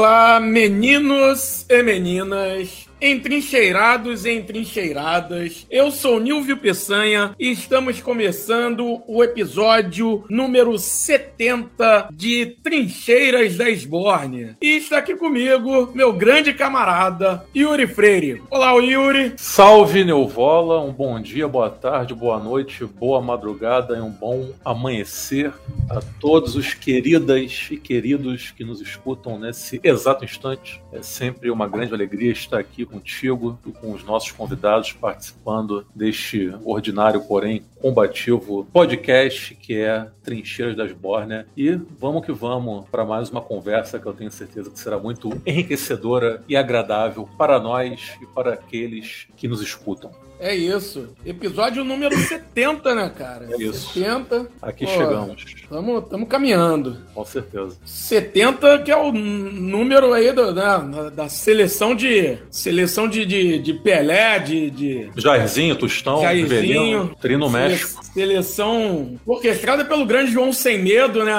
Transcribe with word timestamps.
Olá, 0.00 0.40
meninos 0.40 1.66
e 1.68 1.82
meninas 1.82 2.88
Entrincheirados 3.02 4.26
e 4.26 4.30
entrincheiradas, 4.30 5.66
eu 5.70 5.90
sou 5.90 6.20
Nilvio 6.20 6.58
Peçanha 6.58 7.34
e 7.40 7.50
estamos 7.50 7.98
começando 8.02 9.00
o 9.06 9.24
episódio 9.24 10.22
número 10.28 10.78
70 10.78 12.10
de 12.12 12.44
Trincheiras 12.62 13.56
da 13.56 13.70
Esbórnia. 13.70 14.54
E 14.60 14.76
está 14.76 14.98
aqui 14.98 15.16
comigo 15.16 15.90
meu 15.94 16.12
grande 16.12 16.52
camarada 16.52 17.42
Yuri 17.56 17.86
Freire. 17.86 18.42
Olá, 18.50 18.72
Yuri. 18.72 19.32
Salve, 19.38 20.04
Neuvola. 20.04 20.82
Um 20.82 20.92
bom 20.92 21.18
dia, 21.18 21.48
boa 21.48 21.70
tarde, 21.70 22.14
boa 22.14 22.38
noite, 22.38 22.84
boa 22.84 23.22
madrugada 23.22 23.96
e 23.96 24.00
um 24.02 24.10
bom 24.10 24.50
amanhecer 24.62 25.54
a 25.88 26.02
todos 26.20 26.54
os 26.54 26.74
queridas 26.74 27.68
e 27.70 27.78
queridos 27.78 28.50
que 28.50 28.62
nos 28.62 28.82
escutam 28.82 29.38
nesse 29.38 29.80
exato 29.82 30.22
instante. 30.22 30.82
É 30.92 31.00
sempre 31.00 31.50
uma 31.50 31.66
grande 31.66 31.94
alegria 31.94 32.30
estar 32.30 32.58
aqui 32.58 32.89
contigo 32.90 33.58
e 33.66 33.72
com 33.72 33.92
os 33.92 34.04
nossos 34.04 34.30
convidados 34.32 34.92
participando 34.92 35.86
deste 35.94 36.52
ordinário, 36.64 37.22
porém 37.22 37.62
combativo 37.80 38.66
podcast 38.72 39.54
que 39.54 39.78
é 39.78 40.06
Trincheiras 40.22 40.76
das 40.76 40.92
Bórnia. 40.92 41.46
E 41.56 41.72
vamos 41.98 42.24
que 42.24 42.32
vamos 42.32 42.88
para 42.88 43.04
mais 43.04 43.30
uma 43.30 43.40
conversa 43.40 43.98
que 43.98 44.06
eu 44.06 44.12
tenho 44.12 44.30
certeza 44.30 44.70
que 44.70 44.78
será 44.78 44.98
muito 44.98 45.30
enriquecedora 45.46 46.42
e 46.48 46.56
agradável 46.56 47.28
para 47.38 47.58
nós 47.58 48.18
e 48.20 48.26
para 48.26 48.54
aqueles 48.54 49.26
que 49.36 49.48
nos 49.48 49.62
escutam. 49.62 50.10
É 50.40 50.54
isso. 50.54 51.08
Episódio 51.24 51.84
número 51.84 52.16
70, 52.18 52.94
né, 52.94 53.12
cara? 53.16 53.46
É 53.50 53.62
isso. 53.62 53.92
70. 53.92 54.48
Aqui 54.62 54.86
Pô, 54.86 54.92
chegamos. 54.92 55.42
Estamos 55.42 56.28
caminhando. 56.28 56.96
Com 57.14 57.24
certeza. 57.24 57.76
70, 57.84 58.78
que 58.80 58.90
é 58.90 58.96
o 58.96 59.12
número 59.12 60.12
aí 60.12 60.32
do, 60.32 60.52
né, 60.52 61.10
da 61.14 61.28
seleção 61.28 61.94
de. 61.94 62.38
Seleção 62.50 63.06
de, 63.06 63.26
de, 63.26 63.58
de 63.58 63.74
Pelé, 63.74 64.38
de, 64.38 64.70
de. 64.70 65.10
Jairzinho, 65.16 65.76
Tostão, 65.76 66.22
Jairzinho, 66.22 67.14
Trino 67.20 67.48
México. 67.50 68.00
Seleção 68.12 69.18
orquestrada 69.24 69.84
pelo 69.84 70.04
grande 70.04 70.32
João 70.32 70.52
Sem 70.52 70.82
Medo, 70.82 71.24
né? 71.24 71.32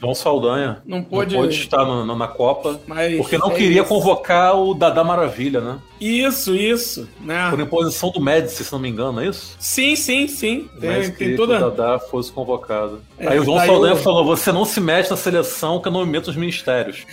João 0.00 0.14
Saldanha. 0.14 0.82
Não 0.86 1.02
pôde, 1.02 1.34
não 1.34 1.42
pôde 1.42 1.54
estar 1.54 1.84
no, 1.84 2.04
no, 2.04 2.16
na 2.16 2.28
Copa. 2.28 2.80
Mas 2.86 3.16
porque 3.16 3.36
não 3.36 3.52
é 3.52 3.54
queria 3.54 3.80
isso. 3.80 3.88
convocar 3.88 4.56
o 4.56 4.74
Dada 4.74 5.04
Maravilha, 5.04 5.60
né? 5.60 5.78
Isso, 6.00 6.56
isso. 6.56 7.08
Né? 7.20 7.48
Por 7.50 7.60
imposição 7.60 8.10
do 8.10 8.20
Médici, 8.20 8.64
se 8.64 8.72
não 8.72 8.78
me 8.78 8.88
engano, 8.88 9.20
é 9.20 9.28
isso? 9.28 9.56
Sim, 9.58 9.94
sim, 9.94 10.26
sim. 10.26 10.68
Tem, 10.80 11.10
tem 11.12 11.36
toda... 11.36 11.58
que 11.58 11.64
o 11.64 11.70
Dadá 11.70 11.98
fosse 11.98 12.32
convocado. 12.32 13.00
É, 13.18 13.28
Aí 13.28 13.38
o 13.38 13.44
João 13.44 13.64
Saldanha 13.64 13.94
eu... 13.94 13.98
falou: 13.98 14.24
você 14.24 14.50
não 14.50 14.64
se 14.64 14.80
mete 14.80 15.10
na 15.10 15.16
seleção 15.16 15.80
que 15.80 15.88
eu 15.88 15.92
não 15.92 16.04
me 16.04 16.12
meto 16.12 16.26
nos 16.28 16.36
ministérios. 16.36 17.04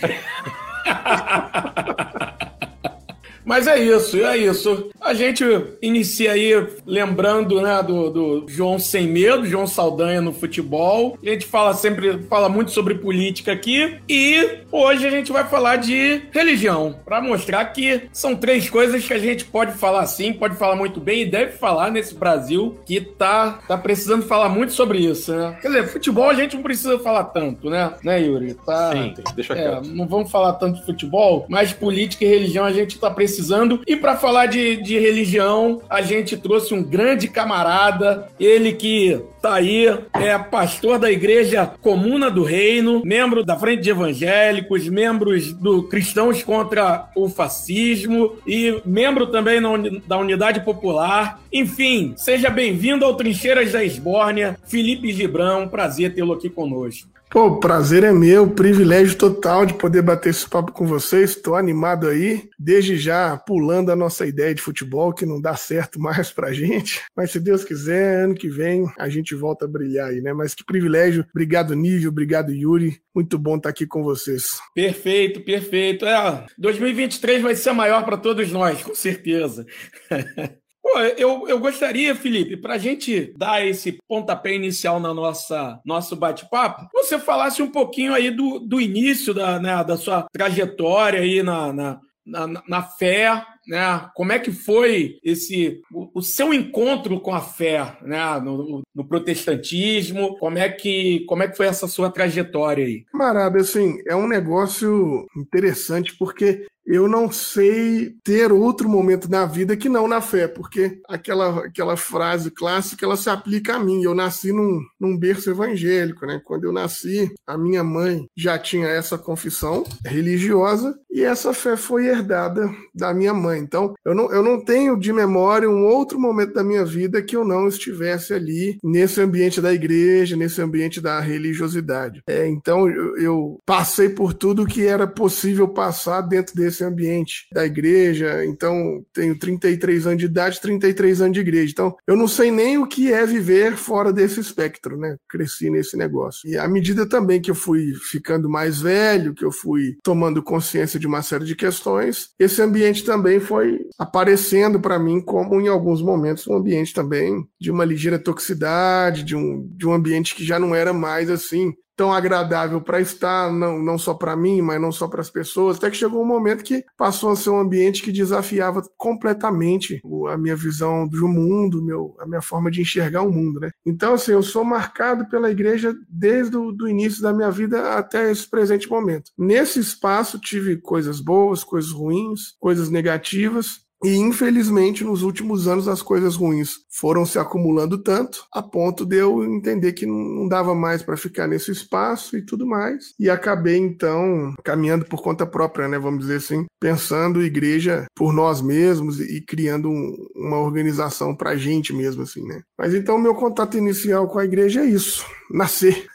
Mas 3.44 3.66
é 3.66 3.78
isso, 3.78 4.16
é 4.24 4.36
isso. 4.36 4.90
A 5.00 5.14
gente 5.14 5.44
inicia 5.80 6.32
aí 6.32 6.66
lembrando, 6.86 7.60
né, 7.60 7.82
do, 7.82 8.10
do 8.10 8.44
João 8.48 8.78
Sem 8.78 9.06
Medo, 9.06 9.46
João 9.46 9.66
Saldanha 9.66 10.20
no 10.20 10.32
futebol. 10.32 11.18
A 11.22 11.28
gente 11.28 11.46
fala 11.46 11.74
sempre, 11.74 12.22
fala 12.28 12.48
muito 12.48 12.70
sobre 12.70 12.94
política 12.94 13.52
aqui. 13.52 13.98
E 14.08 14.60
hoje 14.70 15.06
a 15.06 15.10
gente 15.10 15.32
vai 15.32 15.48
falar 15.48 15.76
de 15.76 16.22
religião, 16.30 16.96
para 17.04 17.20
mostrar 17.20 17.64
que 17.66 18.02
são 18.12 18.36
três 18.36 18.68
coisas 18.68 19.06
que 19.06 19.12
a 19.12 19.18
gente 19.18 19.44
pode 19.44 19.72
falar 19.72 20.06
sim, 20.06 20.32
pode 20.32 20.56
falar 20.56 20.76
muito 20.76 21.00
bem 21.00 21.22
e 21.22 21.26
deve 21.26 21.52
falar 21.52 21.90
nesse 21.90 22.14
Brasil 22.14 22.78
que 22.84 23.00
tá, 23.00 23.60
tá 23.66 23.76
precisando 23.76 24.22
falar 24.22 24.48
muito 24.48 24.72
sobre 24.72 24.98
isso, 24.98 25.32
né? 25.34 25.58
Quer 25.60 25.68
dizer, 25.68 25.88
futebol 25.88 26.28
a 26.28 26.34
gente 26.34 26.56
não 26.56 26.62
precisa 26.62 26.98
falar 26.98 27.24
tanto, 27.24 27.70
né? 27.70 27.92
Né, 28.02 28.22
Yuri? 28.22 28.54
Tá, 28.54 28.92
sim, 28.92 29.14
deixa 29.34 29.54
é, 29.54 29.62
quieto. 29.62 29.88
Não 29.88 30.06
vamos 30.06 30.30
falar 30.30 30.52
tanto 30.54 30.78
de 30.78 30.86
futebol, 30.86 31.46
mas 31.48 31.72
política 31.72 32.24
e 32.24 32.28
religião 32.28 32.64
a 32.64 32.72
gente 32.72 32.98
tá 32.98 33.10
precisando 33.10 33.29
precisando. 33.30 33.80
E 33.86 33.96
para 33.96 34.16
falar 34.16 34.46
de, 34.46 34.76
de 34.76 34.98
religião, 34.98 35.80
a 35.88 36.02
gente 36.02 36.36
trouxe 36.36 36.74
um 36.74 36.82
grande 36.82 37.28
camarada, 37.28 38.28
ele 38.38 38.72
que 38.72 39.20
tá 39.40 39.54
aí, 39.54 39.86
é 40.14 40.36
pastor 40.38 40.98
da 40.98 41.10
Igreja 41.10 41.66
Comuna 41.80 42.30
do 42.30 42.42
Reino, 42.42 43.02
membro 43.04 43.42
da 43.42 43.56
Frente 43.56 43.82
de 43.82 43.90
Evangélicos, 43.90 44.88
membros 44.88 45.52
do 45.52 45.84
Cristãos 45.84 46.42
contra 46.42 47.08
o 47.16 47.28
Fascismo 47.28 48.36
e 48.46 48.82
membro 48.84 49.28
também 49.28 49.60
da 50.06 50.18
Unidade 50.18 50.60
Popular. 50.60 51.40
Enfim, 51.52 52.14
seja 52.16 52.50
bem-vindo 52.50 53.04
ao 53.04 53.14
Trincheiras 53.14 53.72
da 53.72 53.84
Esbórnia, 53.84 54.58
Felipe 54.66 55.12
Gibrão, 55.12 55.68
prazer 55.68 56.14
tê-lo 56.14 56.34
aqui 56.34 56.50
conosco. 56.50 57.08
Pô, 57.30 57.46
o 57.46 57.60
prazer 57.60 58.02
é 58.02 58.10
meu, 58.10 58.50
privilégio 58.50 59.16
total 59.16 59.64
de 59.64 59.74
poder 59.74 60.02
bater 60.02 60.30
esse 60.30 60.50
papo 60.50 60.72
com 60.72 60.84
vocês. 60.84 61.30
Estou 61.30 61.54
animado 61.54 62.08
aí, 62.08 62.50
desde 62.58 62.98
já 62.98 63.36
pulando 63.36 63.92
a 63.92 63.96
nossa 63.96 64.26
ideia 64.26 64.52
de 64.52 64.60
futebol, 64.60 65.12
que 65.14 65.24
não 65.24 65.40
dá 65.40 65.54
certo 65.54 66.00
mais 66.00 66.32
pra 66.32 66.52
gente. 66.52 67.00
Mas 67.16 67.30
se 67.30 67.38
Deus 67.38 67.62
quiser, 67.62 68.24
ano 68.24 68.34
que 68.34 68.48
vem 68.48 68.84
a 68.98 69.08
gente 69.08 69.32
volta 69.36 69.64
a 69.64 69.68
brilhar 69.68 70.08
aí, 70.08 70.20
né? 70.20 70.32
Mas 70.32 70.56
que 70.56 70.64
privilégio. 70.64 71.24
Obrigado, 71.30 71.76
Nível, 71.76 72.10
obrigado, 72.10 72.52
Yuri. 72.52 73.00
Muito 73.14 73.38
bom 73.38 73.56
estar 73.56 73.68
aqui 73.68 73.86
com 73.86 74.02
vocês. 74.02 74.58
Perfeito, 74.74 75.40
perfeito. 75.40 76.06
É, 76.06 76.46
2023 76.58 77.42
vai 77.42 77.54
ser 77.54 77.72
maior 77.72 78.04
para 78.04 78.16
todos 78.16 78.50
nós, 78.50 78.82
com 78.82 78.94
certeza. 78.94 79.64
Pô, 80.92 80.98
eu, 80.98 81.48
eu 81.48 81.58
gostaria, 81.60 82.16
Felipe, 82.16 82.56
para 82.56 82.74
a 82.74 82.78
gente 82.78 83.32
dar 83.36 83.64
esse 83.64 83.96
pontapé 84.08 84.54
inicial 84.54 84.98
na 84.98 85.14
nossa 85.14 85.80
nosso 85.84 86.16
bate-papo, 86.16 86.88
você 86.92 87.16
falasse 87.16 87.62
um 87.62 87.70
pouquinho 87.70 88.12
aí 88.12 88.28
do, 88.28 88.58
do 88.58 88.80
início 88.80 89.32
da, 89.32 89.60
né, 89.60 89.84
da 89.84 89.96
sua 89.96 90.26
trajetória 90.32 91.20
aí 91.20 91.44
na, 91.44 91.72
na, 91.72 92.00
na, 92.26 92.62
na 92.66 92.82
fé, 92.82 93.40
né? 93.70 94.10
Como 94.16 94.32
é 94.32 94.38
que 94.40 94.50
foi 94.50 95.18
esse 95.22 95.80
o, 95.92 96.18
o 96.18 96.22
seu 96.22 96.52
encontro 96.52 97.20
com 97.20 97.32
a 97.32 97.40
fé, 97.40 97.96
né? 98.02 98.40
No, 98.40 98.82
no, 98.92 99.08
protestantismo? 99.08 100.36
Como 100.38 100.58
é 100.58 100.68
que 100.68 101.24
como 101.26 101.44
é 101.44 101.48
que 101.48 101.56
foi 101.56 101.66
essa 101.66 101.86
sua 101.86 102.10
trajetória 102.10 102.84
aí? 102.84 103.04
Camarada, 103.12 103.60
assim, 103.60 103.98
é 104.08 104.16
um 104.16 104.26
negócio 104.26 105.24
interessante 105.36 106.16
porque 106.18 106.66
eu 106.84 107.06
não 107.06 107.30
sei 107.30 108.16
ter 108.24 108.50
outro 108.50 108.88
momento 108.88 109.30
na 109.30 109.46
vida 109.46 109.76
que 109.76 109.88
não 109.88 110.08
na 110.08 110.20
fé, 110.20 110.48
porque 110.48 111.00
aquela, 111.08 111.66
aquela 111.66 111.96
frase 111.96 112.50
clássica 112.50 113.04
ela 113.04 113.16
se 113.16 113.30
aplica 113.30 113.76
a 113.76 113.78
mim. 113.78 114.02
Eu 114.02 114.12
nasci 114.12 114.50
num, 114.50 114.80
num 114.98 115.16
berço 115.16 115.50
evangélico, 115.50 116.26
né? 116.26 116.40
Quando 116.44 116.64
eu 116.64 116.72
nasci, 116.72 117.32
a 117.46 117.56
minha 117.56 117.84
mãe 117.84 118.26
já 118.36 118.58
tinha 118.58 118.88
essa 118.88 119.16
confissão 119.16 119.84
religiosa 120.04 120.98
e 121.12 121.22
essa 121.22 121.52
fé 121.52 121.76
foi 121.76 122.06
herdada 122.06 122.68
da 122.94 123.12
minha 123.14 123.32
mãe. 123.32 123.60
Então, 123.60 123.94
eu 124.04 124.14
não, 124.14 124.32
eu 124.32 124.42
não 124.42 124.64
tenho 124.64 124.98
de 124.98 125.12
memória 125.12 125.68
um 125.68 125.86
outro 125.86 126.18
momento 126.18 126.54
da 126.54 126.64
minha 126.64 126.84
vida 126.84 127.22
que 127.22 127.36
eu 127.36 127.44
não 127.44 127.68
estivesse 127.68 128.34
ali 128.34 128.78
nesse 128.82 129.20
ambiente 129.20 129.60
da 129.60 129.72
igreja, 129.72 130.36
nesse 130.36 130.60
ambiente 130.60 131.00
da 131.00 131.20
religiosidade. 131.20 132.22
É, 132.26 132.46
então, 132.48 132.88
eu, 132.88 133.16
eu 133.18 133.60
passei 133.66 134.08
por 134.08 134.32
tudo 134.32 134.66
que 134.66 134.86
era 134.86 135.06
possível 135.06 135.68
passar 135.68 136.22
dentro 136.22 136.54
desse 136.54 136.80
esse 136.80 136.84
ambiente 136.84 137.46
da 137.52 137.66
igreja. 137.66 138.44
Então, 138.44 139.04
tenho 139.12 139.38
33 139.38 140.06
anos 140.06 140.18
de 140.18 140.24
idade, 140.24 140.60
33 140.60 141.20
anos 141.20 141.34
de 141.34 141.40
igreja. 141.40 141.70
Então, 141.70 141.94
eu 142.06 142.16
não 142.16 142.26
sei 142.26 142.50
nem 142.50 142.78
o 142.78 142.86
que 142.86 143.12
é 143.12 143.26
viver 143.26 143.76
fora 143.76 144.12
desse 144.12 144.40
espectro, 144.40 144.96
né? 144.96 145.16
Cresci 145.28 145.68
nesse 145.68 145.96
negócio. 145.96 146.48
E 146.48 146.56
à 146.56 146.66
medida 146.66 147.06
também 147.06 147.40
que 147.40 147.50
eu 147.50 147.54
fui 147.54 147.92
ficando 147.94 148.48
mais 148.48 148.80
velho, 148.80 149.34
que 149.34 149.44
eu 149.44 149.52
fui 149.52 149.98
tomando 150.02 150.42
consciência 150.42 150.98
de 151.00 151.06
uma 151.06 151.22
série 151.22 151.44
de 151.44 151.56
questões, 151.56 152.28
esse 152.38 152.62
ambiente 152.62 153.04
também 153.04 153.40
foi 153.40 153.80
aparecendo 153.98 154.78
para 154.78 154.98
mim 154.98 155.20
como, 155.20 155.60
em 155.60 155.68
alguns 155.68 156.02
momentos, 156.02 156.46
um 156.46 156.54
ambiente 156.54 156.94
também 156.94 157.44
de 157.60 157.70
uma 157.70 157.84
ligeira 157.84 158.18
toxicidade, 158.18 159.24
de 159.24 159.34
um, 159.34 159.66
de 159.72 159.86
um 159.86 159.92
ambiente 159.92 160.34
que 160.34 160.44
já 160.44 160.58
não 160.58 160.74
era 160.74 160.92
mais 160.92 161.30
assim 161.30 161.74
tão 162.00 162.14
agradável 162.14 162.80
para 162.80 162.98
estar, 162.98 163.52
não, 163.52 163.78
não 163.78 163.98
só 163.98 164.14
para 164.14 164.34
mim, 164.34 164.62
mas 164.62 164.80
não 164.80 164.90
só 164.90 165.06
para 165.06 165.20
as 165.20 165.28
pessoas, 165.28 165.76
até 165.76 165.90
que 165.90 165.98
chegou 165.98 166.22
um 166.22 166.26
momento 166.26 166.64
que 166.64 166.82
passou 166.96 167.28
a 167.28 167.36
ser 167.36 167.50
um 167.50 167.60
ambiente 167.60 168.02
que 168.02 168.10
desafiava 168.10 168.80
completamente 168.96 170.00
a 170.30 170.38
minha 170.38 170.56
visão 170.56 171.06
do 171.06 171.28
mundo, 171.28 171.84
meu, 171.84 172.16
a 172.18 172.26
minha 172.26 172.40
forma 172.40 172.70
de 172.70 172.80
enxergar 172.80 173.20
o 173.20 173.30
mundo, 173.30 173.60
né? 173.60 173.70
Então, 173.84 174.14
assim, 174.14 174.32
eu 174.32 174.42
sou 174.42 174.64
marcado 174.64 175.28
pela 175.28 175.50
igreja 175.50 175.94
desde 176.08 176.56
o 176.56 176.72
do 176.72 176.88
início 176.88 177.20
da 177.20 177.34
minha 177.34 177.50
vida 177.50 177.92
até 177.92 178.30
esse 178.30 178.48
presente 178.48 178.88
momento. 178.88 179.30
Nesse 179.36 179.78
espaço 179.78 180.40
tive 180.40 180.78
coisas 180.78 181.20
boas, 181.20 181.62
coisas 181.62 181.90
ruins, 181.90 182.54
coisas 182.58 182.88
negativas, 182.88 183.89
e 184.02 184.16
infelizmente, 184.16 185.04
nos 185.04 185.22
últimos 185.22 185.68
anos, 185.68 185.86
as 185.86 186.00
coisas 186.00 186.34
ruins 186.36 186.78
foram 186.88 187.26
se 187.26 187.38
acumulando 187.38 187.98
tanto, 187.98 188.44
a 188.52 188.62
ponto 188.62 189.04
de 189.04 189.16
eu 189.16 189.44
entender 189.44 189.92
que 189.92 190.06
não 190.06 190.48
dava 190.48 190.74
mais 190.74 191.02
para 191.02 191.16
ficar 191.16 191.46
nesse 191.46 191.70
espaço 191.70 192.36
e 192.36 192.44
tudo 192.44 192.66
mais. 192.66 193.14
E 193.18 193.28
acabei, 193.28 193.76
então, 193.76 194.54
caminhando 194.64 195.04
por 195.04 195.22
conta 195.22 195.46
própria, 195.46 195.86
né? 195.86 195.98
Vamos 195.98 196.20
dizer 196.20 196.36
assim, 196.36 196.66
pensando 196.80 197.42
igreja 197.42 198.06
por 198.14 198.32
nós 198.32 198.62
mesmos 198.62 199.20
e 199.20 199.40
criando 199.40 199.90
um, 199.90 200.16
uma 200.34 200.58
organização 200.58 201.34
para 201.34 201.50
a 201.50 201.56
gente 201.56 201.92
mesmo, 201.92 202.22
assim, 202.22 202.46
né? 202.46 202.62
Mas 202.78 202.94
então, 202.94 203.18
meu 203.18 203.34
contato 203.34 203.76
inicial 203.76 204.26
com 204.28 204.38
a 204.38 204.44
igreja 204.44 204.80
é 204.80 204.86
isso 204.86 205.24
nascer. 205.50 206.06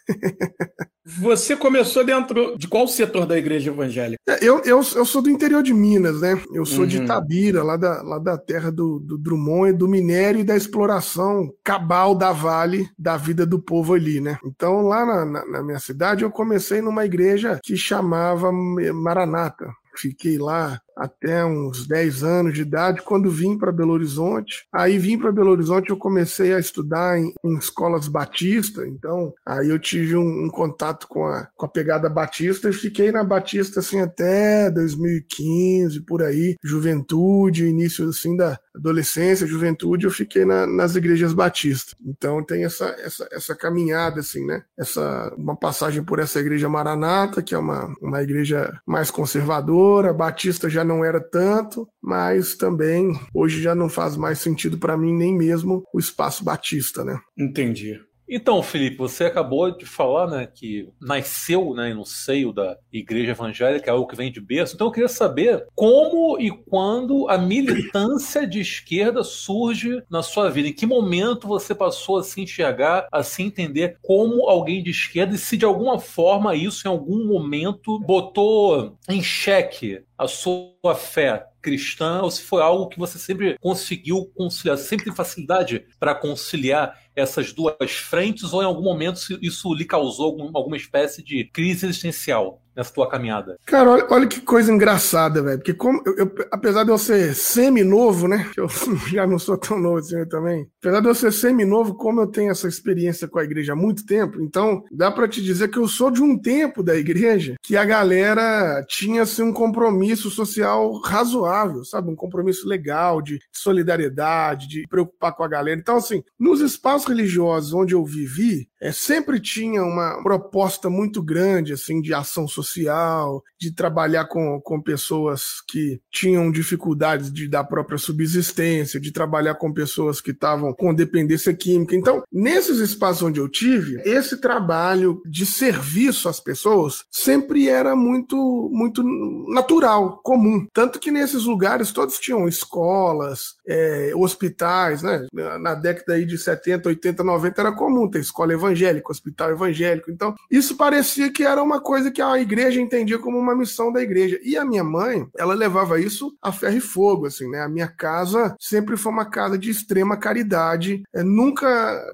Você 1.06 1.56
começou 1.56 2.04
dentro 2.04 2.58
de 2.58 2.68
qual 2.68 2.88
setor 2.88 3.28
da 3.28 3.38
igreja 3.38 3.70
evangélica? 3.70 4.20
É, 4.28 4.44
eu, 4.44 4.60
eu, 4.62 4.78
eu 4.78 5.06
sou 5.06 5.22
do 5.22 5.30
interior 5.30 5.62
de 5.62 5.72
Minas, 5.72 6.22
né? 6.22 6.42
Eu 6.52 6.66
sou 6.66 6.80
uhum. 6.82 6.88
de 6.88 6.98
Itabira, 6.98 7.62
lá 7.62 7.78
da, 7.78 8.02
lá 8.02 8.18
da 8.18 8.38
terra 8.40 8.72
do, 8.72 9.00
do 9.00 9.16
Drummond, 9.16 9.78
do 9.78 9.88
minério 9.88 10.40
e 10.40 10.44
da 10.44 10.56
exploração 10.56 11.54
cabal 11.64 12.16
da 12.16 12.32
Vale, 12.32 12.90
da 12.98 13.18
vida 13.18 13.46
do 13.46 13.60
povo 13.60 13.94
ali, 13.94 14.20
né? 14.20 14.40
Então, 14.44 14.82
lá 14.82 15.06
na, 15.06 15.26
na, 15.26 15.46
na 15.46 15.64
minha 15.64 15.80
cidade, 15.80 16.24
eu 16.24 16.31
comecei 16.31 16.81
numa 16.81 17.06
igreja 17.06 17.60
que 17.64 17.78
chamava 17.78 18.52
Maranata. 18.52 19.68
Fiquei 19.96 20.40
lá 20.40 20.80
até 20.95 21.45
uns 21.45 21.88
10 21.88 22.24
anos 22.24 22.53
de 22.53 22.62
idade, 22.62 23.01
quando 23.01 23.30
vim 23.30 23.57
para 23.57 23.71
Belo 23.71 23.94
Horizonte. 23.94 24.65
Aí 24.71 24.97
vim 24.97 25.18
para 25.18 25.31
Belo 25.31 25.51
Horizonte, 25.51 25.89
eu 25.89 25.97
comecei 25.97 26.53
a 26.53 26.59
estudar 26.59 27.19
em, 27.19 27.33
em 27.44 27.57
escolas 27.57 28.07
batista, 28.07 28.88
então 28.88 29.33
aí 29.45 29.69
eu 29.69 29.80
tive 29.80 30.15
um, 30.15 30.45
um, 30.45 30.50
contato 30.50 31.07
com 31.07 31.25
a, 31.25 31.47
com 31.56 31.65
a 31.65 31.69
pegada 31.69 32.09
batista 32.09 32.69
e 32.69 32.74
fiquei 32.74 33.12
na 33.12 33.24
batista 33.24 33.80
assim 33.80 34.00
até 34.00 34.69
2015, 34.71 36.01
por 36.01 36.24
aí, 36.24 36.56
juventude, 36.63 37.68
início 37.68 38.07
assim 38.09 38.36
da 38.38 38.59
adolescência, 38.75 39.47
juventude, 39.47 40.06
eu 40.06 40.12
fiquei 40.12 40.45
na, 40.45 40.65
nas 40.68 40.95
igrejas 40.95 41.33
batistas. 41.33 41.95
Então 42.06 42.44
tem 42.44 42.63
essa, 42.63 42.86
essa, 43.00 43.27
essa 43.31 43.56
caminhada 43.56 44.19
assim, 44.19 44.45
né? 44.45 44.63
Essa 44.77 45.33
uma 45.38 45.56
passagem 45.56 46.03
por 46.03 46.19
essa 46.19 46.39
igreja 46.39 46.69
Maranata, 46.69 47.42
que 47.42 47.56
é 47.56 47.57
uma, 47.57 47.94
uma 48.01 48.21
igreja 48.21 48.80
mais 48.86 49.09
conservadora, 49.09 50.13
batista 50.13 50.69
já 50.69 50.83
não 50.86 51.04
era 51.04 51.20
tanto, 51.20 51.88
mas 52.02 52.56
também 52.56 53.20
hoje 53.34 53.62
já 53.62 53.76
não 53.76 53.90
faz 53.90 54.16
mais 54.16 54.40
sentido 54.40 54.78
para 54.78 54.98
mim 54.98 55.14
nem 55.14 55.36
mesmo 55.36 55.84
o 55.94 56.00
espaço 56.00 56.44
batista, 56.44 57.04
né? 57.04 57.20
Entendi. 57.38 58.00
Então, 58.27 58.62
Felipe, 58.63 58.98
você 58.98 59.25
acabou 59.25 59.69
de 59.69 59.86
falar 59.86 60.27
né, 60.27 60.48
que 60.48 60.89
nasceu 61.00 61.74
né, 61.75 61.94
no 61.94 62.06
seio 62.06 62.51
da 62.51 62.77
igreja 62.92 63.31
evangélica, 63.31 63.89
é 63.89 63.94
algo 63.94 64.07
que 64.07 64.16
vem 64.16 64.31
de 64.31 64.42
berço. 64.42 64.75
Então, 64.75 64.88
eu 64.88 64.92
queria 64.92 65.07
saber 65.07 65.66
como 65.75 66.39
e 66.39 66.50
quando 66.50 67.30
a 67.30 67.38
militância 67.38 68.48
de 68.48 68.60
esquerda 68.60 69.24
surge 69.24 70.01
na 70.10 70.24
sua 70.24 70.50
vida. 70.50 70.69
Em 70.69 70.74
que 70.74 70.86
momento 70.86 71.48
você 71.48 71.75
passou 71.75 72.18
a 72.18 72.24
se 72.24 72.42
enxergar, 72.42 73.07
a 73.12 73.22
se 73.22 73.44
entender 73.44 73.98
como 74.01 74.50
alguém 74.50 74.81
de 74.81 74.89
esquerda 74.89 75.36
e 75.36 75.38
se 75.38 75.56
de 75.56 75.66
alguma 75.66 76.00
forma 76.00 76.56
isso, 76.56 76.88
em 76.88 76.92
algum 76.92 77.25
momento, 77.25 78.00
botou 78.00 78.98
em 79.07 79.21
xeque 79.21 80.04
a 80.18 80.28
sua 80.28 80.95
fé 80.95 81.45
cristã 81.62 82.21
ou 82.21 82.30
se 82.30 82.44
foi 82.44 82.62
algo 82.62 82.88
que 82.88 83.00
você 83.00 83.18
sempre 83.18 83.57
conseguiu 83.60 84.31
conciliar, 84.36 84.78
sempre 84.78 85.06
tem 85.06 85.16
facilidade 85.16 85.83
para 86.00 86.13
conciliar 86.13 86.95
essas 87.16 87.54
duas 87.54 87.92
frentes 87.92 88.52
ou 88.54 88.62
em 88.62 88.66
algum 88.66 88.84
momento 88.84 89.22
isso 89.42 89.74
lhe 89.74 89.86
causou 89.86 90.26
algum, 90.26 90.52
alguma 90.58 90.78
espécie 90.78 91.24
de 91.24 91.46
crise 91.46 91.86
existencial? 91.86 92.62
Nessa 92.75 92.94
tua 92.94 93.10
caminhada? 93.10 93.57
Cara, 93.66 93.89
olha, 93.89 94.07
olha 94.10 94.27
que 94.27 94.42
coisa 94.42 94.72
engraçada, 94.72 95.42
velho. 95.42 95.57
Porque 95.57 95.74
como 95.74 96.01
eu, 96.06 96.16
eu, 96.18 96.36
apesar 96.51 96.83
de 96.83 96.92
eu 96.92 96.98
ser 96.98 97.33
semi-novo, 97.36 98.27
né? 98.27 98.50
Eu 98.57 98.68
já 99.07 99.27
não 99.27 99.38
sou 99.38 99.57
tão 99.57 99.80
novo 99.80 99.98
assim 99.98 100.25
também. 100.25 100.68
Apesar 100.80 101.01
de 101.01 101.07
eu 101.07 101.16
ser 101.16 101.31
semi-novo, 101.31 101.95
como 101.95 102.22
eu 102.22 102.27
tenho 102.27 102.51
essa 102.51 102.68
experiência 102.68 103.27
com 103.27 103.38
a 103.38 103.44
igreja 103.44 103.74
há 103.74 103.75
muito 103.75 104.06
tempo, 104.06 104.42
então 104.42 104.83
dá 104.92 105.12
para 105.12 105.27
te 105.27 105.42
dizer 105.42 105.69
que 105.69 105.77
eu 105.77 105.88
sou 105.88 106.10
de 106.10 106.22
um 106.22 106.38
tempo 106.38 106.81
da 106.81 106.95
igreja 106.95 107.56
que 107.62 107.75
a 107.75 107.86
galera 107.86 108.83
tinha 108.88 109.24
assim, 109.24 109.44
um 109.44 109.54
compromisso 109.54 110.30
social 110.30 111.00
razoável, 111.01 111.83
sabe? 111.83 112.10
Um 112.10 112.16
compromisso 112.16 112.68
legal 112.68 113.21
de 113.21 113.39
solidariedade, 113.51 114.68
de 114.68 114.88
preocupar 114.88 115.33
com 115.33 115.44
a 115.44 115.48
galera. 115.48 115.80
Então, 115.80 115.98
assim, 115.98 116.24
nos 116.39 116.62
espaços 116.62 117.07
religiosos 117.07 117.74
onde 117.74 117.94
eu 117.94 118.04
vivi, 118.04 118.68
é, 118.81 118.92
sempre 118.92 119.39
tinha 119.39 119.83
uma 119.83 120.22
proposta 120.22 120.89
muito 120.89 121.22
grande, 121.22 121.74
assim, 121.74 122.01
de 122.01 122.13
ação 122.13 122.48
social 122.48 123.44
de 123.60 123.74
trabalhar 123.74 124.25
com, 124.25 124.60
com 124.62 124.81
pessoas 124.81 125.62
que 125.68 126.00
tinham 126.12 126.51
dificuldades 126.51 127.31
de 127.31 127.48
da 127.48 127.63
própria 127.63 127.98
subsistência, 127.98 129.00
de 129.00 129.12
trabalhar 129.12 129.56
com 129.56 129.74
pessoas 129.74 130.19
que 130.19 130.31
estavam 130.31 130.74
com 130.74 130.94
dependência 130.94 131.54
química. 131.54 131.95
Então, 131.95 132.24
nesses 132.31 132.80
espaços 132.80 133.24
onde 133.24 133.39
eu 133.39 133.50
tive, 133.50 134.01
esse 134.06 134.38
trabalho 134.38 135.21
de 135.25 135.45
serviço 135.45 136.28
às 136.28 136.39
pessoas 136.39 137.06
sempre 137.10 137.69
era 137.69 137.95
muito, 137.95 138.69
muito 138.71 139.04
natural, 139.50 140.19
comum. 140.24 140.68
Tanto 140.74 141.00
que 141.00 141.12
nesses 141.12 141.45
lugares 141.45 141.92
todos 141.92 142.19
tinham 142.19 142.48
escolas, 142.48 143.56
é, 143.68 144.12
hospitais, 144.16 145.01
né? 145.01 145.25
Na 145.33 145.74
década 145.75 146.13
aí 146.13 146.25
de 146.25 146.38
70, 146.38 146.89
80, 146.89 147.24
90 147.24 147.62
era 147.62 147.71
comum 147.71 148.10
ter 148.10 148.19
escola 148.19 148.54
evangélica, 148.54 148.75
hospital 149.12 149.51
evangélico. 149.51 150.12
Então, 150.12 150.36
isso 150.50 150.75
parecia 150.75 151.31
que 151.31 151.44
era 151.44 151.62
uma 151.62 151.80
coisa 151.80 152.12
que 152.12 152.22
a 152.22 152.39
igreja 152.39 152.56
igreja 152.56 152.81
entendia 152.81 153.19
como 153.19 153.38
uma 153.38 153.56
missão 153.56 153.92
da 153.92 154.01
igreja. 154.01 154.39
E 154.44 154.57
a 154.57 154.66
minha 154.66 154.83
mãe, 154.83 155.27
ela 155.38 155.54
levava 155.54 156.00
isso 156.00 156.36
a 156.42 156.51
ferro 156.51 156.77
e 156.77 156.81
fogo, 156.81 157.25
assim, 157.25 157.50
né? 157.50 157.62
A 157.62 157.69
minha 157.69 157.88
casa 157.88 158.56
sempre 158.60 158.98
foi 158.98 159.12
uma 159.12 159.25
casa 159.25 159.57
de 159.57 159.69
extrema 159.69 160.18
caridade. 160.18 161.04
É, 161.13 161.24
nunca, 161.24 161.68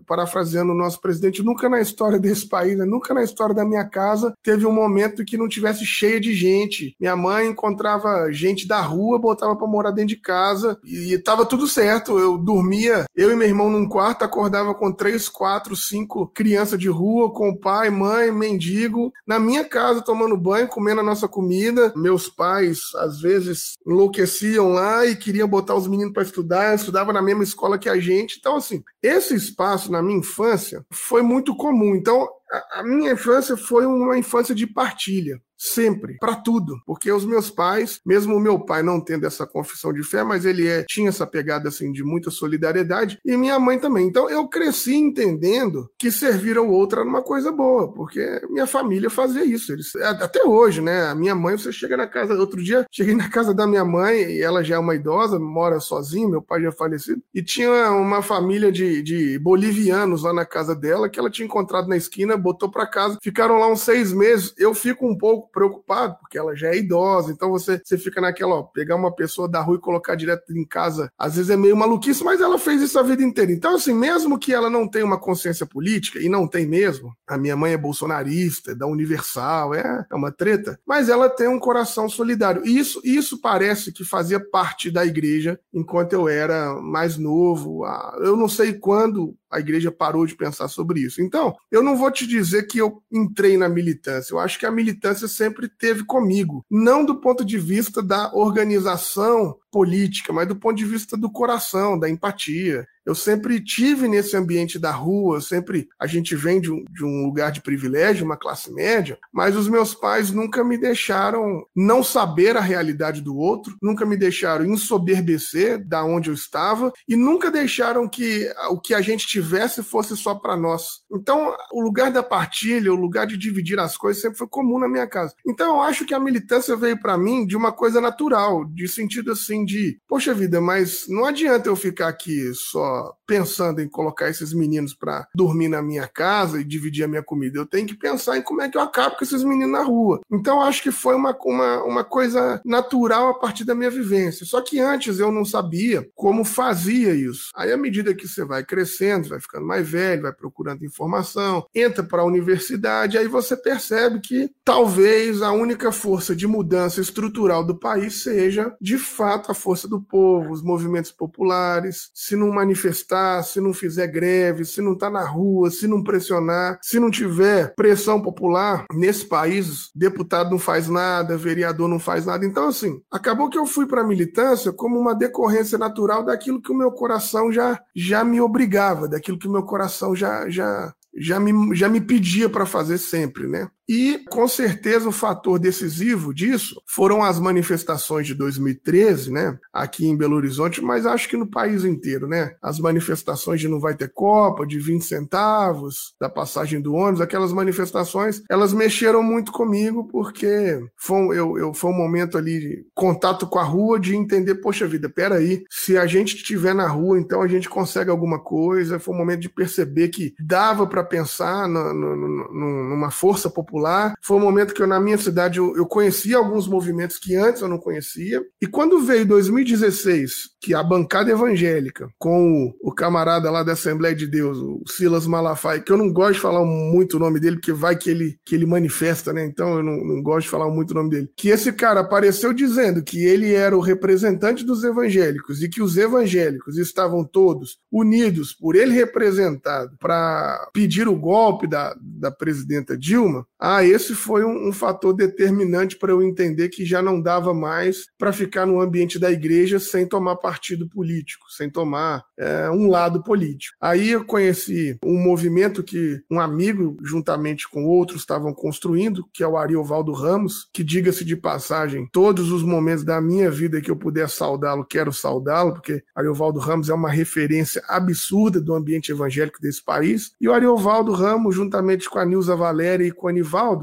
parafraseando 0.06 0.72
o 0.72 0.78
nosso 0.78 1.00
presidente, 1.00 1.44
nunca 1.44 1.70
na 1.70 1.80
história 1.80 2.20
desse 2.20 2.48
país, 2.48 2.78
né? 2.78 2.86
nunca 2.86 3.14
na 3.14 3.24
história 3.24 3.56
da 3.56 3.66
minha 3.66 3.86
casa 3.86 4.34
teve 4.44 4.66
um 4.66 4.72
momento 4.72 5.24
que 5.24 5.38
não 5.38 5.48
tivesse 5.48 5.86
cheia 5.86 6.20
de 6.20 6.34
gente. 6.34 6.96
Minha 7.00 7.16
mãe 7.16 7.48
encontrava 7.48 8.32
gente 8.32 8.68
da 8.68 8.82
rua, 8.82 9.20
botava 9.20 9.56
para 9.56 9.68
morar 9.68 9.92
dentro 9.92 10.10
de 10.10 10.22
casa 10.22 10.78
e, 10.84 11.14
e 11.14 11.18
tava 11.18 11.46
tudo 11.46 11.68
certo. 11.68 12.18
Eu 12.18 12.38
dormia, 12.38 13.06
eu 13.16 13.32
e 13.32 13.36
meu 13.36 13.48
irmão 13.48 13.70
num 13.70 13.88
quarto, 13.88 14.24
acordava 14.24 14.74
com 14.74 14.92
três, 14.92 15.30
quatro, 15.30 15.76
cinco 15.76 16.28
crianças 16.42 16.80
de 16.80 16.90
rua, 16.90 17.32
com 17.32 17.56
pai, 17.56 17.92
mãe, 17.92 18.32
mendigo, 18.32 19.14
na 19.28 19.40
minha 19.40 19.64
casa 19.64 20.02
tomando 20.02 20.36
banho, 20.36 20.68
comendo 20.68 21.00
a 21.00 21.04
nossa 21.04 21.28
comida. 21.28 21.94
Meus 21.96 22.28
pais, 22.28 22.96
às 22.96 23.22
vezes, 23.22 23.76
enlouqueciam 23.86 24.74
lá 24.74 25.06
e 25.06 25.16
queriam 25.16 25.48
botar 25.48 25.76
os 25.76 25.86
meninos 25.86 26.14
para 26.14 26.24
estudar. 26.24 26.74
Estudava 26.74 27.14
na 27.14 27.22
mesma 27.22 27.44
escola 27.44 27.78
que 27.78 27.88
a 27.88 28.00
gente. 28.00 28.38
Então, 28.40 28.56
assim, 28.56 28.84
esse 29.04 29.36
espaço 29.36 29.92
na 29.92 30.02
minha 30.02 30.18
infância 30.18 30.84
foi 30.92 31.22
muito 31.22 31.56
comum. 31.56 31.94
Então, 31.94 32.28
a 32.72 32.82
minha 32.82 33.12
infância 33.12 33.56
foi 33.56 33.86
uma 33.86 34.18
infância 34.18 34.56
de 34.56 34.66
partilha 34.66 35.40
sempre, 35.62 36.18
para 36.18 36.36
tudo, 36.36 36.82
porque 36.88 37.12
os 37.12 37.24
meus 37.24 37.52
pais, 37.52 38.00
mesmo 38.04 38.36
o 38.36 38.40
meu 38.40 38.60
pai 38.60 38.82
não 38.82 39.00
tendo 39.00 39.28
essa 39.28 39.46
confissão 39.46 39.94
de 39.94 40.04
fé, 40.04 40.24
mas 40.24 40.44
ele 40.44 40.68
é, 40.68 40.84
tinha 40.88 41.10
essa 41.10 41.28
pegada 41.28 41.70
assim 41.70 41.92
de 41.92 42.04
muita 42.04 42.32
solidariedade 42.32 43.20
e 43.24 43.38
minha 43.38 43.60
mãe 43.60 43.78
também. 43.78 44.08
Então 44.08 44.28
eu 44.28 44.48
cresci 44.48 44.96
entendendo 44.96 45.88
que 46.00 46.10
servir 46.10 46.58
ao 46.58 46.68
outro 46.68 47.02
era 47.02 47.08
uma 47.08 47.22
coisa 47.22 47.52
boa, 47.52 47.94
porque 47.94 48.42
minha 48.50 48.66
família 48.66 49.10
fazia 49.10 49.46
isso. 49.46 49.72
Eles, 49.72 49.96
até 49.96 50.44
hoje, 50.44 50.82
né? 50.82 51.06
A 51.08 51.16
minha 51.16 51.36
mãe, 51.36 51.56
você 51.56 51.72
chega 51.72 51.96
na 51.96 52.08
casa, 52.08 52.34
outro 52.34 52.62
dia 52.64 52.86
cheguei 52.92 53.16
na 53.16 53.30
casa 53.30 53.54
da 53.54 53.68
minha 53.68 53.86
mãe 53.86 54.20
e 54.20 54.42
ela 54.42 54.64
já 54.64 54.76
é 54.76 54.80
uma 54.80 54.96
idosa, 54.96 55.38
mora 55.38 55.80
sozinha, 55.80 56.28
meu 56.28 56.42
pai 56.42 56.64
já 56.64 56.70
é 56.70 56.72
falecido, 56.72 57.22
e 57.34 57.44
tinha 57.44 57.92
uma 57.92 58.24
família 58.24 58.72
de, 58.72 59.04
de 59.04 59.38
bolivianos 59.38 60.24
lá 60.24 60.34
na 60.34 60.46
casa 60.46 60.76
dela 60.76 61.08
que 61.08 61.20
ela 61.20 61.30
tinha 61.30 61.46
encontrado 61.46 61.88
na 61.88 61.98
esquina, 61.98 62.36
botou 62.36 62.72
para 62.72 62.88
casa, 62.88 63.20
ficaram 63.22 63.60
lá 63.60 63.68
uns 63.68 63.82
seis 63.82 64.12
meses. 64.12 64.54
Eu 64.58 64.74
fico 64.74 65.06
um 65.08 65.16
pouco 65.16 65.51
preocupado, 65.52 66.16
porque 66.20 66.38
ela 66.38 66.56
já 66.56 66.70
é 66.70 66.78
idosa, 66.78 67.32
então 67.32 67.50
você, 67.50 67.82
você 67.84 67.98
fica 67.98 68.22
naquela, 68.22 68.56
ó, 68.56 68.64
pegar 68.64 68.96
uma 68.96 69.14
pessoa 69.14 69.48
da 69.48 69.62
rua 69.62 69.78
e 69.78 69.82
colocar 69.82 70.16
direto 70.16 70.52
em 70.56 70.66
casa, 70.66 71.12
às 71.18 71.36
vezes 71.36 71.50
é 71.50 71.58
meio 71.58 71.76
maluquice, 71.76 72.24
mas 72.24 72.42
ela 72.42 72.58
fez 72.58 72.82
isso 72.82 72.98
a 73.00 73.04
vida 73.04 73.24
inteira. 73.24 73.52
Então, 73.52 73.76
assim, 73.76 73.94
mesmo 73.94 74.40
que 74.40 74.54
ela 74.54 74.70
não 74.70 74.88
tenha 74.88 75.06
uma 75.06 75.20
consciência 75.20 75.66
política, 75.66 76.20
e 76.20 76.30
não 76.30 76.48
tem 76.48 76.66
mesmo, 76.66 77.16
a 77.28 77.38
minha 77.38 77.56
mãe 77.56 77.74
é 77.74 77.78
bolsonarista, 77.78 78.72
é 78.72 78.76
da 78.76 78.88
Universal, 78.88 79.74
é, 79.74 80.06
é 80.10 80.16
uma 80.16 80.32
treta, 80.32 80.80
mas 80.86 81.10
ela 81.10 81.30
tem 81.30 81.48
um 81.48 81.60
coração 81.60 82.10
solidário. 82.10 82.66
E 82.66 82.78
isso, 82.78 83.02
isso 83.04 83.40
parece 83.40 83.92
que 83.92 84.04
fazia 84.04 84.40
parte 84.40 84.90
da 84.90 85.06
igreja 85.06 85.60
enquanto 85.74 86.14
eu 86.14 86.28
era 86.28 86.74
mais 86.82 87.18
novo. 87.18 87.86
Eu 88.20 88.36
não 88.36 88.48
sei 88.48 88.74
quando 88.74 89.36
a 89.52 89.60
igreja 89.60 89.92
parou 89.92 90.26
de 90.26 90.36
pensar 90.36 90.68
sobre 90.68 91.02
isso. 91.02 91.22
Então, 91.22 91.56
eu 91.70 91.84
não 91.84 91.98
vou 91.98 92.10
te 92.10 92.26
dizer 92.26 92.64
que 92.64 92.78
eu 92.78 93.02
entrei 93.12 93.58
na 93.58 93.68
militância. 93.68 94.34
Eu 94.34 94.40
acho 94.40 94.58
que 94.58 94.66
a 94.66 94.72
militância 94.72 95.28
sempre 95.28 95.68
teve 95.68 96.04
comigo, 96.06 96.66
não 96.70 97.06
do 97.06 97.20
ponto 97.20 97.44
de 97.44 97.58
vista 97.58 98.02
da 98.02 98.34
organização 98.34 99.58
política, 99.72 100.32
mas 100.32 100.48
do 100.48 100.56
ponto 100.56 100.78
de 100.78 100.86
vista 100.86 101.18
do 101.18 101.32
coração, 101.32 102.00
da 102.00 102.10
empatia. 102.10 102.88
Eu 103.06 103.16
sempre 103.16 103.64
tive 103.64 104.08
nesse 104.08 104.38
ambiente 104.38 104.78
da 104.78 104.92
rua, 104.92 105.42
sempre 105.42 105.88
a 106.00 106.06
gente 106.06 106.36
vem 106.36 106.62
de 106.62 106.72
um, 106.72 106.84
de 106.90 107.04
um, 107.04 107.26
lugar 107.26 107.52
de 107.52 107.62
privilégio, 107.62 108.26
uma 108.26 108.38
classe 108.38 108.72
média, 108.72 109.18
mas 109.34 109.56
os 109.56 109.68
meus 109.68 109.96
pais 109.96 110.32
nunca 110.32 110.64
me 110.64 110.78
deixaram 110.78 111.66
não 111.76 112.04
saber 112.04 112.56
a 112.56 112.62
realidade 112.62 113.22
do 113.22 113.36
outro, 113.36 113.76
nunca 113.82 114.06
me 114.06 114.16
deixaram 114.16 114.66
ensoberbecer 114.66 115.84
da 115.84 116.04
onde 116.04 116.30
eu 116.30 116.34
estava 116.34 116.94
e 117.08 117.16
nunca 117.16 117.50
deixaram 117.50 118.08
que 118.08 118.48
o 118.70 118.80
que 118.80 118.94
a 118.94 119.02
gente 119.02 119.26
tivesse 119.28 119.82
fosse 119.82 120.16
só 120.16 120.36
para 120.36 120.56
nós. 120.56 121.02
Então, 121.12 121.56
o 121.74 121.82
lugar 121.82 122.12
da 122.12 122.22
partilha, 122.22 122.94
o 122.94 122.96
lugar 122.96 123.26
de 123.26 123.38
dividir 123.38 123.80
as 123.80 123.98
coisas 123.98 124.22
sempre 124.22 124.38
foi 124.38 124.48
comum 124.48 124.78
na 124.78 124.88
minha 124.88 125.08
casa. 125.08 125.34
Então, 125.48 125.78
eu 125.78 125.82
acho 125.82 126.06
que 126.06 126.14
a 126.14 126.20
militância 126.20 126.76
veio 126.76 127.00
para 127.00 127.18
mim 127.18 127.46
de 127.46 127.58
uma 127.58 127.72
coisa 127.72 128.00
natural, 128.00 128.64
de 128.66 128.88
sentido 128.88 129.32
assim 129.32 129.66
de, 129.66 129.98
poxa 130.08 130.34
vida, 130.34 130.62
mas 130.62 131.06
não 131.08 131.26
adianta 131.26 131.70
eu 131.70 131.76
ficar 131.76 132.08
aqui 132.08 132.54
só 132.54 132.91
pensando 133.26 133.82
em 133.82 133.88
colocar 133.88 134.30
esses 134.30 134.54
meninos 134.54 134.94
para 134.94 135.28
dormir 135.34 135.68
na 135.68 135.82
minha 135.82 136.08
casa 136.08 136.60
e 136.60 136.64
dividir 136.64 137.04
a 137.04 137.08
minha 137.08 137.24
comida. 137.24 137.58
Eu 137.58 137.66
tenho 137.66 137.88
que 137.88 137.96
pensar 137.96 138.38
em 138.38 138.42
como 138.42 138.62
é 138.62 138.70
que 138.70 138.78
eu 138.78 138.82
acabo 138.82 139.16
com 139.18 139.24
esses 139.24 139.44
meninos 139.44 139.72
na 139.72 139.84
rua. 139.84 140.20
Então 140.32 140.62
acho 140.62 140.84
que 140.84 140.92
foi 140.92 141.16
uma, 141.16 141.38
uma, 141.44 141.84
uma 141.84 142.04
coisa 142.04 142.62
natural 142.66 143.30
a 143.30 143.34
partir 143.40 143.64
da 143.64 143.76
minha 143.76 143.90
vivência. 143.90 144.46
Só 144.46 144.62
que 144.62 144.80
antes 144.80 145.20
eu 145.20 145.32
não 145.32 145.46
sabia 145.46 146.08
como 146.16 146.44
fazia 146.44 147.14
isso. 147.14 147.50
Aí 147.56 147.72
à 147.72 147.78
medida 147.78 148.14
que 148.14 148.28
você 148.28 148.44
vai 148.44 148.64
crescendo, 148.64 149.30
vai 149.30 149.40
ficando 149.40 149.66
mais 149.66 149.88
velho, 149.88 150.24
vai 150.24 150.34
procurando 150.34 150.86
informação, 150.86 151.66
entra 151.74 152.04
para 152.04 152.22
a 152.22 152.26
universidade, 152.26 153.18
aí 153.18 153.28
você 153.28 153.56
percebe 153.56 154.20
que 154.20 154.50
talvez 154.64 155.42
a 155.42 155.52
única 155.52 155.92
força 155.92 156.36
de 156.36 156.48
mudança 156.48 157.02
estrutural 157.02 157.64
do 157.64 157.78
país 157.78 158.24
seja 158.24 158.76
de 158.80 158.98
fato 158.98 159.52
a 159.52 159.56
força 159.56 159.88
do 159.88 160.02
povo, 160.02 160.52
os 160.52 160.62
movimentos 160.62 161.12
populares. 161.12 162.10
Se 162.14 162.36
não 162.36 162.52
manifestar, 162.82 163.44
se 163.44 163.62
não 163.62 163.74
fizer 163.74 164.08
greve, 164.08 164.66
se 164.66 164.82
não 164.82 164.98
tá 164.98 165.10
na 165.10 165.24
rua, 165.24 165.70
se 165.70 165.88
não 165.88 166.04
pressionar, 166.04 166.80
se 166.82 167.00
não 167.00 167.12
tiver 167.12 167.74
pressão 167.76 168.22
popular, 168.22 168.86
nesse 168.94 169.26
país, 169.26 169.92
deputado 169.96 170.50
não 170.50 170.60
faz 170.60 170.88
nada, 170.88 171.38
vereador 171.38 171.88
não 171.88 172.00
faz 172.00 172.26
nada. 172.26 172.46
Então, 172.46 172.68
assim, 172.68 173.00
acabou 173.12 173.50
que 173.50 173.58
eu 173.58 173.66
fui 173.66 173.86
para 173.86 174.02
a 174.02 174.08
militância 174.08 174.74
como 174.74 175.00
uma 175.00 175.14
decorrência 175.14 175.78
natural 175.78 176.24
daquilo 176.24 176.62
que 176.62 176.72
o 176.72 176.78
meu 176.78 176.92
coração 176.92 177.52
já, 177.52 177.80
já 177.96 178.24
me 178.24 178.42
obrigava, 178.42 179.08
daquilo 179.08 179.38
que 179.38 179.48
o 179.48 179.52
meu 179.52 179.64
coração 179.64 180.16
já, 180.16 180.50
já, 180.50 180.94
já 181.16 181.40
me, 181.40 181.76
já 181.76 181.88
me 181.88 182.02
pedia 182.02 182.50
para 182.50 182.66
fazer 182.66 182.98
sempre, 182.98 183.48
né? 183.48 183.70
E, 183.94 184.20
com 184.30 184.48
certeza, 184.48 185.10
o 185.10 185.12
fator 185.12 185.60
decisivo 185.60 186.34
disso 186.34 186.82
foram 186.88 187.22
as 187.22 187.38
manifestações 187.38 188.26
de 188.26 188.34
2013, 188.34 189.30
né? 189.30 189.60
Aqui 189.74 190.08
em 190.08 190.16
Belo 190.16 190.38
Horizonte, 190.38 190.82
mas 190.82 191.06
acho 191.06 191.28
que 191.28 191.36
no 191.36 191.46
país 191.46 191.84
inteiro, 191.84 192.26
né? 192.26 192.56
As 192.62 192.80
manifestações 192.80 193.60
de 193.60 193.68
não 193.68 193.82
vai 193.82 193.94
ter 193.94 194.10
Copa, 194.14 194.66
de 194.66 194.80
20 194.80 195.04
centavos, 195.04 196.16
da 196.22 196.30
passagem 196.30 196.80
do 196.80 196.94
ônibus, 196.94 197.20
aquelas 197.20 197.52
manifestações, 197.52 198.42
elas 198.50 198.72
mexeram 198.72 199.22
muito 199.22 199.52
comigo, 199.52 200.08
porque 200.08 200.82
foi 200.96 201.18
um, 201.18 201.34
eu, 201.34 201.58
eu, 201.58 201.74
foi 201.74 201.92
um 201.92 201.98
momento 201.98 202.38
ali 202.38 202.62
de 202.62 202.86
contato 202.96 203.46
com 203.46 203.60
a 203.60 203.64
rua, 203.64 204.00
de 204.00 204.16
entender, 204.16 204.56
poxa 204.56 204.88
vida, 204.88 205.10
peraí, 205.10 205.66
se 205.70 205.98
a 205.98 206.06
gente 206.06 206.38
estiver 206.38 206.74
na 206.74 206.88
rua, 206.88 207.20
então 207.20 207.42
a 207.42 207.48
gente 207.48 207.68
consegue 207.68 208.10
alguma 208.10 208.40
coisa. 208.40 209.00
Foi 209.00 209.14
um 209.14 209.18
momento 209.18 209.42
de 209.42 209.50
perceber 209.50 210.08
que 210.08 210.34
dava 210.40 210.88
para 210.88 211.04
pensar 211.04 211.68
no, 211.68 211.94
no, 211.94 212.16
no, 212.16 212.90
numa 212.90 213.12
força 213.12 213.50
popular 213.50 213.81
popular. 213.82 214.14
Foi 214.22 214.38
um 214.38 214.42
momento 214.42 214.74
que 214.74 214.82
eu, 214.82 214.88
na 214.88 215.00
minha 215.00 215.18
cidade, 215.18 215.58
eu, 215.58 215.76
eu 215.76 215.86
conhecia 215.86 216.38
alguns 216.38 216.68
movimentos 216.68 217.18
que 217.18 217.36
antes 217.36 217.62
eu 217.62 217.68
não 217.68 217.78
conhecia. 217.78 218.42
E 218.62 218.68
quando 218.68 219.02
veio 219.02 219.26
2016, 219.26 220.52
que 220.62 220.74
a 220.74 220.84
bancada 220.84 221.32
evangélica, 221.32 222.08
com 222.18 222.74
o, 222.82 222.90
o, 222.90 222.94
camarada 222.94 223.50
lá 223.50 223.64
da 223.64 223.74
Assembleia 223.74 224.16
de 224.16 224.28
Deus, 224.28 224.58
o 224.58 224.84
Silas 224.88 225.26
Malafaia, 225.26 225.82
que 225.82 225.92
eu 225.92 225.98
não 225.98 226.14
gosto 226.14 226.34
de 226.34 226.40
falar 226.40 226.64
muito 226.64 227.18
o 227.18 227.20
nome 227.20 227.40
dele, 227.40 227.56
porque 227.56 227.74
vai 227.74 227.98
que 227.98 228.10
ele, 228.10 228.38
que 228.46 228.56
ele 228.56 228.66
manifesta, 228.66 229.34
né? 229.34 229.44
Então 229.46 229.78
eu 229.78 229.84
não, 229.84 229.98
não 229.98 230.22
gosto 230.22 230.46
de 230.46 230.52
falar 230.52 230.70
muito 230.70 230.92
o 230.92 230.96
nome 230.96 231.10
dele. 231.10 231.30
Que 231.36 231.50
esse 231.50 231.74
cara 231.74 232.02
apareceu 232.02 232.54
dizendo 232.54 233.04
que 233.04 233.26
ele 233.26 233.54
era 233.54 233.76
o 233.76 233.82
representante 233.82 234.64
dos 234.64 234.84
evangélicos 234.84 235.64
e 235.64 235.70
que 235.70 235.82
os 235.82 235.98
evangélicos 235.98 236.78
estavam 236.78 237.24
todos 237.24 237.80
unidos 237.92 238.54
por 238.54 238.76
ele 238.76 238.94
representado 238.94 239.96
para 240.00 240.70
pedir 240.74 241.08
o 241.08 241.18
golpe 241.18 241.68
da, 241.68 241.96
da 242.00 242.32
presidenta 242.32 242.98
Dilma, 242.98 243.46
ah, 243.62 243.86
esse 243.86 244.16
foi 244.16 244.44
um, 244.44 244.70
um 244.70 244.74
fator 244.74 245.14
determinante 245.14 245.96
para 245.96 246.12
eu 246.12 246.24
entender 246.24 246.70
que 246.70 246.84
já 246.84 247.00
não 247.02 247.22
dava 247.22 247.54
mais 247.54 248.08
para 248.18 248.34
ficar 248.34 248.66
no 248.66 248.82
ambiente 248.82 249.20
da 249.20 249.32
igreja 249.32 249.80
sem 249.80 250.08
tomar 250.08 250.38
partido 250.38 250.90
político, 250.90 251.46
sem 251.50 251.70
tomar 251.70 252.24
é, 252.40 252.70
um 252.72 252.90
lado 252.90 253.22
político. 253.24 253.76
Aí 253.80 254.10
eu 254.10 254.26
conheci 254.26 254.98
um 255.06 255.22
movimento 255.22 255.84
que 255.84 256.22
um 256.30 256.40
amigo, 256.40 256.98
juntamente 257.04 257.70
com 257.70 257.86
outros, 257.86 258.22
estavam 258.22 258.52
construindo, 258.52 259.26
que 259.32 259.44
é 259.44 259.48
o 259.48 259.58
Ariovaldo 259.58 260.12
Ramos, 260.12 260.68
que, 260.74 260.84
diga-se 260.84 261.24
de 261.24 261.36
passagem, 261.36 262.10
todos 262.12 262.52
os 262.52 262.64
momentos 262.64 263.04
da 263.04 263.22
minha 263.22 263.52
vida 263.52 263.80
que 263.80 263.92
eu 263.92 263.96
puder 263.96 264.28
saudá-lo, 264.28 264.86
quero 264.86 265.14
saudá-lo, 265.14 265.74
porque 265.74 266.04
Ariovaldo 266.16 266.60
Ramos 266.60 266.90
é 266.90 266.94
uma 266.94 267.10
referência 267.12 267.84
absurda 267.88 268.60
do 268.60 268.74
ambiente 268.74 269.12
evangélico 269.12 269.62
desse 269.62 269.84
país. 269.84 270.32
E 270.42 270.48
o 270.48 270.54
Ariovaldo 270.54 271.12
Ramos, 271.12 271.56
juntamente 271.56 272.10
com 272.10 272.18
a 272.18 272.26
Nilza 272.26 272.56
Valéria 272.56 273.06
e 273.06 273.12
com 273.12 273.28
a 273.28 273.34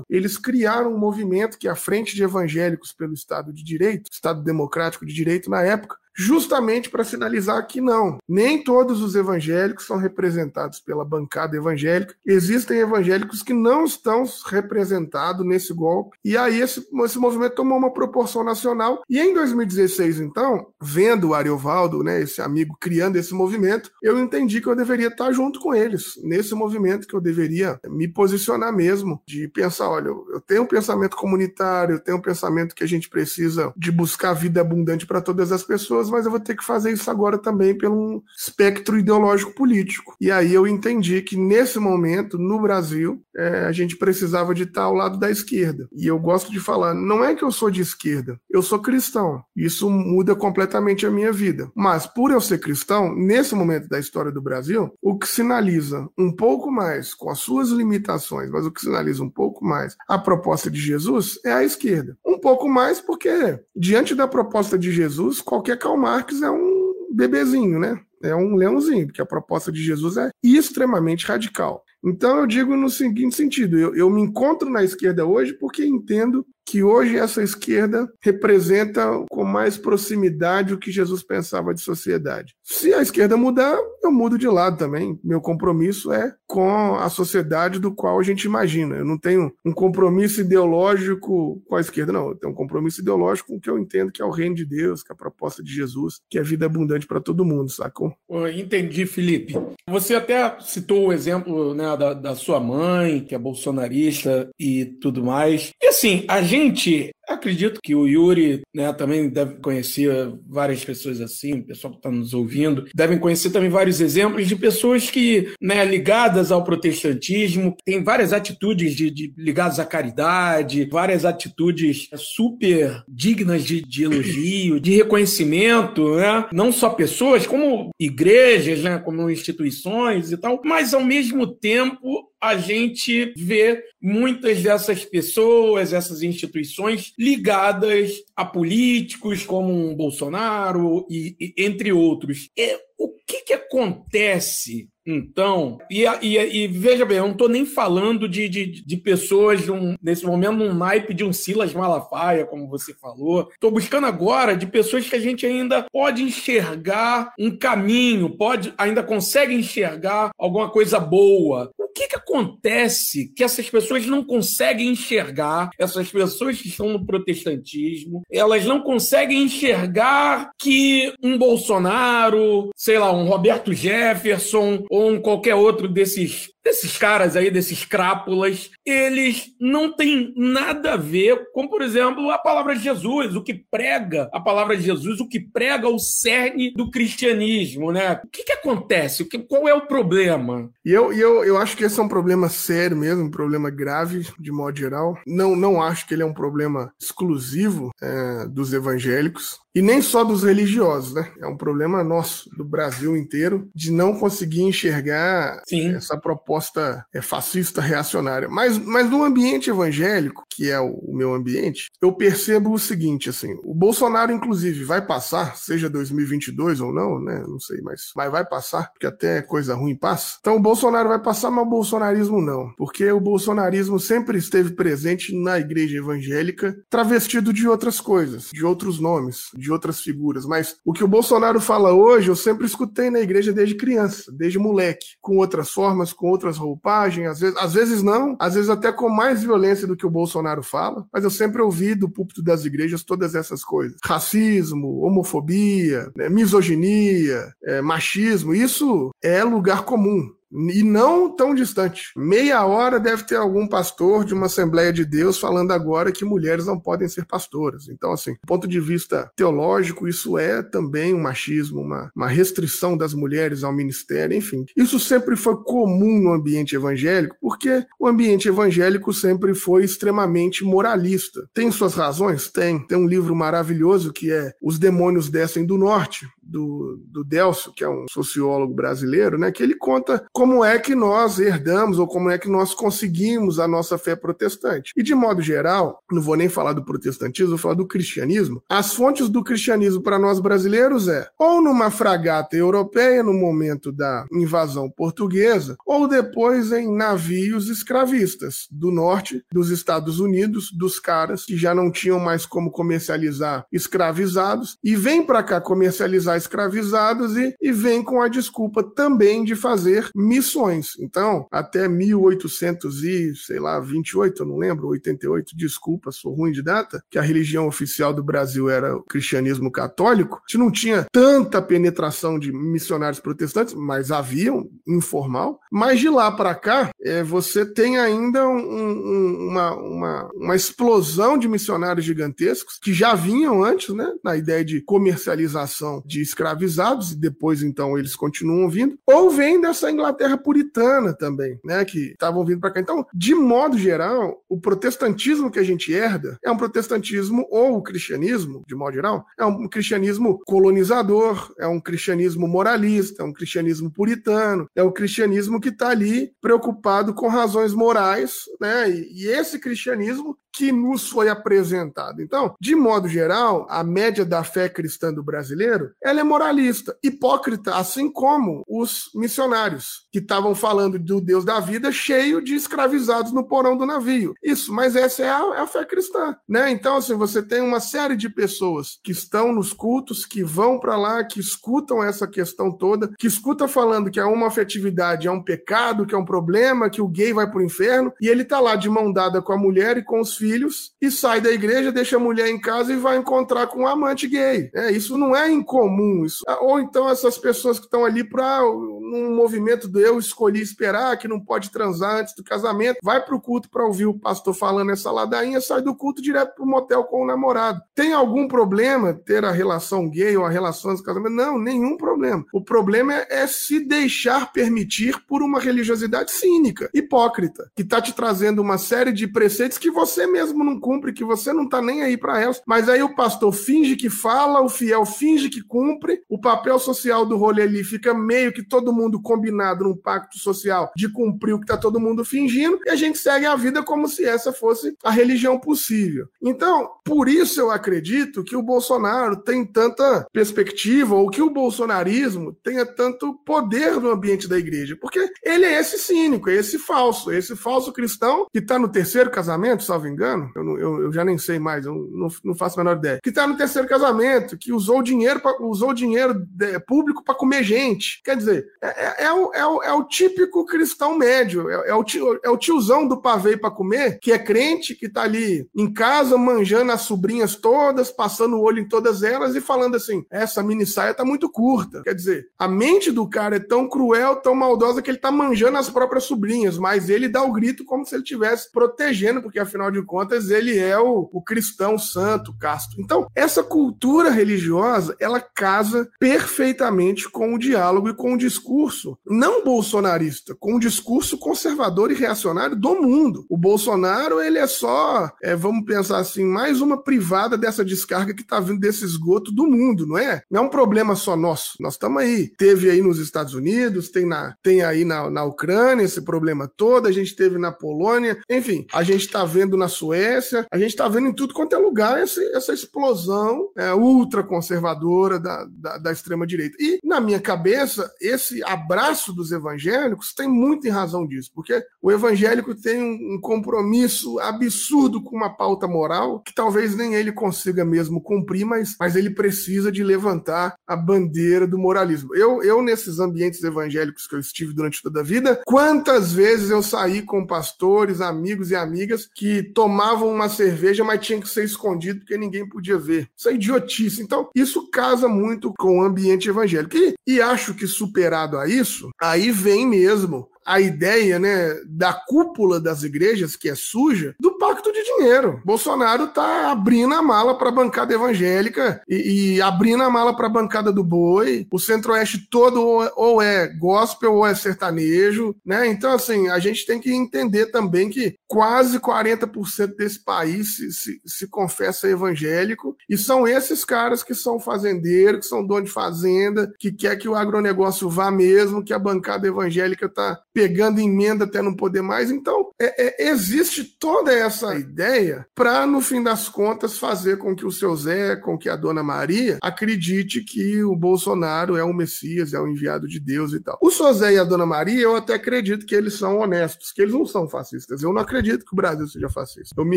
eles 0.08 0.36
criaram 0.36 0.94
um 0.94 0.98
movimento 0.98 1.58
que 1.58 1.68
é 1.68 1.70
a 1.70 1.76
Frente 1.76 2.14
de 2.14 2.22
Evangélicos 2.22 2.92
pelo 2.92 3.14
Estado 3.14 3.52
de 3.52 3.62
Direito, 3.62 4.10
Estado 4.10 4.42
Democrático 4.42 5.04
de 5.04 5.12
Direito 5.12 5.50
na 5.50 5.62
época, 5.62 5.96
justamente 6.18 6.90
para 6.90 7.04
sinalizar 7.04 7.64
que 7.68 7.80
não, 7.80 8.18
nem 8.28 8.62
todos 8.62 9.00
os 9.00 9.14
evangélicos 9.14 9.86
são 9.86 9.96
representados 9.96 10.80
pela 10.80 11.04
bancada 11.04 11.56
evangélica. 11.56 12.14
Existem 12.26 12.80
evangélicos 12.80 13.40
que 13.42 13.52
não 13.52 13.84
estão 13.84 14.24
representados 14.46 15.46
nesse 15.46 15.72
golpe. 15.72 16.18
E 16.24 16.36
aí 16.36 16.60
esse, 16.60 16.84
esse 17.04 17.18
movimento 17.18 17.54
tomou 17.54 17.78
uma 17.78 17.92
proporção 17.92 18.42
nacional. 18.42 19.02
E 19.08 19.20
em 19.20 19.32
2016, 19.32 20.18
então, 20.18 20.66
vendo 20.82 21.28
o 21.28 21.34
Ariovaldo, 21.34 22.02
né, 22.02 22.20
esse 22.20 22.42
amigo 22.42 22.76
criando 22.80 23.16
esse 23.16 23.32
movimento, 23.32 23.90
eu 24.02 24.18
entendi 24.18 24.60
que 24.60 24.66
eu 24.66 24.74
deveria 24.74 25.08
estar 25.08 25.30
junto 25.30 25.60
com 25.60 25.72
eles 25.72 26.14
nesse 26.24 26.54
movimento, 26.54 27.06
que 27.06 27.14
eu 27.14 27.20
deveria 27.20 27.78
me 27.86 28.08
posicionar 28.08 28.74
mesmo, 28.74 29.22
de 29.26 29.46
pensar, 29.46 29.88
olha, 29.88 30.08
eu 30.08 30.40
tenho 30.40 30.62
um 30.62 30.66
pensamento 30.66 31.16
comunitário, 31.16 31.94
eu 31.94 32.00
tenho 32.00 32.16
um 32.16 32.22
pensamento 32.22 32.74
que 32.74 32.82
a 32.82 32.88
gente 32.88 33.08
precisa 33.08 33.72
de 33.76 33.92
buscar 33.92 34.32
vida 34.32 34.60
abundante 34.60 35.06
para 35.06 35.20
todas 35.20 35.52
as 35.52 35.62
pessoas, 35.62 36.07
mas 36.10 36.24
eu 36.24 36.30
vou 36.30 36.40
ter 36.40 36.56
que 36.56 36.64
fazer 36.64 36.92
isso 36.92 37.10
agora 37.10 37.38
também 37.38 37.76
pelo 37.76 38.22
espectro 38.36 38.98
ideológico 38.98 39.54
político. 39.54 40.16
E 40.20 40.30
aí 40.30 40.52
eu 40.52 40.66
entendi 40.66 41.22
que 41.22 41.36
nesse 41.36 41.78
momento, 41.78 42.38
no 42.38 42.60
Brasil, 42.60 43.22
é, 43.36 43.66
a 43.66 43.72
gente 43.72 43.96
precisava 43.96 44.54
de 44.54 44.64
estar 44.64 44.82
ao 44.82 44.94
lado 44.94 45.18
da 45.18 45.30
esquerda. 45.30 45.88
E 45.92 46.06
eu 46.06 46.18
gosto 46.18 46.50
de 46.50 46.60
falar, 46.60 46.94
não 46.94 47.24
é 47.24 47.34
que 47.34 47.44
eu 47.44 47.50
sou 47.50 47.70
de 47.70 47.80
esquerda, 47.80 48.38
eu 48.50 48.62
sou 48.62 48.78
cristão. 48.78 49.42
Isso 49.56 49.88
muda 49.90 50.34
completamente 50.34 51.06
a 51.06 51.10
minha 51.10 51.32
vida. 51.32 51.70
Mas 51.74 52.06
por 52.06 52.30
eu 52.30 52.40
ser 52.40 52.58
cristão, 52.58 53.14
nesse 53.14 53.54
momento 53.54 53.88
da 53.88 53.98
história 53.98 54.32
do 54.32 54.42
Brasil, 54.42 54.92
o 55.02 55.18
que 55.18 55.28
sinaliza 55.28 56.08
um 56.16 56.30
pouco 56.30 56.70
mais 56.70 57.14
com 57.14 57.30
as 57.30 57.38
suas 57.38 57.68
limitações, 57.70 58.50
mas 58.50 58.66
o 58.66 58.70
que 58.70 58.80
sinaliza 58.80 59.22
um 59.22 59.30
pouco 59.30 59.64
mais 59.64 59.96
a 60.08 60.18
proposta 60.18 60.70
de 60.70 60.80
Jesus 60.80 61.38
é 61.44 61.52
a 61.52 61.64
esquerda. 61.64 62.16
Um 62.24 62.38
pouco 62.38 62.68
mais 62.68 63.00
porque 63.00 63.60
diante 63.74 64.14
da 64.14 64.26
proposta 64.26 64.78
de 64.78 64.92
Jesus, 64.92 65.40
qualquer 65.40 65.78
calma 65.78 65.97
Marx 65.98 66.40
é 66.42 66.50
um 66.50 67.06
bebezinho, 67.12 67.78
né? 67.78 68.00
É 68.22 68.34
um 68.34 68.56
leãozinho, 68.56 69.06
porque 69.06 69.22
a 69.22 69.26
proposta 69.26 69.70
de 69.70 69.82
Jesus 69.82 70.16
é 70.16 70.30
extremamente 70.42 71.26
radical. 71.26 71.84
Então 72.04 72.38
eu 72.38 72.46
digo 72.46 72.76
no 72.76 72.88
seguinte 72.88 73.34
sentido: 73.34 73.78
eu, 73.78 73.94
eu 73.94 74.10
me 74.10 74.22
encontro 74.22 74.70
na 74.70 74.82
esquerda 74.82 75.26
hoje 75.26 75.52
porque 75.52 75.84
entendo 75.84 76.46
que 76.68 76.82
hoje 76.82 77.16
essa 77.16 77.42
esquerda 77.42 78.06
representa 78.20 79.02
com 79.30 79.42
mais 79.42 79.78
proximidade 79.78 80.74
o 80.74 80.78
que 80.78 80.92
Jesus 80.92 81.22
pensava 81.22 81.72
de 81.72 81.80
sociedade. 81.80 82.54
Se 82.62 82.92
a 82.92 83.00
esquerda 83.00 83.38
mudar, 83.38 83.78
eu 84.04 84.12
mudo 84.12 84.36
de 84.36 84.46
lado 84.46 84.76
também. 84.76 85.18
Meu 85.24 85.40
compromisso 85.40 86.12
é 86.12 86.34
com 86.46 86.96
a 86.96 87.08
sociedade 87.08 87.78
do 87.78 87.94
qual 87.94 88.20
a 88.20 88.22
gente 88.22 88.44
imagina. 88.44 88.96
Eu 88.96 89.04
não 89.06 89.16
tenho 89.16 89.50
um 89.64 89.72
compromisso 89.72 90.42
ideológico 90.42 91.62
com 91.66 91.76
a 91.76 91.80
esquerda, 91.80 92.12
não. 92.12 92.28
Eu 92.28 92.34
tenho 92.34 92.52
um 92.52 92.56
compromisso 92.56 93.00
ideológico 93.00 93.48
com 93.48 93.56
o 93.56 93.60
que 93.60 93.70
eu 93.70 93.78
entendo 93.78 94.12
que 94.12 94.20
é 94.20 94.24
o 94.24 94.30
reino 94.30 94.54
de 94.54 94.66
Deus, 94.66 95.02
que 95.02 95.10
é 95.10 95.14
a 95.14 95.18
proposta 95.18 95.62
de 95.62 95.72
Jesus, 95.72 96.20
que 96.28 96.38
é 96.38 96.42
vida 96.42 96.66
abundante 96.66 97.06
para 97.06 97.20
todo 97.20 97.46
mundo, 97.46 97.70
sacou? 97.70 98.12
entendi, 98.54 99.06
Felipe. 99.06 99.54
Você 99.88 100.14
até 100.14 100.58
citou 100.60 101.06
o 101.06 101.12
exemplo 101.14 101.72
né, 101.74 101.96
da, 101.96 102.12
da 102.12 102.34
sua 102.34 102.60
mãe, 102.60 103.20
que 103.20 103.34
é 103.34 103.38
bolsonarista 103.38 104.50
e 104.58 104.84
tudo 104.84 105.24
mais. 105.24 105.70
E 105.82 105.86
assim, 105.86 106.24
a 106.28 106.42
gente 106.42 106.57
gente 106.58 107.12
Acredito 107.28 107.80
que 107.82 107.94
o 107.94 108.06
Yuri 108.06 108.62
né, 108.74 108.92
também 108.92 109.28
deve 109.28 109.56
conhecer 109.56 110.10
várias 110.48 110.84
pessoas 110.84 111.20
assim, 111.20 111.60
o 111.60 111.66
pessoal 111.66 111.92
que 111.92 111.98
está 111.98 112.10
nos 112.10 112.32
ouvindo, 112.32 112.86
devem 112.94 113.18
conhecer 113.18 113.50
também 113.50 113.68
vários 113.68 114.00
exemplos 114.00 114.48
de 114.48 114.56
pessoas 114.56 115.10
que, 115.10 115.52
né, 115.60 115.84
ligadas 115.84 116.50
ao 116.50 116.64
protestantismo, 116.64 117.76
têm 117.84 118.02
várias 118.02 118.32
atitudes 118.32 118.94
de, 118.94 119.10
de 119.10 119.32
ligadas 119.36 119.78
à 119.78 119.84
caridade, 119.84 120.88
várias 120.90 121.24
atitudes 121.24 122.08
super 122.16 123.02
dignas 123.08 123.64
de, 123.64 123.82
de 123.82 124.04
elogio, 124.04 124.80
de 124.80 124.96
reconhecimento, 124.96 126.16
né? 126.16 126.46
não 126.52 126.72
só 126.72 126.90
pessoas, 126.90 127.46
como 127.46 127.90
igrejas, 127.98 128.82
né, 128.82 128.98
como 128.98 129.30
instituições 129.30 130.32
e 130.32 130.36
tal, 130.36 130.60
mas 130.64 130.94
ao 130.94 131.04
mesmo 131.04 131.46
tempo 131.46 132.28
a 132.40 132.56
gente 132.56 133.32
vê 133.36 133.82
muitas 134.00 134.62
dessas 134.62 135.04
pessoas, 135.04 135.92
essas 135.92 136.22
instituições 136.22 137.12
ligadas 137.18 138.12
a 138.36 138.44
políticos 138.44 139.42
como 139.42 139.72
um 139.72 139.94
Bolsonaro 139.94 141.04
e, 141.10 141.36
e 141.40 141.64
entre 141.64 141.92
outros. 141.92 142.48
E 142.56 142.78
O 142.98 143.08
que, 143.26 143.42
que 143.42 143.52
acontece 143.52 144.88
então, 145.10 145.78
e, 145.90 146.04
e, 146.20 146.36
e, 146.36 146.68
veja 146.68 147.06
bem, 147.06 147.16
eu 147.16 147.24
não 147.24 147.32
estou 147.32 147.48
nem 147.48 147.64
falando 147.64 148.28
de, 148.28 148.46
de, 148.46 148.66
de 148.84 148.96
pessoas 148.98 149.66
um, 149.66 149.94
nesse 150.02 150.26
momento 150.26 150.58
num 150.58 150.74
naipe 150.74 151.14
de 151.14 151.24
um 151.24 151.32
Silas 151.32 151.72
Malafaia, 151.72 152.44
como 152.44 152.68
você 152.68 152.92
falou. 152.92 153.48
Estou 153.50 153.70
buscando 153.70 154.06
agora 154.06 154.54
de 154.54 154.66
pessoas 154.66 155.08
que 155.08 155.16
a 155.16 155.18
gente 155.18 155.46
ainda 155.46 155.86
pode 155.90 156.22
enxergar 156.22 157.32
um 157.38 157.56
caminho, 157.56 158.36
pode 158.36 158.74
ainda 158.76 159.02
consegue 159.02 159.54
enxergar 159.54 160.30
alguma 160.36 160.68
coisa 160.68 161.00
boa. 161.00 161.72
O 161.78 161.88
que, 161.88 162.08
que 162.08 162.16
acontece 162.16 163.32
que 163.34 163.42
essas 163.42 163.68
pessoas 163.70 164.04
não 164.04 164.22
conseguem 164.22 164.88
enxergar? 164.88 165.70
Essas 165.78 166.10
pessoas 166.10 166.60
que 166.60 166.68
estão 166.68 166.90
no 166.90 167.06
protestantismo, 167.06 168.22
elas 168.30 168.66
não 168.66 168.82
conseguem 168.82 169.42
enxergar 169.42 170.50
que 170.58 171.14
um 171.22 171.38
Bolsonaro, 171.38 172.68
sei 172.88 172.98
lá, 172.98 173.12
um 173.12 173.26
Roberto 173.26 173.74
Jefferson 173.74 174.82
ou 174.88 175.10
um 175.10 175.20
qualquer 175.20 175.54
outro 175.54 175.86
desses 175.86 176.48
desses 176.64 176.96
caras 176.96 177.36
aí, 177.36 177.50
desses 177.50 177.84
crápulas, 177.84 178.70
eles 178.90 179.54
não 179.60 179.94
têm 179.94 180.32
nada 180.36 180.94
a 180.94 180.96
ver 180.96 181.50
com, 181.52 181.68
por 181.68 181.82
exemplo, 181.82 182.30
a 182.30 182.38
palavra 182.38 182.74
de 182.74 182.82
Jesus, 182.82 183.34
o 183.34 183.42
que 183.42 183.54
prega 183.54 184.28
a 184.32 184.40
palavra 184.40 184.76
de 184.76 184.82
Jesus, 184.82 185.20
o 185.20 185.28
que 185.28 185.40
prega 185.40 185.88
o 185.88 185.98
cerne 185.98 186.72
do 186.72 186.90
cristianismo, 186.90 187.92
né? 187.92 188.20
O 188.24 188.28
que, 188.28 188.44
que 188.44 188.52
acontece? 188.52 189.22
O 189.22 189.28
que, 189.28 189.38
qual 189.38 189.68
é 189.68 189.74
o 189.74 189.86
problema? 189.86 190.70
E 190.84 190.92
eu, 190.92 191.12
eu, 191.12 191.44
eu 191.44 191.58
acho 191.58 191.76
que 191.76 191.84
esse 191.84 191.98
é 191.98 192.02
um 192.02 192.08
problema 192.08 192.48
sério 192.48 192.96
mesmo, 192.96 193.24
um 193.24 193.30
problema 193.30 193.70
grave, 193.70 194.26
de 194.38 194.50
modo 194.50 194.78
geral. 194.78 195.18
Não, 195.26 195.54
não 195.54 195.82
acho 195.82 196.06
que 196.06 196.14
ele 196.14 196.22
é 196.22 196.26
um 196.26 196.34
problema 196.34 196.92
exclusivo 197.00 197.90
é, 198.00 198.46
dos 198.46 198.72
evangélicos. 198.72 199.58
E 199.74 199.82
nem 199.82 200.02
só 200.02 200.24
dos 200.24 200.42
religiosos, 200.42 201.14
né? 201.14 201.30
É 201.40 201.46
um 201.46 201.56
problema 201.56 202.02
nosso, 202.02 202.50
do 202.56 202.64
Brasil 202.64 203.16
inteiro, 203.16 203.70
de 203.74 203.92
não 203.92 204.18
conseguir 204.18 204.62
enxergar 204.62 205.62
Sim. 205.68 205.94
essa 205.94 206.16
proposta 206.16 207.04
é, 207.14 207.20
fascista 207.20 207.80
reacionária. 207.80 208.48
Mas, 208.48 208.77
mas 208.84 209.10
no 209.10 209.24
ambiente 209.24 209.70
evangélico, 209.70 210.44
que 210.50 210.70
é 210.70 210.80
o, 210.80 210.92
o, 210.92 211.16
meu 211.16 211.34
ambiente, 211.34 211.90
eu 212.00 212.12
percebo 212.12 212.72
o 212.72 212.78
seguinte, 212.78 213.30
assim, 213.30 213.54
o 213.62 213.74
Bolsonaro, 213.74 214.32
inclusive, 214.32 214.84
vai 214.84 215.04
passar, 215.04 215.56
seja 215.56 215.88
2022 215.88 216.80
ou 216.80 216.92
não, 216.92 217.20
né? 217.20 217.44
Não 217.46 217.60
sei, 217.60 217.80
mas, 217.82 218.10
mas 218.16 218.30
vai 218.30 218.44
passar, 218.44 218.90
porque 218.90 219.06
até 219.06 219.42
coisa 219.42 219.74
ruim 219.74 219.96
passa. 219.96 220.36
Então 220.40 220.56
o 220.56 220.60
Bolsonaro 220.60 221.08
vai 221.08 221.20
passar, 221.20 221.50
mas 221.50 221.64
o 221.64 221.70
bolsonarismo 221.70 222.40
não. 222.40 222.72
Porque 222.76 223.10
o 223.10 223.20
bolsonarismo 223.20 223.98
sempre 223.98 224.38
esteve 224.38 224.74
presente 224.74 225.34
na 225.34 225.58
igreja 225.58 225.98
evangélica, 225.98 226.76
travestido 226.90 227.52
de 227.52 227.68
outras 227.68 228.00
coisas, 228.00 228.50
de 228.52 228.64
outros 228.64 229.00
nomes, 229.00 229.50
de 229.54 229.70
outras 229.70 230.00
figuras, 230.00 230.44
mas 230.46 230.76
o 230.84 230.92
que 230.92 231.04
o 231.04 231.08
Bolsonaro 231.08 231.60
fala 231.60 231.92
hoje, 231.92 232.28
eu 232.28 232.36
sempre 232.36 232.66
escutei 232.66 233.10
na 233.10 233.20
igreja 233.20 233.52
desde 233.52 233.74
criança, 233.74 234.32
desde 234.32 234.58
moleque, 234.58 235.06
com 235.20 235.36
outras 235.36 235.70
formas, 235.70 236.12
com 236.12 236.28
outras 236.28 236.56
roupagens, 236.56 237.28
às 237.28 237.40
vezes, 237.40 237.56
às 237.58 237.74
vezes 237.74 238.02
não, 238.02 238.36
às 238.38 238.54
vezes 238.54 238.67
até 238.68 238.92
com 238.92 239.08
mais 239.08 239.42
violência 239.42 239.86
do 239.86 239.96
que 239.96 240.06
o 240.06 240.10
Bolsonaro 240.10 240.62
fala, 240.62 241.06
mas 241.12 241.24
eu 241.24 241.30
sempre 241.30 241.62
ouvi 241.62 241.94
do 241.94 242.08
púlpito 242.08 242.42
das 242.42 242.64
igrejas 242.64 243.02
todas 243.02 243.34
essas 243.34 243.64
coisas: 243.64 243.98
racismo, 244.04 245.00
homofobia, 245.00 246.10
né, 246.16 246.28
misoginia, 246.28 247.52
é, 247.64 247.80
machismo, 247.80 248.54
isso 248.54 249.10
é 249.22 249.42
lugar 249.44 249.84
comum. 249.84 250.37
E 250.50 250.82
não 250.82 251.34
tão 251.34 251.54
distante. 251.54 252.12
Meia 252.16 252.64
hora 252.64 252.98
deve 252.98 253.24
ter 253.24 253.36
algum 253.36 253.66
pastor 253.66 254.24
de 254.24 254.34
uma 254.34 254.46
Assembleia 254.46 254.92
de 254.92 255.04
Deus 255.04 255.38
falando 255.38 255.72
agora 255.72 256.10
que 256.10 256.24
mulheres 256.24 256.66
não 256.66 256.80
podem 256.80 257.08
ser 257.08 257.26
pastoras. 257.26 257.88
Então, 257.88 258.12
assim, 258.12 258.32
do 258.32 258.46
ponto 258.46 258.66
de 258.66 258.80
vista 258.80 259.30
teológico, 259.36 260.08
isso 260.08 260.38
é 260.38 260.62
também 260.62 261.14
um 261.14 261.20
machismo, 261.20 261.80
uma, 261.80 262.10
uma 262.16 262.28
restrição 262.28 262.96
das 262.96 263.12
mulheres 263.12 263.62
ao 263.62 263.72
ministério, 263.72 264.36
enfim. 264.36 264.64
Isso 264.76 264.98
sempre 264.98 265.36
foi 265.36 265.62
comum 265.62 266.20
no 266.20 266.32
ambiente 266.32 266.74
evangélico, 266.74 267.36
porque 267.40 267.84
o 267.98 268.06
ambiente 268.06 268.48
evangélico 268.48 269.12
sempre 269.12 269.54
foi 269.54 269.84
extremamente 269.84 270.64
moralista. 270.64 271.48
Tem 271.52 271.70
suas 271.70 271.94
razões? 271.94 272.48
Tem. 272.48 272.84
Tem 272.86 272.96
um 272.96 273.06
livro 273.06 273.34
maravilhoso 273.36 274.12
que 274.12 274.32
é 274.32 274.52
Os 274.62 274.78
Demônios 274.78 275.28
Descem 275.28 275.64
do 275.64 275.76
Norte, 275.76 276.26
do, 276.48 277.00
do 277.06 277.22
Delcio, 277.22 277.72
que 277.72 277.84
é 277.84 277.88
um 277.88 278.06
sociólogo 278.10 278.74
brasileiro, 278.74 279.38
né, 279.38 279.52
que 279.52 279.62
ele 279.62 279.74
conta 279.74 280.24
como 280.32 280.64
é 280.64 280.78
que 280.78 280.94
nós 280.94 281.38
herdamos 281.38 281.98
ou 281.98 282.06
como 282.06 282.30
é 282.30 282.38
que 282.38 282.48
nós 282.48 282.74
conseguimos 282.74 283.58
a 283.58 283.68
nossa 283.68 283.98
fé 283.98 284.16
protestante. 284.16 284.92
E 284.96 285.02
de 285.02 285.14
modo 285.14 285.42
geral, 285.42 286.02
não 286.10 286.22
vou 286.22 286.36
nem 286.36 286.48
falar 286.48 286.72
do 286.72 286.84
protestantismo, 286.84 287.50
vou 287.50 287.58
falar 287.58 287.74
do 287.74 287.86
cristianismo. 287.86 288.62
As 288.68 288.94
fontes 288.94 289.28
do 289.28 289.44
cristianismo 289.44 290.02
para 290.02 290.18
nós 290.18 290.40
brasileiros 290.40 291.08
é 291.08 291.28
ou 291.38 291.60
numa 291.60 291.90
fragata 291.90 292.56
europeia 292.56 293.22
no 293.22 293.34
momento 293.34 293.92
da 293.92 294.26
invasão 294.32 294.90
portuguesa, 294.90 295.76
ou 295.84 296.08
depois 296.08 296.72
em 296.72 296.90
navios 296.94 297.68
escravistas 297.68 298.66
do 298.70 298.90
norte 298.90 299.44
dos 299.52 299.70
Estados 299.70 300.20
Unidos, 300.20 300.70
dos 300.72 300.98
caras 300.98 301.44
que 301.44 301.56
já 301.56 301.74
não 301.74 301.90
tinham 301.90 302.18
mais 302.18 302.46
como 302.46 302.70
comercializar 302.70 303.66
escravizados 303.72 304.78
e 304.82 304.96
vêm 304.96 305.24
para 305.24 305.42
cá 305.42 305.60
comercializar 305.60 306.37
escravizados 306.38 307.36
e, 307.36 307.54
e 307.60 307.72
vem 307.72 308.02
com 308.02 308.22
a 308.22 308.28
desculpa 308.28 308.82
também 308.82 309.44
de 309.44 309.54
fazer 309.54 310.10
missões. 310.14 310.92
Então, 310.98 311.46
até 311.50 311.88
1800 311.88 313.02
e, 313.04 313.34
sei 313.36 313.58
lá, 313.58 313.78
28, 313.80 314.42
eu 314.42 314.46
não 314.46 314.56
lembro, 314.56 314.88
88, 314.88 315.56
desculpa, 315.56 316.10
sou 316.10 316.34
ruim 316.34 316.52
de 316.52 316.62
data, 316.62 317.02
que 317.10 317.18
a 317.18 317.22
religião 317.22 317.66
oficial 317.66 318.12
do 318.12 318.22
Brasil 318.22 318.68
era 318.70 318.96
o 318.96 319.02
cristianismo 319.02 319.70
católico, 319.70 320.36
a 320.36 320.40
gente 320.48 320.58
não 320.58 320.70
tinha 320.70 321.06
tanta 321.12 321.60
penetração 321.60 322.38
de 322.38 322.52
missionários 322.52 323.20
protestantes, 323.20 323.74
mas 323.74 324.10
haviam, 324.10 324.68
informal. 324.86 325.60
Mas 325.70 326.00
de 326.00 326.08
lá 326.08 326.30
para 326.30 326.54
cá, 326.54 326.90
é, 327.02 327.22
você 327.22 327.64
tem 327.64 327.98
ainda 327.98 328.46
um, 328.48 328.56
um, 328.56 329.48
uma, 329.48 329.74
uma, 329.74 330.30
uma 330.34 330.56
explosão 330.56 331.36
de 331.36 331.48
missionários 331.48 332.04
gigantescos 332.04 332.78
que 332.80 332.92
já 332.92 333.14
vinham 333.14 333.62
antes, 333.62 333.94
né, 333.94 334.10
na 334.24 334.36
ideia 334.36 334.64
de 334.64 334.80
comercialização 334.80 336.02
de 336.06 336.22
escravizados, 336.28 337.12
e 337.12 337.16
depois 337.16 337.62
então 337.62 337.98
eles 337.98 338.14
continuam 338.14 338.68
vindo, 338.68 338.98
ou 339.06 339.30
vem 339.30 339.60
dessa 339.60 339.90
Inglaterra 339.90 340.36
puritana 340.36 341.12
também, 341.14 341.58
né, 341.64 341.84
que 341.84 342.10
estavam 342.12 342.44
vindo 342.44 342.60
para 342.60 342.70
cá. 342.70 342.80
Então, 342.80 343.06
de 343.12 343.34
modo 343.34 343.76
geral, 343.78 344.42
o 344.48 344.60
protestantismo 344.60 345.50
que 345.50 345.58
a 345.58 345.64
gente 345.64 345.92
herda 345.92 346.38
é 346.44 346.50
um 346.50 346.56
protestantismo 346.56 347.46
ou 347.50 347.76
o 347.76 347.82
cristianismo, 347.82 348.64
de 348.66 348.74
modo 348.74 348.94
geral, 348.94 349.24
é 349.38 349.44
um 349.44 349.68
cristianismo 349.68 350.38
colonizador, 350.46 351.52
é 351.58 351.66
um 351.66 351.80
cristianismo 351.80 352.46
moralista, 352.46 353.22
é 353.22 353.26
um 353.26 353.32
cristianismo 353.32 353.90
puritano, 353.90 354.68
é 354.74 354.82
o 354.82 354.92
cristianismo 354.92 355.60
que 355.60 355.68
está 355.68 355.88
ali 355.88 356.32
preocupado 356.40 357.14
com 357.14 357.28
razões 357.28 357.74
morais, 357.74 358.44
né? 358.60 358.90
E, 358.90 359.24
e 359.24 359.28
esse 359.28 359.58
cristianismo 359.58 360.36
que 360.52 360.72
nos 360.72 361.08
foi 361.08 361.28
apresentado. 361.28 362.22
Então, 362.22 362.54
de 362.60 362.74
modo 362.74 363.08
geral, 363.08 363.66
a 363.68 363.84
média 363.84 364.24
da 364.24 364.42
fé 364.42 364.68
cristã 364.68 365.12
do 365.12 365.22
brasileiro, 365.22 365.92
ela 366.02 366.20
é 366.20 366.24
moralista, 366.24 366.96
hipócrita, 367.02 367.76
assim 367.76 368.10
como 368.10 368.64
os 368.68 369.10
missionários 369.14 370.06
que 370.12 370.18
estavam 370.18 370.54
falando 370.54 370.98
do 370.98 371.20
Deus 371.20 371.44
da 371.44 371.60
vida 371.60 371.92
cheio 371.92 372.42
de 372.42 372.54
escravizados 372.54 373.32
no 373.32 373.46
porão 373.46 373.76
do 373.76 373.86
navio. 373.86 374.34
Isso, 374.42 374.72
mas 374.72 374.96
essa 374.96 375.22
é 375.22 375.30
a, 375.30 375.54
é 375.56 375.60
a 375.60 375.66
fé 375.66 375.84
cristã, 375.84 376.36
né? 376.48 376.70
Então, 376.70 376.96
assim, 376.96 377.14
você 377.14 377.42
tem 377.42 377.60
uma 377.60 377.80
série 377.80 378.16
de 378.16 378.28
pessoas 378.28 378.98
que 379.02 379.12
estão 379.12 379.52
nos 379.52 379.72
cultos, 379.72 380.24
que 380.24 380.42
vão 380.42 380.78
para 380.78 380.96
lá, 380.96 381.24
que 381.24 381.40
escutam 381.40 382.02
essa 382.02 382.26
questão 382.26 382.70
toda, 382.70 383.12
que 383.18 383.26
escuta 383.26 383.68
falando 383.68 384.10
que 384.10 384.20
a 384.20 384.26
homoafetividade 384.26 385.26
é 385.26 385.30
um 385.30 385.42
pecado, 385.42 386.06
que 386.06 386.14
é 386.14 386.18
um 386.18 386.24
problema, 386.24 386.90
que 386.90 387.02
o 387.02 387.08
gay 387.08 387.32
vai 387.32 387.50
pro 387.50 387.62
inferno, 387.62 388.12
e 388.20 388.28
ele 388.28 388.44
tá 388.44 388.60
lá 388.60 388.76
de 388.76 388.88
mão 388.88 389.12
dada 389.12 389.42
com 389.42 389.52
a 389.52 389.58
mulher 389.58 389.96
e 389.96 390.04
com 390.04 390.20
os 390.20 390.36
filhos 390.38 390.92
e 391.00 391.10
sai 391.10 391.40
da 391.40 391.50
igreja, 391.50 391.92
deixa 391.92 392.16
a 392.16 392.20
mulher 392.20 392.48
em 392.48 392.60
casa 392.60 392.92
e 392.92 392.96
vai 392.96 393.18
encontrar 393.18 393.66
com 393.66 393.82
um 393.82 393.86
amante 393.86 394.26
gay. 394.26 394.70
É, 394.74 394.90
isso 394.90 395.18
não 395.18 395.36
é 395.36 395.50
incomum. 395.50 396.24
Isso, 396.24 396.44
ou 396.60 396.80
então 396.80 397.08
essas 397.10 397.36
pessoas 397.36 397.78
que 397.78 397.84
estão 397.84 398.04
ali 398.04 398.24
para 398.24 398.62
num 399.08 399.34
movimento 399.34 399.88
do 399.88 399.98
eu 399.98 400.18
escolhi 400.18 400.60
esperar, 400.60 401.16
que 401.16 401.26
não 401.26 401.40
pode 401.40 401.70
transar 401.70 402.20
antes 402.20 402.34
do 402.34 402.44
casamento, 402.44 402.98
vai 403.02 403.24
para 403.24 403.34
o 403.34 403.40
culto 403.40 403.70
para 403.70 403.84
ouvir 403.84 404.06
o 404.06 404.18
pastor 404.18 404.54
falando 404.54 404.90
essa 404.90 405.10
ladainha, 405.10 405.60
sai 405.60 405.82
do 405.82 405.94
culto 405.94 406.20
direto 406.20 406.54
para 406.54 406.64
o 406.64 406.68
motel 406.68 407.04
com 407.04 407.22
o 407.22 407.26
namorado. 407.26 407.80
Tem 407.94 408.12
algum 408.12 408.46
problema 408.46 409.14
ter 409.14 409.44
a 409.44 409.50
relação 409.50 410.08
gay 410.08 410.36
ou 410.36 410.44
a 410.44 410.50
relação 410.50 410.94
de 410.94 411.02
casamento? 411.02 411.34
Não, 411.34 411.58
nenhum 411.58 411.96
problema. 411.96 412.44
O 412.52 412.62
problema 412.62 413.14
é, 413.14 413.26
é 413.42 413.46
se 413.46 413.80
deixar 413.80 414.52
permitir 414.52 415.18
por 415.26 415.42
uma 415.42 415.58
religiosidade 415.58 416.30
cínica, 416.30 416.90
hipócrita, 416.92 417.70
que 417.74 417.82
está 417.82 418.00
te 418.00 418.12
trazendo 418.12 418.60
uma 418.60 418.78
série 418.78 419.12
de 419.12 419.26
preceitos 419.26 419.78
que 419.78 419.90
você 419.90 420.26
mesmo 420.28 420.64
não 420.64 420.78
cumpre, 420.78 421.12
que 421.12 421.24
você 421.24 421.52
não 421.52 421.68
tá 421.68 421.80
nem 421.82 422.02
aí 422.02 422.16
para 422.16 422.40
elas, 422.40 422.62
mas 422.66 422.88
aí 422.88 423.02
o 423.02 423.14
pastor 423.14 423.52
finge 423.52 423.96
que 423.96 424.10
fala, 424.10 424.60
o 424.60 424.68
fiel 424.68 425.04
finge 425.04 425.48
que 425.48 425.62
cumpre, 425.62 426.22
o 426.28 426.40
papel 426.40 426.78
social 426.78 427.26
do 427.26 427.36
rolê 427.36 427.62
ali 427.62 427.84
fica 427.84 428.14
meio 428.14 428.52
que 428.52 428.62
todo 428.62 428.92
mundo 428.92 429.20
combinado 429.20 429.84
num 429.84 429.96
pacto 429.96 430.38
social 430.38 430.90
de 430.96 431.08
cumprir 431.08 431.54
o 431.54 431.58
que 431.58 431.64
está 431.64 431.76
todo 431.76 432.00
mundo 432.00 432.24
fingindo, 432.24 432.78
e 432.86 432.90
a 432.90 432.96
gente 432.96 433.18
segue 433.18 433.46
a 433.46 433.56
vida 433.56 433.82
como 433.82 434.08
se 434.08 434.24
essa 434.24 434.52
fosse 434.52 434.96
a 435.04 435.10
religião 435.10 435.58
possível. 435.58 436.26
Então, 436.42 436.90
por 437.04 437.28
isso 437.28 437.60
eu 437.60 437.70
acredito 437.70 438.44
que 438.44 438.56
o 438.56 438.62
Bolsonaro 438.62 439.36
tem 439.42 439.64
tanta 439.64 440.26
perspectiva, 440.32 441.14
ou 441.14 441.30
que 441.30 441.42
o 441.42 441.50
bolsonarismo 441.50 442.52
tenha 442.62 442.84
tanto 442.84 443.34
poder 443.44 444.00
no 444.00 444.10
ambiente 444.10 444.48
da 444.48 444.58
igreja, 444.58 444.96
porque 445.00 445.30
ele 445.42 445.64
é 445.64 445.80
esse 445.80 445.98
cínico, 445.98 446.50
é 446.50 446.54
esse 446.54 446.78
falso, 446.78 447.30
é 447.30 447.38
esse 447.38 447.56
falso 447.56 447.92
cristão 447.92 448.46
que 448.52 448.58
está 448.58 448.78
no 448.78 448.88
terceiro 448.88 449.30
casamento, 449.30 449.82
salvo 449.82 450.06
eu, 450.26 450.78
eu, 450.78 451.02
eu 451.02 451.12
já 451.12 451.24
nem 451.24 451.38
sei 451.38 451.58
mais, 451.58 451.86
eu 451.86 451.94
não, 451.94 452.28
não 452.44 452.54
faço 452.54 452.80
a 452.80 452.84
menor 452.84 452.98
ideia, 452.98 453.20
que 453.22 453.30
está 453.30 453.46
no 453.46 453.56
terceiro 453.56 453.88
casamento, 453.88 454.56
que 454.56 454.72
usou 454.72 455.02
dinheiro, 455.02 455.40
pra, 455.40 455.56
usou 455.60 455.92
dinheiro 455.92 456.46
é, 456.60 456.78
público 456.78 457.22
para 457.24 457.34
comer 457.34 457.62
gente. 457.62 458.20
Quer 458.24 458.36
dizer, 458.36 458.66
é, 458.82 458.88
é, 458.88 459.24
é, 459.24 459.32
o, 459.32 459.52
é, 459.54 459.66
o, 459.66 459.82
é 459.82 459.92
o 459.92 460.04
típico 460.04 460.64
cristão 460.66 461.16
médio, 461.16 461.68
é, 461.70 461.90
é, 461.90 461.94
o, 461.94 462.04
tio, 462.04 462.38
é 462.42 462.50
o 462.50 462.56
tiozão 462.56 463.06
do 463.06 463.20
pavê 463.20 463.56
para 463.56 463.70
comer, 463.70 464.18
que 464.20 464.32
é 464.32 464.38
crente, 464.38 464.94
que 464.94 465.06
está 465.06 465.22
ali 465.22 465.68
em 465.76 465.92
casa 465.92 466.36
manjando 466.36 466.92
as 466.92 467.02
sobrinhas 467.02 467.56
todas, 467.56 468.10
passando 468.10 468.56
o 468.56 468.62
olho 468.62 468.80
em 468.80 468.88
todas 468.88 469.22
elas 469.22 469.54
e 469.54 469.60
falando 469.60 469.96
assim: 469.96 470.24
essa 470.30 470.62
mini 470.62 470.86
saia 470.86 471.14
tá 471.14 471.24
muito 471.24 471.50
curta. 471.50 472.02
Quer 472.02 472.14
dizer, 472.14 472.48
a 472.58 472.68
mente 472.68 473.10
do 473.10 473.28
cara 473.28 473.56
é 473.56 473.60
tão 473.60 473.88
cruel, 473.88 474.36
tão 474.36 474.54
maldosa 474.54 475.02
que 475.02 475.10
ele 475.10 475.18
tá 475.18 475.30
manjando 475.30 475.78
as 475.78 475.90
próprias 475.90 476.24
sobrinhas, 476.24 476.78
mas 476.78 477.08
ele 477.08 477.28
dá 477.28 477.42
o 477.42 477.52
grito 477.52 477.84
como 477.84 478.04
se 478.04 478.14
ele 478.14 478.22
estivesse 478.22 478.70
protegendo, 478.70 479.42
porque 479.42 479.58
afinal 479.58 479.90
de 479.90 480.02
contas 480.08 480.50
ele 480.50 480.76
é 480.78 480.98
o, 480.98 481.28
o 481.32 481.42
cristão 481.42 481.98
santo, 481.98 482.56
casto. 482.58 483.00
Então, 483.00 483.26
essa 483.34 483.62
cultura 483.62 484.30
religiosa, 484.30 485.14
ela 485.20 485.38
casa 485.40 486.08
perfeitamente 486.18 487.28
com 487.30 487.54
o 487.54 487.58
diálogo 487.58 488.08
e 488.08 488.14
com 488.14 488.32
o 488.32 488.38
discurso, 488.38 489.18
não 489.26 489.62
bolsonarista, 489.62 490.56
com 490.58 490.74
o 490.74 490.80
discurso 490.80 491.38
conservador 491.38 492.10
e 492.10 492.14
reacionário 492.14 492.74
do 492.74 492.94
mundo. 493.00 493.44
O 493.50 493.56
Bolsonaro, 493.56 494.40
ele 494.40 494.58
é 494.58 494.66
só, 494.66 495.30
é, 495.42 495.54
vamos 495.54 495.84
pensar 495.84 496.18
assim, 496.18 496.44
mais 496.44 496.80
uma 496.80 497.02
privada 497.02 497.58
dessa 497.58 497.84
descarga 497.84 498.34
que 498.34 498.42
está 498.42 498.58
vindo 498.58 498.80
desse 498.80 499.04
esgoto 499.04 499.52
do 499.52 499.66
mundo, 499.66 500.06
não 500.06 500.16
é? 500.16 500.42
Não 500.50 500.62
é 500.62 500.66
um 500.66 500.70
problema 500.70 501.14
só 501.14 501.36
nosso. 501.36 501.74
Nós 501.80 501.94
estamos 501.94 502.22
aí. 502.22 502.50
Teve 502.56 502.90
aí 502.90 503.02
nos 503.02 503.18
Estados 503.18 503.54
Unidos, 503.54 504.08
tem, 504.08 504.26
na, 504.26 504.54
tem 504.62 504.82
aí 504.82 505.04
na, 505.04 505.28
na 505.28 505.44
Ucrânia 505.44 506.04
esse 506.04 506.22
problema 506.22 506.66
todo, 506.66 507.06
a 507.06 507.12
gente 507.12 507.36
teve 507.36 507.58
na 507.58 507.72
Polônia, 507.72 508.38
enfim, 508.48 508.86
a 508.92 509.02
gente 509.02 509.26
está 509.26 509.44
vendo 509.44 509.76
na 509.76 509.88
Suécia, 509.98 510.66
a 510.70 510.78
gente 510.78 510.90
está 510.90 511.08
vendo 511.08 511.28
em 511.28 511.32
tudo 511.32 511.54
quanto 511.54 511.74
é 511.74 511.78
lugar 511.78 512.18
essa, 512.18 512.40
essa 512.54 512.72
explosão 512.72 513.70
é, 513.76 513.92
ultraconservadora 513.92 515.38
da, 515.38 515.66
da, 515.70 515.98
da 515.98 516.12
extrema-direita. 516.12 516.76
E, 516.80 516.98
na 517.02 517.20
minha 517.20 517.40
cabeça, 517.40 518.10
esse 518.20 518.62
abraço 518.62 519.32
dos 519.32 519.50
evangélicos 519.50 520.32
tem 520.32 520.48
muito 520.48 520.86
em 520.86 520.90
razão 520.90 521.26
disso, 521.26 521.50
porque 521.54 521.82
o 522.00 522.12
evangélico 522.12 522.74
tem 522.74 523.02
um, 523.02 523.34
um 523.34 523.40
compromisso 523.40 524.38
absurdo 524.38 525.22
com 525.22 525.36
uma 525.36 525.50
pauta 525.50 525.86
moral 525.86 526.40
que 526.40 526.54
talvez 526.54 526.94
nem 526.94 527.14
ele 527.14 527.32
consiga 527.32 527.84
mesmo 527.84 528.20
cumprir, 528.20 528.64
mas, 528.64 528.94
mas 528.98 529.16
ele 529.16 529.30
precisa 529.30 529.90
de 529.90 530.04
levantar 530.04 530.74
a 530.86 530.96
bandeira 530.96 531.66
do 531.66 531.78
moralismo. 531.78 532.34
Eu, 532.34 532.62
eu, 532.62 532.82
nesses 532.82 533.18
ambientes 533.18 533.62
evangélicos 533.62 534.26
que 534.26 534.34
eu 534.34 534.40
estive 534.40 534.72
durante 534.72 535.02
toda 535.02 535.20
a 535.20 535.24
vida, 535.24 535.60
quantas 535.66 536.32
vezes 536.32 536.70
eu 536.70 536.82
saí 536.82 537.22
com 537.22 537.46
pastores, 537.46 538.20
amigos 538.20 538.70
e 538.70 538.76
amigas 538.76 539.28
que 539.34 539.62
tomavam 539.88 540.30
uma 540.30 540.50
cerveja, 540.50 541.02
mas 541.02 541.26
tinha 541.26 541.40
que 541.40 541.48
ser 541.48 541.64
escondido 541.64 542.20
porque 542.20 542.36
ninguém 542.36 542.68
podia 542.68 542.98
ver. 542.98 543.26
Isso 543.34 543.48
é 543.48 543.54
idiotice. 543.54 544.22
Então, 544.22 544.50
isso 544.54 544.90
casa 544.90 545.26
muito 545.26 545.72
com 545.78 545.98
o 545.98 546.02
ambiente 546.02 546.46
evangélico. 546.46 546.94
E, 546.94 547.14
e 547.26 547.40
acho 547.40 547.72
que 547.72 547.86
superado 547.86 548.58
a 548.58 548.68
isso, 548.68 549.08
aí 549.18 549.50
vem 549.50 549.86
mesmo 549.86 550.46
a 550.68 550.80
ideia 550.80 551.38
né, 551.38 551.80
da 551.86 552.12
cúpula 552.12 552.78
das 552.78 553.02
igrejas, 553.02 553.56
que 553.56 553.70
é 553.70 553.74
suja, 553.74 554.34
do 554.38 554.58
pacto 554.58 554.92
de 554.92 555.02
dinheiro. 555.02 555.62
Bolsonaro 555.64 556.24
está 556.24 556.70
abrindo 556.70 557.14
a 557.14 557.22
mala 557.22 557.56
para 557.56 557.70
a 557.70 557.72
bancada 557.72 558.12
evangélica 558.12 559.00
e, 559.08 559.54
e, 559.54 559.62
abrindo 559.62 560.02
a 560.02 560.10
mala 560.10 560.36
para 560.36 560.46
a 560.46 560.50
bancada 560.50 560.92
do 560.92 561.02
boi. 561.02 561.66
O 561.72 561.78
centro-oeste 561.78 562.46
todo 562.50 563.08
ou 563.16 563.40
é 563.40 563.66
gospel 563.66 564.34
ou 564.34 564.46
é 564.46 564.54
sertanejo. 564.54 565.56
Né? 565.64 565.86
Então, 565.86 566.12
assim, 566.12 566.48
a 566.48 566.58
gente 566.58 566.84
tem 566.84 567.00
que 567.00 567.12
entender 567.14 567.66
também 567.66 568.10
que 568.10 568.36
quase 568.46 569.00
40% 569.00 569.96
desse 569.96 570.22
país 570.22 570.76
se, 570.76 570.92
se, 570.92 571.20
se 571.24 571.48
confessa 571.48 572.08
evangélico 572.08 572.94
e 573.08 573.16
são 573.16 573.48
esses 573.48 573.86
caras 573.86 574.22
que 574.22 574.34
são 574.34 574.60
fazendeiros, 574.60 575.40
que 575.40 575.46
são 575.46 575.66
donos 575.66 575.88
de 575.88 575.94
fazenda, 575.94 576.70
que 576.78 576.92
quer 576.92 577.16
que 577.16 577.28
o 577.28 577.34
agronegócio 577.34 578.10
vá 578.10 578.30
mesmo, 578.30 578.84
que 578.84 578.92
a 578.92 578.98
bancada 578.98 579.48
evangélica 579.48 580.06
está 580.06 580.38
pegando 580.58 580.98
emenda 580.98 581.44
até 581.44 581.62
não 581.62 581.72
poder 581.72 582.02
mais. 582.02 582.32
Então, 582.32 582.70
é, 582.80 583.26
é, 583.26 583.30
existe 583.30 583.84
toda 583.84 584.32
essa 584.32 584.74
ideia 584.74 585.46
para, 585.54 585.86
no 585.86 586.00
fim 586.00 586.20
das 586.20 586.48
contas, 586.48 586.98
fazer 586.98 587.38
com 587.38 587.54
que 587.54 587.64
o 587.64 587.70
seu 587.70 587.94
Zé, 587.94 588.34
com 588.34 588.58
que 588.58 588.68
a 588.68 588.74
dona 588.74 589.00
Maria 589.00 589.58
acredite 589.62 590.42
que 590.42 590.82
o 590.82 590.96
Bolsonaro 590.96 591.76
é 591.76 591.84
o 591.84 591.94
Messias, 591.94 592.54
é 592.54 592.60
o 592.60 592.66
enviado 592.66 593.06
de 593.06 593.20
Deus 593.20 593.52
e 593.52 593.60
tal. 593.60 593.78
O 593.80 593.88
seu 593.88 594.12
Zé 594.12 594.32
e 594.32 594.38
a 594.40 594.42
dona 594.42 594.66
Maria, 594.66 595.00
eu 595.00 595.14
até 595.14 595.34
acredito 595.34 595.86
que 595.86 595.94
eles 595.94 596.14
são 596.14 596.40
honestos, 596.40 596.90
que 596.90 597.02
eles 597.02 597.14
não 597.14 597.24
são 597.24 597.48
fascistas. 597.48 598.02
Eu 598.02 598.12
não 598.12 598.20
acredito 598.20 598.64
que 598.64 598.72
o 598.72 598.76
Brasil 598.76 599.06
seja 599.06 599.28
fascista. 599.28 599.76
Eu 599.78 599.84
me 599.84 599.96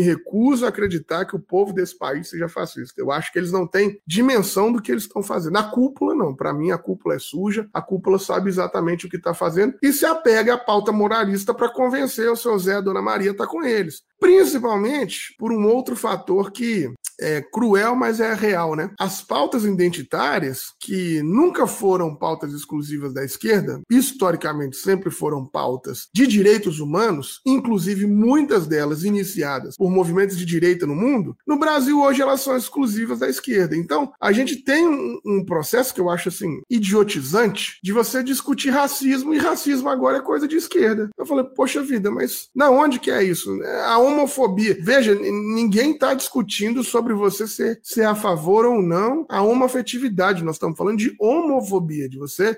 recuso 0.00 0.64
a 0.64 0.68
acreditar 0.68 1.24
que 1.24 1.34
o 1.34 1.40
povo 1.40 1.72
desse 1.72 1.98
país 1.98 2.30
seja 2.30 2.48
fascista. 2.48 3.00
Eu 3.00 3.10
acho 3.10 3.32
que 3.32 3.38
eles 3.40 3.50
não 3.50 3.66
têm 3.66 3.98
dimensão 4.06 4.72
do 4.72 4.80
que 4.80 4.92
eles 4.92 5.02
estão 5.02 5.24
fazendo. 5.24 5.56
A 5.56 5.64
cúpula, 5.64 6.14
não. 6.14 6.36
Para 6.36 6.54
mim, 6.54 6.70
a 6.70 6.78
cúpula 6.78 7.16
é 7.16 7.18
suja, 7.18 7.68
a 7.74 7.82
cúpula 7.82 8.16
sabe 8.16 8.48
exatamente 8.48 9.06
o 9.06 9.10
que 9.10 9.16
está 9.16 9.34
fazendo 9.34 9.74
e 9.82 9.92
se 9.92 10.06
apega 10.06 10.41
a 10.50 10.58
pauta 10.58 10.92
moralista 10.92 11.54
para 11.54 11.68
convencer 11.68 12.30
o 12.30 12.36
seu 12.36 12.58
Zé 12.58 12.72
e 12.72 12.76
a 12.76 12.80
Dona 12.80 13.02
Maria 13.02 13.30
a 13.30 13.32
estar 13.32 13.44
tá 13.44 13.50
com 13.50 13.62
eles. 13.64 14.02
Principalmente 14.22 15.34
por 15.38 15.52
um 15.52 15.66
outro 15.66 15.96
fator 15.96 16.50
que 16.50 16.90
é 17.20 17.40
cruel, 17.40 17.94
mas 17.94 18.20
é 18.20 18.34
real, 18.34 18.74
né? 18.74 18.90
As 18.98 19.22
pautas 19.22 19.64
identitárias, 19.64 20.72
que 20.80 21.22
nunca 21.22 21.66
foram 21.66 22.14
pautas 22.14 22.52
exclusivas 22.52 23.12
da 23.12 23.24
esquerda, 23.24 23.80
historicamente 23.90 24.76
sempre 24.76 25.10
foram 25.10 25.44
pautas 25.44 26.08
de 26.12 26.26
direitos 26.26 26.80
humanos, 26.80 27.40
inclusive 27.46 28.06
muitas 28.06 28.66
delas 28.66 29.04
iniciadas 29.04 29.76
por 29.76 29.90
movimentos 29.90 30.36
de 30.36 30.44
direita 30.44 30.86
no 30.86 30.94
mundo, 30.94 31.36
no 31.46 31.58
Brasil 31.58 32.00
hoje 32.00 32.22
elas 32.22 32.40
são 32.40 32.56
exclusivas 32.56 33.20
da 33.20 33.28
esquerda. 33.28 33.76
Então, 33.76 34.12
a 34.20 34.32
gente 34.32 34.56
tem 34.56 34.86
um, 34.86 35.18
um 35.24 35.44
processo 35.44 35.94
que 35.94 36.00
eu 36.00 36.10
acho 36.10 36.28
assim 36.28 36.60
idiotizante 36.68 37.78
de 37.82 37.92
você 37.92 38.22
discutir 38.22 38.70
racismo 38.70 39.34
e 39.34 39.38
racismo 39.38 39.88
agora 39.88 40.18
é 40.18 40.22
coisa 40.22 40.48
de 40.48 40.56
esquerda. 40.56 41.10
Eu 41.16 41.26
falei, 41.26 41.44
poxa 41.44 41.82
vida, 41.82 42.10
mas 42.10 42.48
na 42.54 42.70
onde 42.70 42.98
que 42.98 43.10
é 43.10 43.22
isso? 43.22 43.50
A 43.86 43.98
homofobia. 44.12 44.76
Veja, 44.80 45.14
ninguém 45.14 45.92
está 45.92 46.14
discutindo 46.14 46.84
sobre 46.84 47.14
você 47.14 47.46
ser, 47.46 47.80
ser 47.82 48.04
a 48.04 48.14
favor 48.14 48.64
ou 48.64 48.80
não 48.80 49.26
a 49.28 49.42
homoafetividade. 49.42 50.44
Nós 50.44 50.56
estamos 50.56 50.76
falando 50.76 50.98
de 50.98 51.14
homofobia, 51.18 52.08
de 52.08 52.18
você 52.18 52.56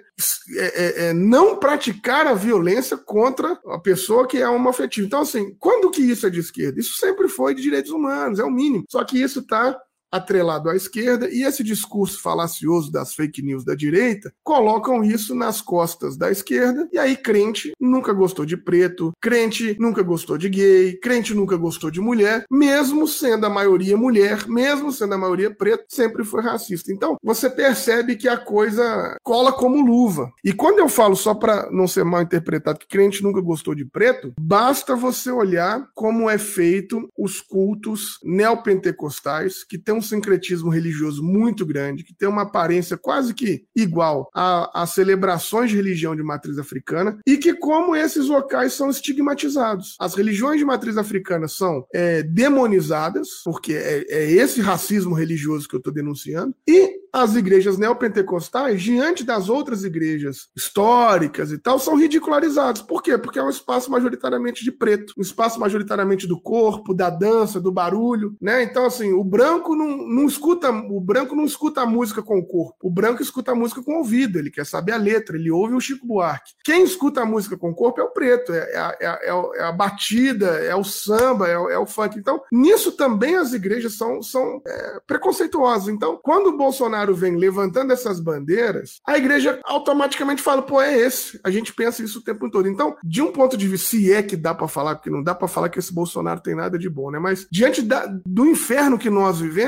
é, 0.57 0.65
é, 0.65 1.07
é, 1.07 1.13
não 1.13 1.57
praticar 1.57 2.27
a 2.27 2.35
violência 2.35 2.97
contra 2.97 3.59
a 3.67 3.79
pessoa 3.79 4.27
que 4.27 4.39
é 4.39 4.49
homoafetiva. 4.49 5.07
Então, 5.07 5.21
assim, 5.21 5.55
quando 5.59 5.91
que 5.91 6.03
isso 6.03 6.27
é 6.27 6.31
de 6.31 6.41
esquerda? 6.41 6.79
Isso 6.81 6.95
sempre 6.97 7.29
foi 7.29 7.55
de 7.55 7.63
direitos 7.63 7.91
humanos, 7.91 8.39
é 8.39 8.45
o 8.45 8.51
mínimo. 8.51 8.85
Só 8.89 9.03
que 9.05 9.21
isso 9.21 9.41
está 9.41 9.77
atrelado 10.15 10.71
à 10.71 10.77
esquerda, 10.77 11.29
e 11.29 11.43
esse 11.43 11.65
discurso 11.65 12.23
falacioso 12.23 12.93
das 12.93 13.13
fake 13.13 13.43
news 13.43 13.65
da 13.65 13.75
direita 13.75 14.33
colocam 14.45 15.03
isso 15.03 15.35
nas 15.35 15.61
costas 15.61 16.17
da 16.17 16.31
esquerda, 16.31 16.89
e 16.93 16.99
aí 16.99 17.17
crente 17.17 17.73
nunca 17.81 18.13
gostou 18.13 18.47
de 18.47 18.57
preto, 18.57 19.13
crente 19.21 19.77
nunca 19.81 20.03
gostou 20.03 20.39
de 20.39 20.49
gay, 20.49 20.97
crente 21.01 21.35
nunca 21.35 21.57
gostou 21.57 21.91
de 21.91 22.01
mulher, 22.01 22.45
mesmo 22.49 23.09
sendo 23.09 23.47
a 23.47 23.51
maioria 23.51 23.97
mulher, 23.97 24.47
mesmo 24.47 24.93
sendo 24.93 25.15
a 25.15 25.19
maioria 25.19 25.53
preto, 25.53 25.85
sempre 25.89 26.23
foi 26.23 26.43
racista. 26.43 26.93
Então, 26.93 27.17
você 27.21 27.51
percebe 27.51 28.15
que 28.15 28.29
a 28.29 28.37
coisa 28.37 29.17
cola 29.23 29.53
como 29.53 29.85
luva. 29.85 30.31
E 30.45 30.53
quando 30.53 30.79
eu 30.79 30.89
falo, 30.89 31.17
só 31.17 31.35
para 31.35 31.69
não 31.73 31.89
ser 31.89 32.05
mal 32.05 32.23
interpretado, 32.23 32.79
que 32.79 32.87
crente 32.87 33.23
nunca 33.23 33.41
gostou 33.41 33.75
de 33.75 33.85
preto, 33.85 34.33
basta 34.39 34.95
você 34.95 35.31
olhar 35.31 35.89
como 35.93 36.31
é 36.31 36.39
feito 36.39 37.09
os 37.19 37.41
cultos 37.41 38.21
neopentecostais, 38.23 39.65
que 39.65 39.77
tem 39.77 39.95
um 39.95 40.04
sincretismo 40.05 40.71
religioso 40.71 41.23
muito 41.23 41.67
grande, 41.67 42.05
que 42.05 42.15
tem 42.15 42.29
uma 42.29 42.43
aparência 42.43 42.97
quase 42.97 43.35
que 43.35 43.65
igual 43.75 44.31
às 44.35 44.91
celebrações 44.91 45.71
de 45.71 45.77
religião 45.77 46.15
de 46.15 46.23
matriz 46.23 46.59
africana, 46.59 47.19
e 47.27 47.37
que, 47.37 47.55
como 47.55 47.97
esses 47.97 48.27
locais 48.27 48.73
são 48.75 48.91
estigmatizados. 48.91 49.97
As 49.99 50.15
religiões 50.15 50.59
de 50.59 50.65
matriz 50.65 50.97
africana 50.97 51.49
são 51.49 51.87
é, 51.93 52.23
demonizadas, 52.23 53.43
porque 53.45 53.75
é, 53.75 54.05
é 54.09 54.31
esse 54.31 54.61
racismo 54.61 55.15
religioso 55.15 55.69
que 55.69 55.75
eu 55.75 55.79
estou 55.79 55.93
denunciando, 55.93 56.55
e 56.67 57.05
as 57.15 57.37
igrejas 57.37 57.79
neopentecostais, 57.79 58.83
diante 58.83 59.23
das 59.23 59.49
outras 59.49 59.85
igrejas 59.85 60.49
históricas 60.57 61.53
e 61.53 61.59
tal, 61.59 61.79
são 61.79 61.95
ridicularizadas. 61.95 62.83
Por 62.83 63.01
quê? 63.01 63.17
Porque 63.17 63.39
é 63.39 63.43
um 63.43 63.49
espaço 63.49 63.89
majoritariamente 63.89 64.65
de 64.65 64.73
preto, 64.73 65.15
um 65.17 65.23
espaço 65.23 65.61
majoritariamente 65.61 66.27
do 66.27 66.41
corpo, 66.41 66.93
da 66.93 67.11
dança, 67.11 67.61
do 67.61 67.71
barulho, 67.71 68.35
né? 68.41 68.65
Então, 68.65 68.85
assim, 68.85 69.13
o 69.13 69.23
branco 69.23 69.77
não, 69.77 69.84
não 69.87 70.27
escuta, 70.27 70.71
o 70.71 71.01
branco 71.01 71.35
não 71.35 71.45
escuta 71.45 71.83
a 71.83 71.87
música 71.87 72.23
com 72.23 72.39
o 72.39 72.47
corpo, 72.47 72.77
o 72.83 72.91
branco 72.91 73.23
escuta 73.23 73.53
a 73.53 73.55
música 73.55 73.83
com 73.83 73.95
o 73.95 73.99
ouvido, 73.99 74.39
ele 74.39 74.51
quer 74.51 74.67
saber 74.67 74.93
a 74.93 74.97
letra, 74.97 75.37
ele 75.37 75.51
ouve 75.51 75.75
o 75.75 75.81
Chico 75.81 76.07
Buarque. 76.07 76.53
Quem 76.65 76.83
escuta 76.83 77.23
a 77.23 77.27
música 77.27 77.57
com 77.57 77.71
o 77.71 77.75
corpo 77.75 78.01
é 78.01 78.05
o 78.05 78.11
preto, 78.11 78.53
é, 78.53 78.73
é, 78.73 78.79
a, 78.79 78.97
é, 79.01 79.07
a, 79.07 79.51
é 79.57 79.63
a, 79.65 79.73
batida, 79.73 80.47
é 80.47 80.75
o 80.75 80.85
samba, 80.85 81.49
é 81.49 81.59
o, 81.59 81.71
é 81.71 81.79
o, 81.79 81.87
funk. 81.87 82.19
Então, 82.19 82.41
nisso 82.51 82.93
também 82.93 83.37
as 83.37 83.53
igrejas 83.53 83.97
são, 83.97 84.23
são 84.23 84.61
é, 84.67 85.01
preconceituosas. 85.07 85.89
Então, 85.89 86.19
quando 86.23 86.49
o 86.49 86.57
Bolsonaro 86.57 87.15
vem 87.15 87.37
levantando 87.37 87.93
essas 87.93 88.21
bandeiras, 88.21 89.01
a 89.07 89.17
igreja 89.17 89.61
automaticamente 89.65 90.43
fala, 90.43 90.63
pô, 90.63 90.81
é 90.81 90.97
esse. 90.97 91.39
A 91.45 91.51
gente 91.51 91.73
pensa 91.73 92.03
isso 92.03 92.19
o 92.19 92.23
tempo 92.23 92.51
todo. 92.51 92.69
Então, 92.69 92.97
de 93.03 93.23
um 93.23 93.33
ponto 93.33 93.57
de 93.57 93.69
vista, 93.69 93.89
se 93.89 94.13
é 94.13 94.23
que 94.23 94.37
dá 94.37 94.55
para 94.55 94.69
falar, 94.69 94.97
porque 94.97 95.11
não 95.11 95.23
dá 95.23 95.35
para 95.35 95.49
falar 95.49 95.69
que 95.69 95.79
esse 95.79 95.93
Bolsonaro 95.93 96.41
tem 96.41 96.55
nada 96.55 96.79
de 96.79 96.89
bom, 96.89 97.11
né? 97.11 97.19
Mas 97.19 97.47
diante 97.51 97.83
da, 97.83 98.07
do 98.07 98.47
inferno 98.47 98.99
que 98.99 99.11
nós 99.11 99.41
vivemos, 99.41 99.65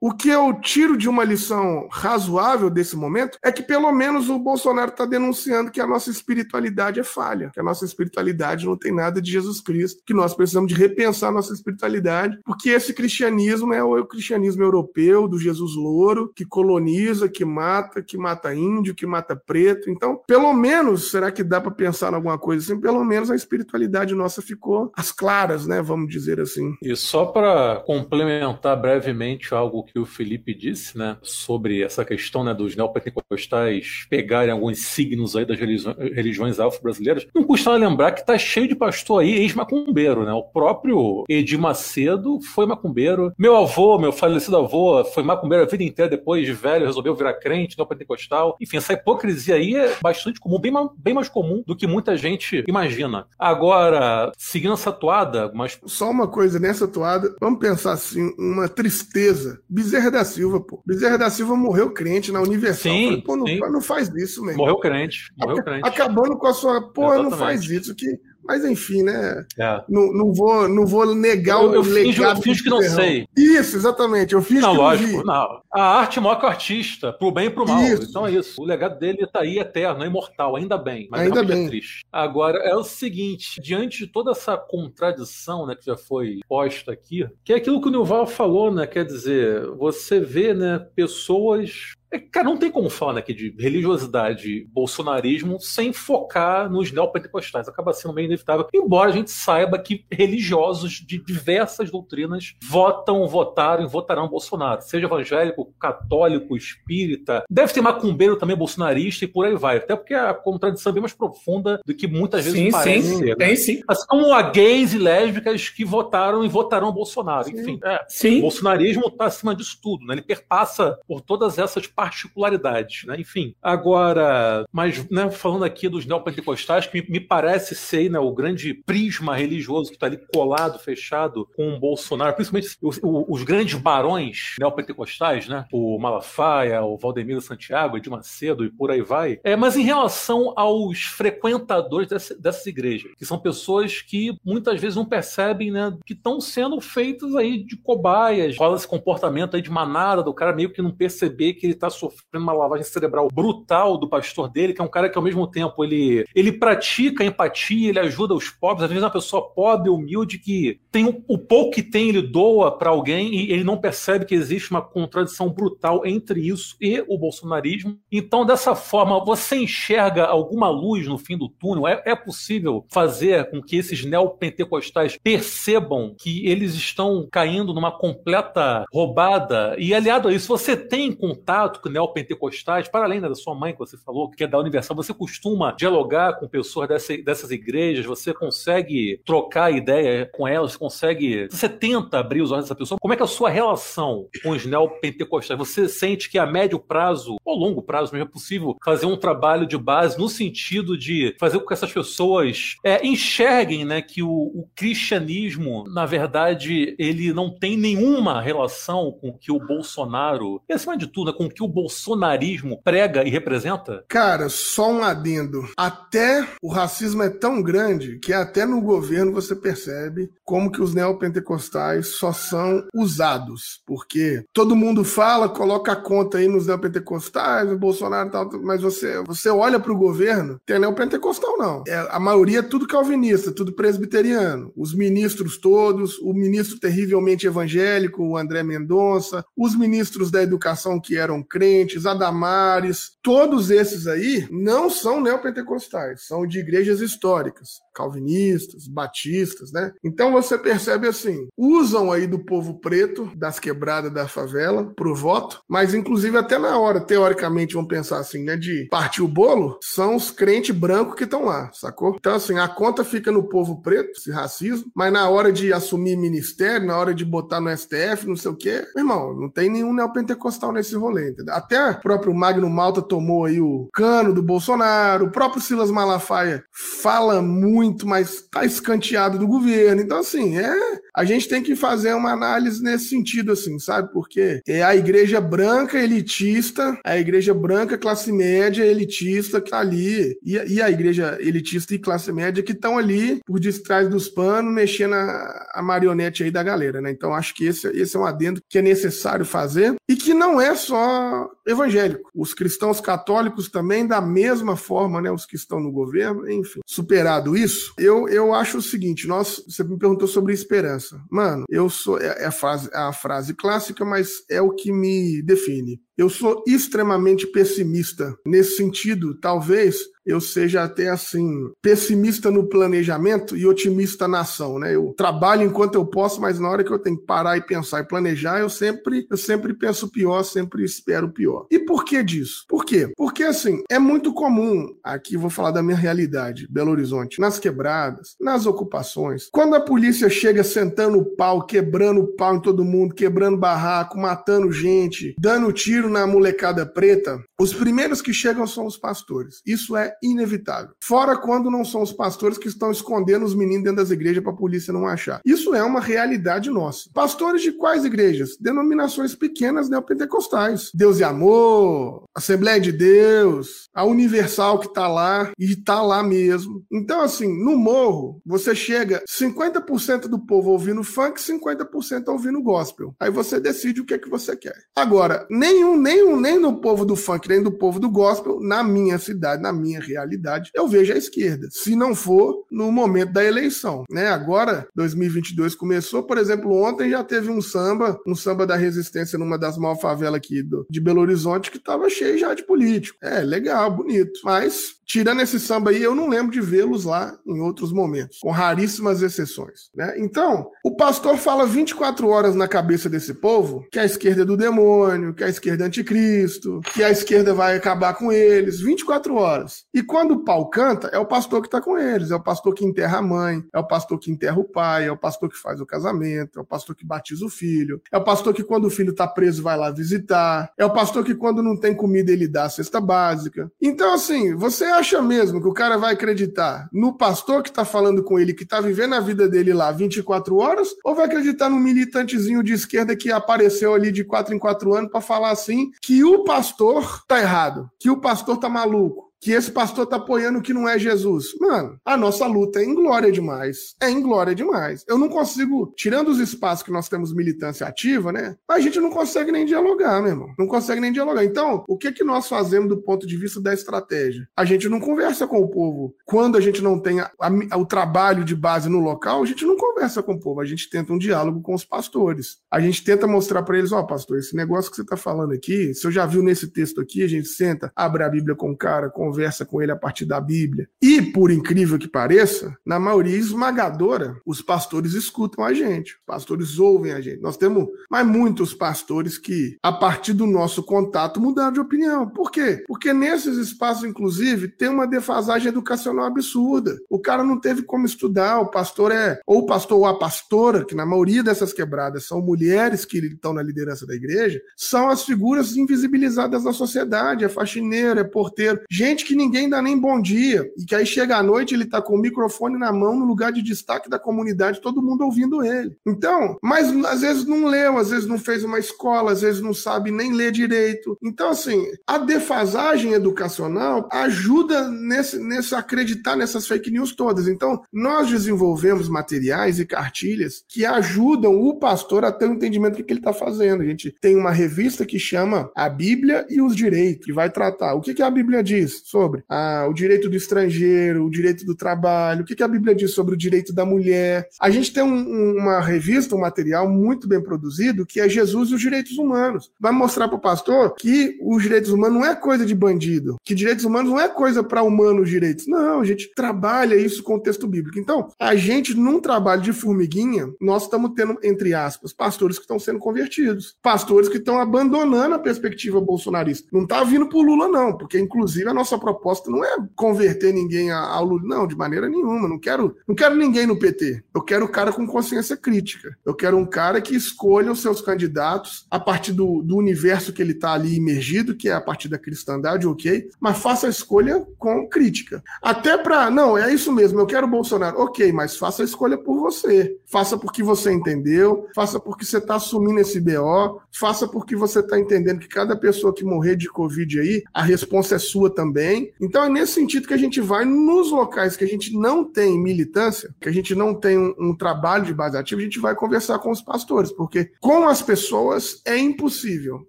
o 0.00 0.12
que 0.12 0.28
eu 0.28 0.52
tiro 0.60 0.96
de 0.96 1.08
uma 1.08 1.24
lição 1.24 1.88
razoável 1.90 2.70
desse 2.70 2.96
momento 2.96 3.38
é 3.42 3.50
que 3.50 3.62
pelo 3.62 3.90
menos 3.92 4.28
o 4.28 4.38
Bolsonaro 4.38 4.90
está 4.90 5.04
denunciando 5.04 5.70
que 5.70 5.80
a 5.80 5.86
nossa 5.86 6.10
espiritualidade 6.10 7.00
é 7.00 7.04
falha, 7.04 7.50
que 7.52 7.60
a 7.60 7.62
nossa 7.62 7.84
espiritualidade 7.84 8.66
não 8.66 8.76
tem 8.76 8.94
nada 8.94 9.20
de 9.20 9.30
Jesus 9.30 9.60
Cristo, 9.60 10.02
que 10.06 10.14
nós 10.14 10.34
precisamos 10.34 10.72
de 10.72 10.78
repensar 10.78 11.28
a 11.28 11.32
nossa 11.32 11.52
espiritualidade, 11.52 12.38
porque 12.44 12.70
esse 12.70 12.92
cristianismo 12.92 13.72
é 13.72 13.82
o 13.82 14.04
cristianismo 14.06 14.62
europeu, 14.62 15.28
do 15.28 15.38
Jesus 15.38 15.74
louro, 15.74 16.32
que 16.34 16.44
coloniza, 16.44 17.28
que 17.28 17.44
mata, 17.44 18.02
que 18.02 18.16
mata 18.16 18.54
índio, 18.54 18.94
que 18.94 19.06
mata 19.06 19.34
preto. 19.36 19.90
Então, 19.90 20.20
pelo 20.26 20.52
menos, 20.52 21.10
será 21.10 21.30
que 21.30 21.42
dá 21.42 21.60
para 21.60 21.70
pensar 21.70 22.12
em 22.12 22.16
alguma 22.16 22.38
coisa 22.38 22.64
assim? 22.64 22.80
Pelo 22.80 23.04
menos 23.04 23.30
a 23.30 23.36
espiritualidade 23.36 24.14
nossa 24.14 24.42
ficou 24.42 24.92
às 24.96 25.12
claras, 25.12 25.66
né? 25.66 25.80
Vamos 25.82 26.10
dizer 26.10 26.40
assim. 26.40 26.74
E 26.82 26.94
só 26.96 27.26
para 27.26 27.82
complementar 27.86 28.80
brevemente 28.80 29.47
algo 29.54 29.84
que 29.84 29.98
o 29.98 30.06
Felipe 30.06 30.54
disse, 30.54 30.96
né, 30.96 31.16
sobre 31.22 31.82
essa 31.82 32.04
questão 32.04 32.44
né, 32.44 32.54
dos 32.54 32.76
neopentecostais 32.76 34.06
pegarem 34.08 34.52
alguns 34.52 34.78
signos 34.78 35.36
aí 35.36 35.44
das 35.44 35.58
religiões 35.58 36.60
afro-brasileiras, 36.60 37.26
não 37.34 37.44
custa 37.44 37.72
lembrar 37.72 38.12
que 38.12 38.24
tá 38.24 38.36
cheio 38.38 38.68
de 38.68 38.74
pastor 38.74 39.22
aí 39.22 39.32
ex-macumbeiro, 39.32 40.24
né? 40.24 40.32
O 40.32 40.42
próprio 40.42 41.24
Edir 41.28 41.58
Macedo 41.58 42.40
foi 42.40 42.66
macumbeiro. 42.66 43.32
Meu 43.38 43.56
avô, 43.56 43.98
meu 43.98 44.12
falecido 44.12 44.56
avô, 44.56 45.04
foi 45.04 45.22
macumbeiro 45.22 45.64
a 45.64 45.66
vida 45.66 45.84
inteira, 45.84 46.10
depois 46.10 46.44
de 46.46 46.52
velho, 46.52 46.86
resolveu 46.86 47.14
virar 47.14 47.34
crente, 47.34 47.76
neopentecostal. 47.76 48.56
Enfim, 48.60 48.78
essa 48.78 48.92
hipocrisia 48.92 49.54
aí 49.54 49.74
é 49.74 49.96
bastante 50.00 50.40
comum, 50.40 50.60
bem, 50.60 50.72
bem 50.96 51.14
mais 51.14 51.28
comum 51.28 51.62
do 51.66 51.76
que 51.76 51.86
muita 51.86 52.16
gente 52.16 52.64
imagina. 52.66 53.26
Agora, 53.38 54.32
seguindo 54.36 54.74
essa 54.74 54.92
toada, 54.92 55.50
mas. 55.54 55.78
Só 55.86 56.10
uma 56.10 56.28
coisa, 56.28 56.58
nessa 56.58 56.86
toada, 56.86 57.34
vamos 57.40 57.60
pensar 57.60 57.92
assim, 57.92 58.32
uma 58.38 58.68
tristeza. 58.68 59.37
Bezerra 59.68 60.10
da 60.10 60.24
Silva, 60.24 60.60
pô. 60.60 60.82
Bezerra 60.86 61.18
da 61.18 61.30
Silva 61.30 61.56
morreu 61.56 61.92
crente 61.92 62.32
na 62.32 62.40
Universal. 62.40 62.92
Sim, 62.92 63.04
Falei, 63.04 63.22
pô, 63.22 63.36
não, 63.36 63.72
não 63.72 63.80
faz 63.80 64.08
isso, 64.14 64.44
mesmo. 64.44 64.58
Morreu 64.58 64.78
crente. 64.78 65.32
Morreu 65.36 65.62
crente. 65.62 65.88
Acabando 65.88 66.36
com 66.36 66.46
a 66.46 66.52
sua. 66.52 66.92
Pô, 66.92 67.22
não 67.22 67.30
faz 67.30 67.62
isso. 67.64 67.94
Que 67.94 68.18
mas 68.48 68.64
enfim, 68.64 69.02
né? 69.02 69.44
É. 69.58 69.82
Não, 69.88 70.12
não, 70.12 70.32
vou, 70.32 70.66
não 70.68 70.86
vou 70.86 71.14
negar 71.14 71.62
Eu, 71.62 71.74
eu 71.74 71.80
o 71.82 71.84
finjo, 71.84 72.22
legado. 72.22 72.38
eu 72.38 72.42
finjo 72.42 72.62
que 72.64 72.70
não 72.70 72.82
sei. 72.82 73.26
Isso, 73.36 73.76
exatamente. 73.76 74.32
Eu 74.34 74.40
fiz 74.42 74.60
Não, 74.62 74.72
que 74.72 74.76
lógico, 74.78 75.12
não 75.12 75.18
vi. 75.20 75.26
não. 75.26 75.62
A 75.72 75.82
arte 75.98 76.18
maior 76.18 76.36
que 76.40 76.46
o 76.46 76.48
artista, 76.48 77.12
pro 77.12 77.30
bem 77.30 77.46
e 77.46 77.50
pro 77.50 77.66
mal. 77.68 77.82
Isso. 77.82 78.04
Então 78.08 78.26
é 78.26 78.32
isso. 78.32 78.60
O 78.60 78.64
legado 78.64 78.98
dele 78.98 79.26
tá 79.26 79.40
aí 79.40 79.58
eterno, 79.58 80.02
é 80.02 80.06
imortal, 80.06 80.56
ainda 80.56 80.78
bem. 80.78 81.06
Mas 81.10 81.20
Ainda 81.20 81.34
realmente 81.42 81.54
bem. 81.56 81.66
é 81.66 81.68
triste. 81.68 82.04
Agora, 82.10 82.58
é 82.60 82.74
o 82.74 82.82
seguinte: 82.82 83.60
diante 83.60 83.98
de 83.98 84.06
toda 84.06 84.30
essa 84.30 84.56
contradição 84.56 85.66
né, 85.66 85.74
que 85.76 85.84
já 85.86 85.96
foi 85.96 86.40
posta 86.48 86.90
aqui, 86.92 87.26
que 87.44 87.52
é 87.52 87.56
aquilo 87.56 87.80
que 87.82 87.88
o 87.88 87.90
Nilval 87.90 88.26
falou, 88.26 88.72
né? 88.72 88.86
Quer 88.86 89.04
dizer, 89.04 89.66
você 89.76 90.18
vê 90.18 90.54
né, 90.54 90.78
pessoas 90.96 91.92
é, 91.94 91.97
Cara, 92.30 92.46
não 92.46 92.56
tem 92.56 92.70
como 92.70 92.88
falar 92.88 93.14
né, 93.14 93.20
aqui 93.20 93.34
de 93.34 93.54
religiosidade 93.58 94.50
e 94.50 94.64
bolsonarismo 94.66 95.60
sem 95.60 95.92
focar 95.92 96.70
nos 96.70 96.90
neopentecostais. 96.90 97.68
Acaba 97.68 97.92
sendo 97.92 98.14
meio 98.14 98.26
inevitável. 98.26 98.66
Embora 98.74 99.10
a 99.10 99.12
gente 99.12 99.30
saiba 99.30 99.78
que 99.78 100.04
religiosos 100.10 100.92
de 100.92 101.18
diversas 101.22 101.90
doutrinas 101.90 102.54
votam, 102.62 103.26
votaram 103.26 103.84
e 103.84 103.88
votarão 103.88 104.28
Bolsonaro. 104.28 104.82
Seja 104.82 105.06
evangélico, 105.06 105.72
católico, 105.78 106.56
espírita. 106.56 107.44
Deve 107.50 107.72
ter 107.72 107.80
macumbeiro 107.80 108.36
também 108.36 108.56
bolsonarista 108.56 109.24
e 109.24 109.28
por 109.28 109.44
aí 109.46 109.54
vai. 109.54 109.78
Até 109.78 109.94
porque 109.96 110.14
a 110.14 110.32
contradição 110.32 110.90
é 110.90 110.94
bem 110.94 111.02
mais 111.02 111.12
profunda 111.14 111.80
do 111.84 111.94
que 111.94 112.06
muitas 112.06 112.44
vezes 112.44 112.58
Sim, 112.58 112.70
parece 112.70 113.08
sim, 113.08 113.18
ser. 113.18 113.24
né? 113.26 113.34
tem 113.34 113.56
sim. 113.56 113.82
Assim 113.86 114.06
como 114.06 114.32
há 114.32 114.42
gays 114.42 114.94
e 114.94 114.98
lésbicas 114.98 115.68
que 115.68 115.84
votaram 115.84 116.44
e 116.44 116.48
votarão 116.48 116.92
Bolsonaro. 116.92 117.48
Enfim, 117.50 117.78
é, 117.84 117.96
o 117.96 117.98
Sim. 118.08 118.40
bolsonarismo 118.40 119.08
está 119.08 119.26
acima 119.26 119.54
disso 119.54 119.78
tudo, 119.82 120.06
né? 120.06 120.14
Ele 120.14 120.22
perpassa 120.22 120.98
por 121.06 121.20
todas 121.20 121.58
essas 121.58 121.86
particularidades, 121.98 123.04
né? 123.04 123.16
Enfim. 123.18 123.54
Agora, 123.62 124.64
mas 124.72 125.08
né, 125.10 125.30
falando 125.30 125.64
aqui 125.64 125.88
dos 125.88 126.06
neopentecostais, 126.06 126.86
que 126.86 127.00
me, 127.02 127.08
me 127.08 127.20
parece 127.20 127.74
ser 127.74 128.08
né, 128.10 128.18
o 128.18 128.32
grande 128.32 128.72
prisma 128.74 129.34
religioso 129.36 129.90
que 129.90 129.96
está 129.96 130.06
ali 130.06 130.18
colado, 130.32 130.78
fechado 130.78 131.48
com 131.56 131.74
o 131.74 131.78
Bolsonaro, 131.80 132.34
principalmente 132.34 132.76
os, 132.80 133.00
os 133.02 133.42
grandes 133.42 133.74
barões 133.74 134.54
neopentecostais, 134.60 135.48
né? 135.48 135.66
O 135.72 135.98
Malafaia, 135.98 136.82
o 136.82 136.96
Valdemiro 136.96 137.40
Santiago, 137.40 137.96
Edir 137.96 138.10
Macedo 138.12 138.64
e 138.64 138.70
por 138.70 138.90
aí 138.90 139.02
vai. 139.02 139.40
É, 139.42 139.56
mas 139.56 139.76
em 139.76 139.82
relação 139.82 140.52
aos 140.56 141.00
frequentadores 141.02 142.08
dessa- 142.08 142.34
dessas 142.38 142.66
igrejas, 142.66 143.10
que 143.16 143.24
são 143.26 143.38
pessoas 143.38 144.00
que 144.02 144.36
muitas 144.44 144.80
vezes 144.80 144.96
não 144.96 145.04
percebem, 145.04 145.70
né, 145.70 145.96
que 146.06 146.12
estão 146.12 146.40
sendo 146.40 146.80
feitas 146.80 147.34
aí 147.34 147.58
de 147.64 147.76
cobaias, 147.76 148.56
rola 148.56 148.76
esse 148.76 148.86
comportamento 148.86 149.56
aí 149.56 149.62
de 149.62 149.70
manada 149.70 150.22
do 150.22 150.34
cara 150.34 150.54
meio 150.54 150.70
que 150.70 150.82
não 150.82 150.90
perceber 150.90 151.54
que 151.54 151.66
ele 151.66 151.72
está 151.74 151.87
sofrendo 151.90 152.44
uma 152.44 152.52
lavagem 152.52 152.84
cerebral 152.84 153.28
brutal 153.32 153.96
do 153.96 154.08
pastor 154.08 154.48
dele, 154.50 154.72
que 154.72 154.80
é 154.80 154.84
um 154.84 154.88
cara 154.88 155.08
que 155.08 155.18
ao 155.18 155.24
mesmo 155.24 155.46
tempo 155.46 155.84
ele, 155.84 156.24
ele 156.34 156.52
pratica 156.52 157.24
empatia, 157.24 157.88
ele 157.88 157.98
ajuda 157.98 158.34
os 158.34 158.50
pobres, 158.50 158.84
às 158.84 158.88
vezes 158.88 159.02
é 159.02 159.06
uma 159.06 159.12
pessoa 159.12 159.50
pobre, 159.50 159.90
humilde, 159.90 160.38
que 160.38 160.80
tem 160.90 161.04
o, 161.04 161.22
o 161.28 161.38
pouco 161.38 161.72
que 161.72 161.82
tem, 161.82 162.08
ele 162.08 162.22
doa 162.22 162.76
para 162.76 162.90
alguém 162.90 163.34
e 163.34 163.52
ele 163.52 163.64
não 163.64 163.76
percebe 163.76 164.24
que 164.24 164.34
existe 164.34 164.70
uma 164.70 164.82
contradição 164.82 165.48
brutal 165.50 166.06
entre 166.06 166.46
isso 166.46 166.76
e 166.80 167.04
o 167.06 167.18
bolsonarismo. 167.18 167.98
Então, 168.10 168.44
dessa 168.44 168.74
forma, 168.74 169.24
você 169.24 169.56
enxerga 169.56 170.24
alguma 170.24 170.68
luz 170.68 171.06
no 171.06 171.18
fim 171.18 171.36
do 171.36 171.48
túnel? 171.48 171.86
É, 171.86 172.02
é 172.06 172.16
possível 172.16 172.84
fazer 172.88 173.50
com 173.50 173.62
que 173.62 173.76
esses 173.76 174.04
neopentecostais 174.04 175.18
percebam 175.22 176.14
que 176.18 176.46
eles 176.46 176.74
estão 176.74 177.28
caindo 177.30 177.74
numa 177.74 177.92
completa 177.92 178.84
roubada? 178.92 179.76
E 179.78 179.94
aliado 179.94 180.28
a 180.28 180.32
isso, 180.32 180.48
você 180.48 180.76
tem 180.76 181.12
contato 181.12 181.77
com 181.82 181.88
neopentecostais, 181.88 182.88
para 182.88 183.04
além 183.04 183.20
da 183.20 183.34
sua 183.34 183.54
mãe 183.54 183.72
que 183.72 183.78
você 183.78 183.96
falou, 183.96 184.30
que 184.30 184.44
é 184.44 184.46
da 184.46 184.58
Universal, 184.58 184.96
você 184.96 185.14
costuma 185.14 185.72
dialogar 185.72 186.38
com 186.38 186.48
pessoas 186.48 186.88
dessa, 186.88 187.16
dessas 187.18 187.50
igrejas, 187.50 188.04
você 188.04 188.32
consegue 188.32 189.20
trocar 189.24 189.70
ideia 189.70 190.26
com 190.26 190.46
elas, 190.46 190.72
você 190.72 190.78
consegue. 190.78 191.48
Você 191.50 191.68
tenta 191.68 192.18
abrir 192.18 192.42
os 192.42 192.50
olhos 192.50 192.64
dessa 192.64 192.74
pessoa. 192.74 192.98
Como 193.00 193.12
é 193.12 193.16
que 193.16 193.22
é 193.22 193.24
a 193.24 193.28
sua 193.28 193.50
relação 193.50 194.28
com 194.42 194.50
os 194.50 194.64
neopentecostais? 194.64 195.58
Você 195.58 195.88
sente 195.88 196.30
que 196.30 196.38
a 196.38 196.46
médio 196.46 196.78
prazo, 196.78 197.36
ou 197.44 197.58
longo 197.58 197.82
prazo 197.82 198.12
mesmo, 198.12 198.28
é 198.28 198.30
possível 198.30 198.76
fazer 198.84 199.06
um 199.06 199.16
trabalho 199.16 199.66
de 199.66 199.76
base 199.76 200.18
no 200.18 200.28
sentido 200.28 200.96
de 200.96 201.34
fazer 201.38 201.58
com 201.58 201.66
que 201.66 201.72
essas 201.72 201.92
pessoas 201.92 202.76
é, 202.84 203.06
enxerguem 203.06 203.84
né, 203.84 204.02
que 204.02 204.22
o, 204.22 204.30
o 204.30 204.68
cristianismo, 204.74 205.84
na 205.88 206.06
verdade, 206.06 206.94
ele 206.98 207.32
não 207.32 207.50
tem 207.50 207.76
nenhuma 207.76 208.40
relação 208.40 209.12
com 209.12 209.28
o 209.28 209.38
que 209.38 209.52
o 209.52 209.58
Bolsonaro, 209.58 210.60
e 210.68 210.72
acima 210.72 210.96
de 210.96 211.06
tudo, 211.06 211.30
né, 211.30 211.36
com 211.36 211.44
o 211.44 211.50
que 211.50 211.62
o 211.62 211.67
bolsonarismo 211.68 212.80
prega 212.82 213.22
e 213.22 213.30
representa? 213.30 214.04
Cara, 214.08 214.48
só 214.48 214.90
um 214.90 215.02
adendo. 215.02 215.68
Até 215.76 216.46
o 216.62 216.68
racismo 216.68 217.22
é 217.22 217.30
tão 217.30 217.62
grande 217.62 218.18
que 218.18 218.32
até 218.32 218.64
no 218.64 218.80
governo 218.80 219.32
você 219.32 219.54
percebe 219.54 220.30
como 220.44 220.70
que 220.70 220.80
os 220.80 220.94
neopentecostais 220.94 222.08
só 222.08 222.32
são 222.32 222.86
usados. 222.94 223.80
Porque 223.86 224.44
todo 224.52 224.76
mundo 224.76 225.04
fala, 225.04 225.48
coloca 225.48 225.92
a 225.92 225.96
conta 225.96 226.38
aí 226.38 226.48
nos 226.48 226.66
neopentecostais, 226.66 227.70
o 227.70 227.78
Bolsonaro 227.78 228.28
e 228.28 228.32
tal, 228.32 228.50
mas 228.62 228.82
você, 228.82 229.22
você 229.26 229.50
olha 229.50 229.78
pro 229.78 229.96
governo, 229.96 230.58
tem 230.64 230.78
neopentecostal 230.78 231.58
não. 231.58 231.84
É, 231.86 232.08
a 232.10 232.18
maioria 232.18 232.60
é 232.60 232.62
tudo 232.62 232.86
calvinista, 232.86 233.52
tudo 233.52 233.72
presbiteriano. 233.72 234.72
Os 234.76 234.94
ministros 234.94 235.58
todos, 235.58 236.18
o 236.18 236.32
ministro 236.32 236.78
terrivelmente 236.78 237.46
evangélico, 237.46 238.22
o 238.22 238.36
André 238.36 238.62
Mendonça, 238.62 239.44
os 239.56 239.74
ministros 239.76 240.30
da 240.30 240.42
educação 240.42 241.00
que 241.00 241.16
eram 241.16 241.42
crentes, 241.42 241.57
Adamares, 242.06 243.12
todos 243.22 243.70
esses 243.70 244.06
aí 244.06 244.46
não 244.50 244.88
são 244.88 245.20
neopentecostais, 245.20 246.26
são 246.26 246.46
de 246.46 246.58
igrejas 246.58 247.00
históricas. 247.00 247.80
Calvinistas, 247.98 248.86
batistas, 248.86 249.72
né? 249.72 249.92
Então 250.04 250.30
você 250.30 250.56
percebe 250.56 251.08
assim, 251.08 251.48
usam 251.56 252.12
aí 252.12 252.28
do 252.28 252.38
povo 252.38 252.78
preto, 252.78 253.28
das 253.34 253.58
quebradas 253.58 254.12
da 254.12 254.28
favela, 254.28 254.92
pro 254.94 255.16
voto, 255.16 255.60
mas 255.68 255.94
inclusive 255.94 256.38
até 256.38 256.58
na 256.58 256.78
hora, 256.78 257.00
teoricamente, 257.00 257.74
vamos 257.74 257.88
pensar 257.88 258.18
assim, 258.18 258.44
né, 258.44 258.56
de 258.56 258.86
partir 258.88 259.22
o 259.22 259.28
bolo, 259.28 259.78
são 259.82 260.14
os 260.14 260.30
crentes 260.30 260.74
brancos 260.74 261.16
que 261.16 261.24
estão 261.24 261.44
lá, 261.44 261.70
sacou? 261.74 262.14
Então 262.14 262.34
assim, 262.34 262.56
a 262.56 262.68
conta 262.68 263.02
fica 263.02 263.32
no 263.32 263.48
povo 263.48 263.82
preto, 263.82 264.12
esse 264.16 264.30
racismo, 264.30 264.90
mas 264.94 265.12
na 265.12 265.28
hora 265.28 265.50
de 265.50 265.72
assumir 265.72 266.16
ministério, 266.16 266.86
na 266.86 266.96
hora 266.96 267.12
de 267.12 267.24
botar 267.24 267.60
no 267.60 267.76
STF, 267.76 268.28
não 268.28 268.36
sei 268.36 268.50
o 268.52 268.56
quê, 268.56 268.86
irmão, 268.96 269.34
não 269.34 269.50
tem 269.50 269.68
nenhum 269.68 269.92
neopentecostal 269.92 270.72
nesse 270.72 270.94
rolê, 270.94 271.30
entendeu? 271.30 271.54
Até 271.54 271.90
o 271.90 272.00
próprio 272.00 272.32
Magno 272.32 272.70
Malta 272.70 273.02
tomou 273.02 273.44
aí 273.44 273.60
o 273.60 273.88
cano 273.92 274.32
do 274.32 274.42
Bolsonaro, 274.42 275.26
o 275.26 275.32
próprio 275.32 275.60
Silas 275.60 275.90
Malafaia 275.90 276.62
fala 277.02 277.42
muito, 277.42 277.87
mas 278.04 278.42
tá 278.50 278.64
escanteado 278.64 279.38
do 279.38 279.46
governo. 279.46 280.02
Então, 280.02 280.18
assim, 280.18 280.58
é. 280.58 280.98
A 281.14 281.24
gente 281.24 281.48
tem 281.48 281.62
que 281.62 281.74
fazer 281.74 282.14
uma 282.14 282.32
análise 282.32 282.82
nesse 282.82 283.08
sentido, 283.08 283.52
assim, 283.52 283.78
sabe? 283.78 284.12
Porque 284.12 284.60
é 284.66 284.82
a 284.82 284.94
igreja 284.94 285.40
branca 285.40 285.98
elitista, 285.98 286.98
a 287.04 287.18
igreja 287.18 287.52
branca 287.52 287.98
classe 287.98 288.30
média 288.30 288.84
elitista 288.84 289.60
que 289.60 289.70
tá 289.70 289.80
ali, 289.80 290.38
e, 290.44 290.54
e 290.54 290.82
a 290.82 290.90
igreja 290.90 291.36
elitista 291.40 291.94
e 291.94 291.98
classe 291.98 292.32
média 292.32 292.62
que 292.62 292.72
estão 292.72 292.96
ali 292.96 293.40
por 293.44 293.58
detrás 293.58 294.08
dos 294.08 294.28
panos, 294.28 294.72
mexendo 294.72 295.14
a, 295.14 295.70
a, 295.74 295.82
marionete 295.82 296.44
aí 296.44 296.50
da 296.50 296.62
galera, 296.62 297.00
né? 297.00 297.10
Então, 297.10 297.34
acho 297.34 297.54
que 297.54 297.66
esse, 297.66 297.88
esse 297.88 298.16
é 298.16 298.20
um 298.20 298.24
adendo 298.24 298.60
que 298.68 298.78
é 298.78 298.82
necessário 298.82 299.44
fazer 299.44 299.94
e 300.08 300.14
que 300.16 300.34
não 300.34 300.60
é 300.60 300.74
só 300.74 301.50
evangélico. 301.66 302.30
Os 302.34 302.54
cristãos 302.54 303.00
católicos 303.00 303.68
também, 303.68 304.06
da 304.06 304.20
mesma 304.20 304.76
forma, 304.76 305.20
né? 305.20 305.30
Os 305.30 305.46
que 305.46 305.56
estão 305.56 305.80
no 305.80 305.92
governo, 305.92 306.50
enfim. 306.50 306.80
Superado 306.86 307.56
isso, 307.56 307.77
eu, 307.98 308.28
eu 308.28 308.54
acho 308.54 308.78
o 308.78 308.82
seguinte: 308.82 309.26
nós, 309.26 309.62
você 309.66 309.82
me 309.84 309.98
perguntou 309.98 310.28
sobre 310.28 310.52
esperança. 310.52 311.20
Mano, 311.30 311.64
eu 311.68 311.88
sou. 311.88 312.18
É, 312.18 312.42
é 312.42 312.46
a, 312.46 312.52
frase, 312.52 312.90
a 312.92 313.12
frase 313.12 313.54
clássica, 313.54 314.04
mas 314.04 314.44
é 314.50 314.60
o 314.60 314.70
que 314.70 314.92
me 314.92 315.42
define. 315.42 316.00
Eu 316.18 316.28
sou 316.28 316.64
extremamente 316.66 317.46
pessimista 317.46 318.36
nesse 318.44 318.76
sentido, 318.76 319.38
talvez 319.38 319.98
eu 320.28 320.42
seja 320.42 320.82
até 320.82 321.08
assim, 321.08 321.70
pessimista 321.80 322.50
no 322.50 322.68
planejamento 322.68 323.56
e 323.56 323.66
otimista 323.66 324.28
na 324.28 324.40
ação, 324.40 324.78
né? 324.78 324.94
Eu 324.94 325.14
trabalho 325.16 325.62
enquanto 325.62 325.94
eu 325.94 326.04
posso, 326.04 326.38
mas 326.38 326.60
na 326.60 326.68
hora 326.68 326.84
que 326.84 326.92
eu 326.92 326.98
tenho 326.98 327.16
que 327.16 327.24
parar 327.24 327.56
e 327.56 327.62
pensar 327.62 328.00
e 328.00 328.06
planejar, 328.06 328.58
eu 328.58 328.68
sempre, 328.68 329.26
eu 329.30 329.38
sempre 329.38 329.72
penso 329.72 330.10
pior, 330.10 330.42
sempre 330.42 330.84
espero 330.84 331.32
pior. 331.32 331.66
E 331.70 331.78
por 331.78 332.04
que 332.04 332.22
disso? 332.22 332.64
Por 332.68 332.84
quê? 332.84 333.10
Porque 333.16 333.42
assim, 333.42 333.82
é 333.90 333.98
muito 333.98 334.34
comum, 334.34 334.94
aqui 335.02 335.34
vou 335.34 335.48
falar 335.48 335.70
da 335.70 335.82
minha 335.82 335.96
realidade, 335.96 336.66
Belo 336.68 336.90
Horizonte, 336.90 337.40
nas 337.40 337.58
quebradas, 337.58 338.34
nas 338.38 338.66
ocupações, 338.66 339.48
quando 339.50 339.76
a 339.76 339.80
polícia 339.80 340.28
chega 340.28 340.62
sentando 340.62 341.18
o 341.18 341.36
pau, 341.36 341.64
quebrando 341.64 342.20
o 342.20 342.36
pau 342.36 342.56
em 342.56 342.60
todo 342.60 342.84
mundo, 342.84 343.14
quebrando 343.14 343.56
barraco, 343.56 344.18
matando 344.18 344.70
gente, 344.70 345.34
dando 345.38 345.72
tiro 345.72 346.07
na 346.08 346.26
molecada 346.26 346.86
preta, 346.86 347.42
os 347.60 347.72
primeiros 347.72 348.22
que 348.22 348.32
chegam 348.32 348.66
são 348.66 348.86
os 348.86 348.96
pastores. 348.96 349.60
Isso 349.66 349.96
é 349.96 350.14
inevitável. 350.22 350.90
Fora 351.02 351.36
quando 351.36 351.70
não 351.70 351.84
são 351.84 352.02
os 352.02 352.12
pastores 352.12 352.58
que 352.58 352.68
estão 352.68 352.90
escondendo 352.90 353.44
os 353.44 353.54
meninos 353.54 353.84
dentro 353.84 353.98
das 353.98 354.10
igrejas 354.10 354.42
para 354.42 354.52
a 354.52 354.56
polícia 354.56 354.92
não 354.92 355.06
achar. 355.06 355.40
Isso 355.44 355.74
é 355.74 355.82
uma 355.82 356.00
realidade 356.00 356.70
nossa. 356.70 357.10
Pastores 357.12 357.62
de 357.62 357.72
quais 357.72 358.04
igrejas? 358.04 358.56
Denominações 358.60 359.34
pequenas 359.34 359.88
neopentecostais. 359.88 360.90
Deus 360.94 361.18
e 361.18 361.24
Amor, 361.24 362.24
Assembleia 362.34 362.80
de 362.80 362.92
Deus, 362.92 363.88
a 363.94 364.04
Universal 364.04 364.78
que 364.78 364.86
está 364.86 365.08
lá 365.08 365.52
e 365.58 365.72
está 365.72 366.00
lá 366.02 366.22
mesmo. 366.22 366.84
Então, 366.92 367.20
assim, 367.20 367.48
no 367.48 367.76
morro, 367.76 368.40
você 368.44 368.74
chega 368.74 369.22
50% 369.28 370.28
do 370.28 370.38
povo 370.38 370.70
ouvindo 370.70 371.02
funk, 371.02 371.40
50% 371.40 372.28
ouvindo 372.28 372.62
gospel. 372.62 373.14
Aí 373.20 373.30
você 373.30 373.60
decide 373.60 374.00
o 374.00 374.04
que 374.04 374.14
é 374.14 374.18
que 374.18 374.28
você 374.28 374.56
quer. 374.56 374.76
Agora, 374.94 375.46
nenhum, 375.50 375.97
nenhum, 375.98 376.40
nem 376.40 376.58
no 376.58 376.80
povo 376.80 377.04
do 377.04 377.16
funk, 377.16 377.48
nem 377.48 377.62
do 377.62 377.72
povo 377.72 377.98
do 377.98 378.10
gospel, 378.10 378.60
na 378.60 378.82
minha 378.82 379.18
cidade, 379.18 379.62
na 379.62 379.72
minha 379.72 380.00
realidade, 380.00 380.70
eu 380.74 380.88
vejo 380.88 381.12
a 381.12 381.16
esquerda. 381.16 381.68
Se 381.70 381.94
não 381.96 382.14
for 382.14 382.64
no 382.70 382.90
momento 382.90 383.32
da 383.32 383.44
eleição, 383.44 384.04
né? 384.10 384.28
Agora, 384.28 384.86
2022 384.94 385.74
começou, 385.74 386.22
por 386.22 386.38
exemplo, 386.38 386.72
ontem 386.72 387.10
já 387.10 387.22
teve 387.24 387.50
um 387.50 387.60
samba, 387.60 388.18
um 388.26 388.34
samba 388.34 388.66
da 388.66 388.76
resistência 388.76 389.38
numa 389.38 389.58
das 389.58 389.76
maiores 389.76 390.00
favelas 390.00 390.36
aqui 390.36 390.62
do, 390.62 390.86
de 390.88 391.00
Belo 391.00 391.20
Horizonte 391.20 391.70
que 391.70 391.78
estava 391.78 392.08
cheio 392.08 392.38
já 392.38 392.54
de 392.54 392.64
político. 392.64 393.18
É, 393.22 393.40
legal, 393.40 393.90
bonito. 393.90 394.40
Mas 394.44 394.98
Tirando 395.08 395.40
esse 395.40 395.58
samba 395.58 395.88
aí, 395.88 396.02
eu 396.02 396.14
não 396.14 396.28
lembro 396.28 396.52
de 396.52 396.60
vê-los 396.60 397.06
lá 397.06 397.34
em 397.46 397.60
outros 397.60 397.94
momentos, 397.94 398.40
com 398.40 398.50
raríssimas 398.50 399.22
exceções. 399.22 399.88
Né? 399.94 400.16
Então, 400.18 400.68
o 400.84 400.94
pastor 400.96 401.38
fala 401.38 401.64
24 401.64 402.28
horas 402.28 402.54
na 402.54 402.68
cabeça 402.68 403.08
desse 403.08 403.32
povo 403.32 403.86
que 403.90 403.98
a 403.98 404.04
esquerda 404.04 404.42
é 404.42 404.44
do 404.44 404.54
demônio, 404.54 405.32
que 405.32 405.42
a 405.42 405.48
esquerda 405.48 405.86
é 405.86 405.87
anticristo, 405.88 406.80
que 406.94 407.02
a 407.02 407.10
esquerda 407.10 407.52
vai 407.52 407.76
acabar 407.76 408.14
com 408.14 408.30
eles, 408.30 408.80
24 408.80 409.34
horas. 409.34 409.84
E 409.92 410.02
quando 410.02 410.32
o 410.32 410.44
pau 410.44 410.68
canta, 410.68 411.08
é 411.08 411.18
o 411.18 411.26
pastor 411.26 411.60
que 411.60 411.68
está 411.68 411.80
com 411.80 411.98
eles, 411.98 412.30
é 412.30 412.36
o 412.36 412.42
pastor 412.42 412.74
que 412.74 412.84
enterra 412.84 413.18
a 413.18 413.22
mãe, 413.22 413.64
é 413.72 413.78
o 413.78 413.86
pastor 413.86 414.18
que 414.18 414.30
enterra 414.30 414.58
o 414.58 414.64
pai, 414.64 415.06
é 415.06 415.12
o 415.12 415.16
pastor 415.16 415.48
que 415.48 415.56
faz 415.56 415.80
o 415.80 415.86
casamento, 415.86 416.58
é 416.58 416.62
o 416.62 416.64
pastor 416.64 416.94
que 416.94 417.04
batiza 417.04 417.44
o 417.44 417.50
filho, 417.50 418.00
é 418.12 418.16
o 418.16 418.24
pastor 418.24 418.54
que 418.54 418.62
quando 418.62 418.84
o 418.84 418.90
filho 418.90 419.10
está 419.10 419.26
preso 419.26 419.62
vai 419.62 419.76
lá 419.76 419.90
visitar, 419.90 420.72
é 420.76 420.84
o 420.84 420.92
pastor 420.92 421.24
que 421.24 421.34
quando 421.34 421.62
não 421.62 421.76
tem 421.76 421.94
comida 421.94 422.30
ele 422.30 422.46
dá 422.46 422.64
a 422.64 422.70
cesta 422.70 423.00
básica. 423.00 423.70
Então, 423.80 424.14
assim, 424.14 424.54
você 424.54 424.84
acha 424.84 425.20
mesmo 425.22 425.60
que 425.60 425.68
o 425.68 425.72
cara 425.72 425.96
vai 425.96 426.12
acreditar 426.12 426.88
no 426.92 427.16
pastor 427.16 427.62
que 427.62 427.70
está 427.70 427.84
falando 427.84 428.22
com 428.22 428.38
ele, 428.38 428.54
que 428.54 428.64
está 428.64 428.80
vivendo 428.80 429.14
a 429.14 429.20
vida 429.20 429.48
dele 429.48 429.72
lá 429.72 429.90
24 429.90 430.56
horas, 430.56 430.88
ou 431.04 431.14
vai 431.14 431.26
acreditar 431.26 431.68
no 431.68 431.78
militantezinho 431.78 432.62
de 432.62 432.72
esquerda 432.72 433.16
que 433.16 433.32
apareceu 433.32 433.94
ali 433.94 434.12
de 434.12 434.24
4 434.24 434.54
em 434.54 434.58
4 434.58 434.94
anos 434.94 435.10
para 435.10 435.20
falar 435.20 435.54
que 436.02 436.24
o 436.24 436.44
pastor 436.44 437.24
tá 437.26 437.40
errado, 437.40 437.90
que 437.98 438.10
o 438.10 438.20
pastor 438.20 438.58
tá 438.58 438.68
maluco? 438.68 439.27
Que 439.40 439.52
esse 439.52 439.70
pastor 439.70 440.06
tá 440.06 440.16
apoiando 440.16 440.60
que 440.60 440.74
não 440.74 440.88
é 440.88 440.98
Jesus. 440.98 441.54
Mano, 441.60 441.98
a 442.04 442.16
nossa 442.16 442.46
luta 442.46 442.80
é 442.80 442.84
inglória 442.84 443.30
demais. 443.30 443.94
É 444.00 444.10
inglória 444.10 444.54
demais. 444.54 445.04
Eu 445.06 445.18
não 445.18 445.28
consigo, 445.28 445.92
tirando 445.96 446.28
os 446.28 446.38
espaços 446.38 446.82
que 446.82 446.90
nós 446.90 447.08
temos 447.08 447.32
militância 447.32 447.86
ativa, 447.86 448.32
né? 448.32 448.56
A 448.68 448.80
gente 448.80 449.00
não 449.00 449.10
consegue 449.10 449.52
nem 449.52 449.64
dialogar, 449.64 450.20
meu 450.20 450.32
irmão. 450.32 450.54
Não 450.58 450.66
consegue 450.66 451.00
nem 451.00 451.12
dialogar. 451.12 451.44
Então, 451.44 451.84
o 451.88 451.96
que 451.96 452.12
que 452.12 452.24
nós 452.24 452.48
fazemos 452.48 452.88
do 452.88 453.00
ponto 453.00 453.26
de 453.26 453.36
vista 453.36 453.60
da 453.60 453.72
estratégia? 453.72 454.48
A 454.56 454.64
gente 454.64 454.88
não 454.88 455.00
conversa 455.00 455.46
com 455.46 455.58
o 455.58 455.68
povo. 455.68 456.14
Quando 456.24 456.56
a 456.56 456.60
gente 456.60 456.82
não 456.82 456.98
tem 456.98 457.20
a, 457.20 457.30
a, 457.40 457.76
o 457.76 457.86
trabalho 457.86 458.44
de 458.44 458.54
base 458.54 458.88
no 458.88 458.98
local, 458.98 459.42
a 459.42 459.46
gente 459.46 459.64
não 459.64 459.76
conversa 459.76 460.22
com 460.22 460.32
o 460.32 460.40
povo. 460.40 460.60
A 460.60 460.66
gente 460.66 460.90
tenta 460.90 461.12
um 461.12 461.18
diálogo 461.18 461.60
com 461.60 461.74
os 461.74 461.84
pastores. 461.84 462.58
A 462.70 462.80
gente 462.80 463.04
tenta 463.04 463.26
mostrar 463.26 463.62
para 463.62 463.78
eles, 463.78 463.92
ó, 463.92 464.00
oh, 464.00 464.06
pastor, 464.06 464.38
esse 464.38 464.56
negócio 464.56 464.90
que 464.90 464.96
você 464.96 465.04
tá 465.04 465.16
falando 465.16 465.52
aqui, 465.52 465.94
se 465.94 466.06
eu 466.06 466.10
já 466.10 466.26
viu 466.26 466.42
nesse 466.42 466.68
texto 466.68 467.00
aqui, 467.00 467.22
a 467.22 467.28
gente 467.28 467.48
senta, 467.48 467.92
abre 467.94 468.24
a 468.24 468.28
Bíblia 468.28 468.56
com 468.56 468.70
o 468.70 468.76
cara, 468.76 469.08
com 469.08 469.27
conversa 469.28 469.66
com 469.66 469.82
ele 469.82 469.92
a 469.92 469.96
partir 469.96 470.24
da 470.24 470.40
Bíblia. 470.40 470.88
E, 471.02 471.20
por 471.20 471.50
incrível 471.50 471.98
que 471.98 472.08
pareça, 472.08 472.74
na 472.84 472.98
maioria 472.98 473.36
esmagadora, 473.36 474.40
os 474.44 474.62
pastores 474.62 475.12
escutam 475.12 475.64
a 475.64 475.74
gente, 475.74 476.14
os 476.14 476.20
pastores 476.26 476.78
ouvem 476.78 477.12
a 477.12 477.20
gente. 477.20 477.40
Nós 477.42 477.56
temos, 477.56 477.86
mas 478.10 478.26
muitos 478.26 478.72
pastores 478.72 479.36
que, 479.36 479.76
a 479.82 479.92
partir 479.92 480.32
do 480.32 480.46
nosso 480.46 480.82
contato, 480.82 481.40
mudaram 481.40 481.72
de 481.72 481.80
opinião. 481.80 482.26
Por 482.26 482.50
quê? 482.50 482.82
Porque 482.86 483.12
nesses 483.12 483.58
espaços, 483.58 484.04
inclusive, 484.04 484.68
tem 484.68 484.88
uma 484.88 485.06
defasagem 485.06 485.68
educacional 485.68 486.24
absurda. 486.24 486.98
O 487.10 487.18
cara 487.18 487.44
não 487.44 487.60
teve 487.60 487.82
como 487.82 488.06
estudar, 488.06 488.60
o 488.60 488.70
pastor 488.70 489.12
é, 489.12 489.40
ou 489.46 489.58
o 489.58 489.66
pastor 489.66 489.98
ou 489.98 490.06
a 490.06 490.18
pastora, 490.18 490.84
que 490.84 490.94
na 490.94 491.04
maioria 491.04 491.42
dessas 491.42 491.72
quebradas 491.72 492.24
são 492.24 492.40
mulheres 492.40 493.04
que 493.04 493.18
estão 493.18 493.52
na 493.52 493.62
liderança 493.62 494.06
da 494.06 494.14
igreja, 494.14 494.60
são 494.76 495.08
as 495.08 495.24
figuras 495.24 495.76
invisibilizadas 495.76 496.64
na 496.64 496.72
sociedade, 496.72 497.44
é 497.44 497.48
faxineiro, 497.48 498.20
é 498.20 498.24
porteiro, 498.24 498.80
gente 498.90 499.17
gente 499.18 499.24
que 499.24 499.34
ninguém 499.34 499.68
dá 499.68 499.82
nem 499.82 499.98
bom 499.98 500.20
dia, 500.20 500.70
e 500.76 500.84
que 500.84 500.94
aí 500.94 501.04
chega 501.04 501.36
à 501.36 501.42
noite 501.42 501.74
ele 501.74 501.84
tá 501.84 502.00
com 502.00 502.14
o 502.14 502.20
microfone 502.20 502.78
na 502.78 502.92
mão 502.92 503.18
no 503.18 503.24
lugar 503.24 503.52
de 503.52 503.62
destaque 503.62 504.08
da 504.08 504.18
comunidade, 504.18 504.80
todo 504.80 505.02
mundo 505.02 505.24
ouvindo 505.24 505.64
ele. 505.64 505.96
Então, 506.06 506.56
mas 506.62 506.88
às 507.04 507.22
vezes 507.22 507.44
não 507.44 507.66
leu, 507.66 507.98
às 507.98 508.10
vezes 508.10 508.26
não 508.26 508.38
fez 508.38 508.62
uma 508.62 508.78
escola, 508.78 509.32
às 509.32 509.40
vezes 509.40 509.60
não 509.60 509.74
sabe 509.74 510.10
nem 510.10 510.32
ler 510.32 510.52
direito. 510.52 511.18
Então, 511.22 511.50
assim, 511.50 511.84
a 512.06 512.18
defasagem 512.18 513.12
educacional 513.12 514.08
ajuda 514.12 514.88
nesse, 514.88 515.38
nesse 515.38 515.74
acreditar 515.74 516.36
nessas 516.36 516.66
fake 516.66 516.90
news 516.90 517.14
todas. 517.14 517.48
Então, 517.48 517.82
nós 517.92 518.28
desenvolvemos 518.28 519.08
materiais 519.08 519.80
e 519.80 519.86
cartilhas 519.86 520.62
que 520.68 520.84
ajudam 520.84 521.60
o 521.60 521.78
pastor 521.78 522.24
a 522.24 522.32
ter 522.32 522.46
um 522.46 522.54
entendimento 522.54 522.98
do 522.98 523.04
que 523.04 523.12
ele 523.12 523.20
está 523.20 523.32
fazendo. 523.32 523.82
A 523.82 523.86
gente 523.86 524.14
tem 524.20 524.36
uma 524.36 524.52
revista 524.52 525.04
que 525.04 525.18
chama 525.18 525.70
A 525.74 525.88
Bíblia 525.88 526.46
e 526.48 526.60
os 526.60 526.76
Direitos, 526.76 527.26
que 527.26 527.32
vai 527.32 527.50
tratar 527.50 527.94
o 527.94 528.00
que, 528.00 528.14
que 528.14 528.22
a 528.22 528.30
Bíblia 528.30 528.62
diz 528.62 529.07
sobre 529.08 529.42
ah, 529.48 529.86
o 529.88 529.94
direito 529.94 530.28
do 530.28 530.36
estrangeiro, 530.36 531.24
o 531.24 531.30
direito 531.30 531.64
do 531.64 531.74
trabalho, 531.74 532.42
o 532.42 532.44
que, 532.44 532.54
que 532.54 532.62
a 532.62 532.68
Bíblia 532.68 532.94
diz 532.94 533.12
sobre 533.12 533.34
o 533.34 533.38
direito 533.38 533.72
da 533.72 533.84
mulher. 533.84 534.48
A 534.60 534.70
gente 534.70 534.92
tem 534.92 535.02
um, 535.02 535.56
uma 535.56 535.80
revista, 535.80 536.34
um 536.34 536.40
material 536.40 536.88
muito 536.88 537.26
bem 537.26 537.42
produzido 537.42 538.04
que 538.04 538.20
é 538.20 538.28
Jesus 538.28 538.70
e 538.70 538.74
os 538.74 538.80
direitos 538.80 539.16
humanos. 539.16 539.70
Vai 539.80 539.92
mostrar 539.92 540.28
para 540.28 540.36
o 540.36 540.40
pastor 540.40 540.94
que 540.94 541.38
os 541.42 541.62
direitos 541.62 541.90
humanos 541.90 542.18
não 542.18 542.26
é 542.26 542.34
coisa 542.34 542.66
de 542.66 542.74
bandido, 542.74 543.36
que 543.42 543.54
direitos 543.54 543.84
humanos 543.84 544.10
não 544.10 544.20
é 544.20 544.28
coisa 544.28 544.62
para 544.62 544.82
humanos 544.82 545.30
direitos. 545.30 545.66
Não, 545.66 546.00
a 546.00 546.04
gente 546.04 546.30
trabalha 546.34 546.94
isso 546.94 547.22
com 547.22 547.36
o 547.36 547.40
texto 547.40 547.66
bíblico. 547.66 547.98
Então, 547.98 548.30
a 548.38 548.54
gente, 548.54 548.94
num 548.94 549.20
trabalho 549.20 549.62
de 549.62 549.72
formiguinha, 549.72 550.52
nós 550.60 550.82
estamos 550.82 551.12
tendo, 551.14 551.38
entre 551.42 551.72
aspas, 551.72 552.12
pastores 552.12 552.58
que 552.58 552.64
estão 552.64 552.78
sendo 552.78 552.98
convertidos, 552.98 553.76
pastores 553.82 554.28
que 554.28 554.36
estão 554.36 554.58
abandonando 554.58 555.34
a 555.34 555.38
perspectiva 555.38 556.00
bolsonarista. 556.00 556.68
Não 556.72 556.82
está 556.82 557.02
vindo 557.04 557.28
por 557.28 557.42
Lula, 557.42 557.68
não, 557.68 557.96
porque, 557.96 558.18
inclusive, 558.18 558.68
a 558.68 558.74
nossa 558.74 558.97
proposta 558.98 559.50
não 559.50 559.64
é 559.64 559.76
converter 559.94 560.52
ninguém 560.52 560.90
ao 560.90 561.24
Lula, 561.24 561.42
não, 561.44 561.66
de 561.66 561.76
maneira 561.76 562.08
nenhuma. 562.08 562.48
Não 562.48 562.58
quero, 562.58 562.96
não 563.06 563.14
quero 563.14 563.36
ninguém 563.36 563.66
no 563.66 563.78
PT. 563.78 564.22
Eu 564.34 564.42
quero 564.42 564.64
o 564.64 564.68
cara 564.68 564.92
com 564.92 565.06
consciência 565.06 565.56
crítica. 565.56 566.16
Eu 566.24 566.34
quero 566.34 566.56
um 566.56 566.66
cara 566.66 567.00
que 567.00 567.14
escolha 567.14 567.72
os 567.72 567.80
seus 567.80 568.00
candidatos 568.00 568.86
a 568.90 568.98
partir 568.98 569.32
do, 569.32 569.62
do 569.62 569.76
universo 569.76 570.32
que 570.32 570.42
ele 570.42 570.52
está 570.52 570.72
ali 570.72 570.96
imergido, 570.96 571.54
que 571.54 571.68
é 571.68 571.72
a 571.72 571.80
partir 571.80 572.08
da 572.08 572.18
cristandade, 572.18 572.86
ok, 572.86 573.28
mas 573.40 573.58
faça 573.58 573.86
a 573.86 573.90
escolha 573.90 574.46
com 574.58 574.88
crítica. 574.88 575.42
Até 575.62 575.96
para, 575.98 576.30
não, 576.30 576.56
é 576.56 576.72
isso 576.72 576.92
mesmo, 576.92 577.20
eu 577.20 577.26
quero 577.26 577.46
Bolsonaro, 577.46 578.00
ok, 578.00 578.30
mas 578.32 578.56
faça 578.56 578.82
a 578.82 578.84
escolha 578.84 579.16
por 579.16 579.38
você. 579.38 579.96
Faça 580.06 580.36
porque 580.36 580.62
você 580.62 580.92
entendeu, 580.92 581.66
faça 581.74 581.98
porque 582.00 582.24
você 582.24 582.38
está 582.38 582.56
assumindo 582.56 583.00
esse 583.00 583.20
BO, 583.20 583.80
faça 583.90 584.26
porque 584.28 584.56
você 584.56 584.80
está 584.80 584.98
entendendo 584.98 585.40
que 585.40 585.48
cada 585.48 585.76
pessoa 585.76 586.14
que 586.14 586.24
morrer 586.24 586.56
de 586.56 586.68
Covid 586.68 587.20
aí, 587.20 587.42
a 587.52 587.62
resposta 587.62 588.14
é 588.14 588.18
sua 588.18 588.50
também. 588.50 588.87
Então 589.20 589.44
é 589.44 589.48
nesse 589.48 589.72
sentido 589.72 590.06
que 590.06 590.14
a 590.14 590.18
gente 590.18 590.40
vai 590.40 590.64
nos 590.64 591.10
locais 591.10 591.56
que 591.56 591.64
a 591.64 591.68
gente 591.68 591.96
não 591.96 592.24
tem 592.24 592.58
militância, 592.58 593.34
que 593.40 593.48
a 593.48 593.52
gente 593.52 593.74
não 593.74 593.94
tem 593.94 594.18
um, 594.18 594.34
um 594.38 594.56
trabalho 594.56 595.04
de 595.04 595.14
base 595.14 595.36
ativa, 595.36 595.60
a 595.60 595.64
gente 595.64 595.80
vai 595.80 595.94
conversar 595.94 596.38
com 596.38 596.50
os 596.50 596.60
pastores, 596.60 597.12
porque 597.12 597.50
com 597.60 597.88
as 597.88 598.02
pessoas 598.02 598.80
é 598.84 598.96
impossível. 598.96 599.86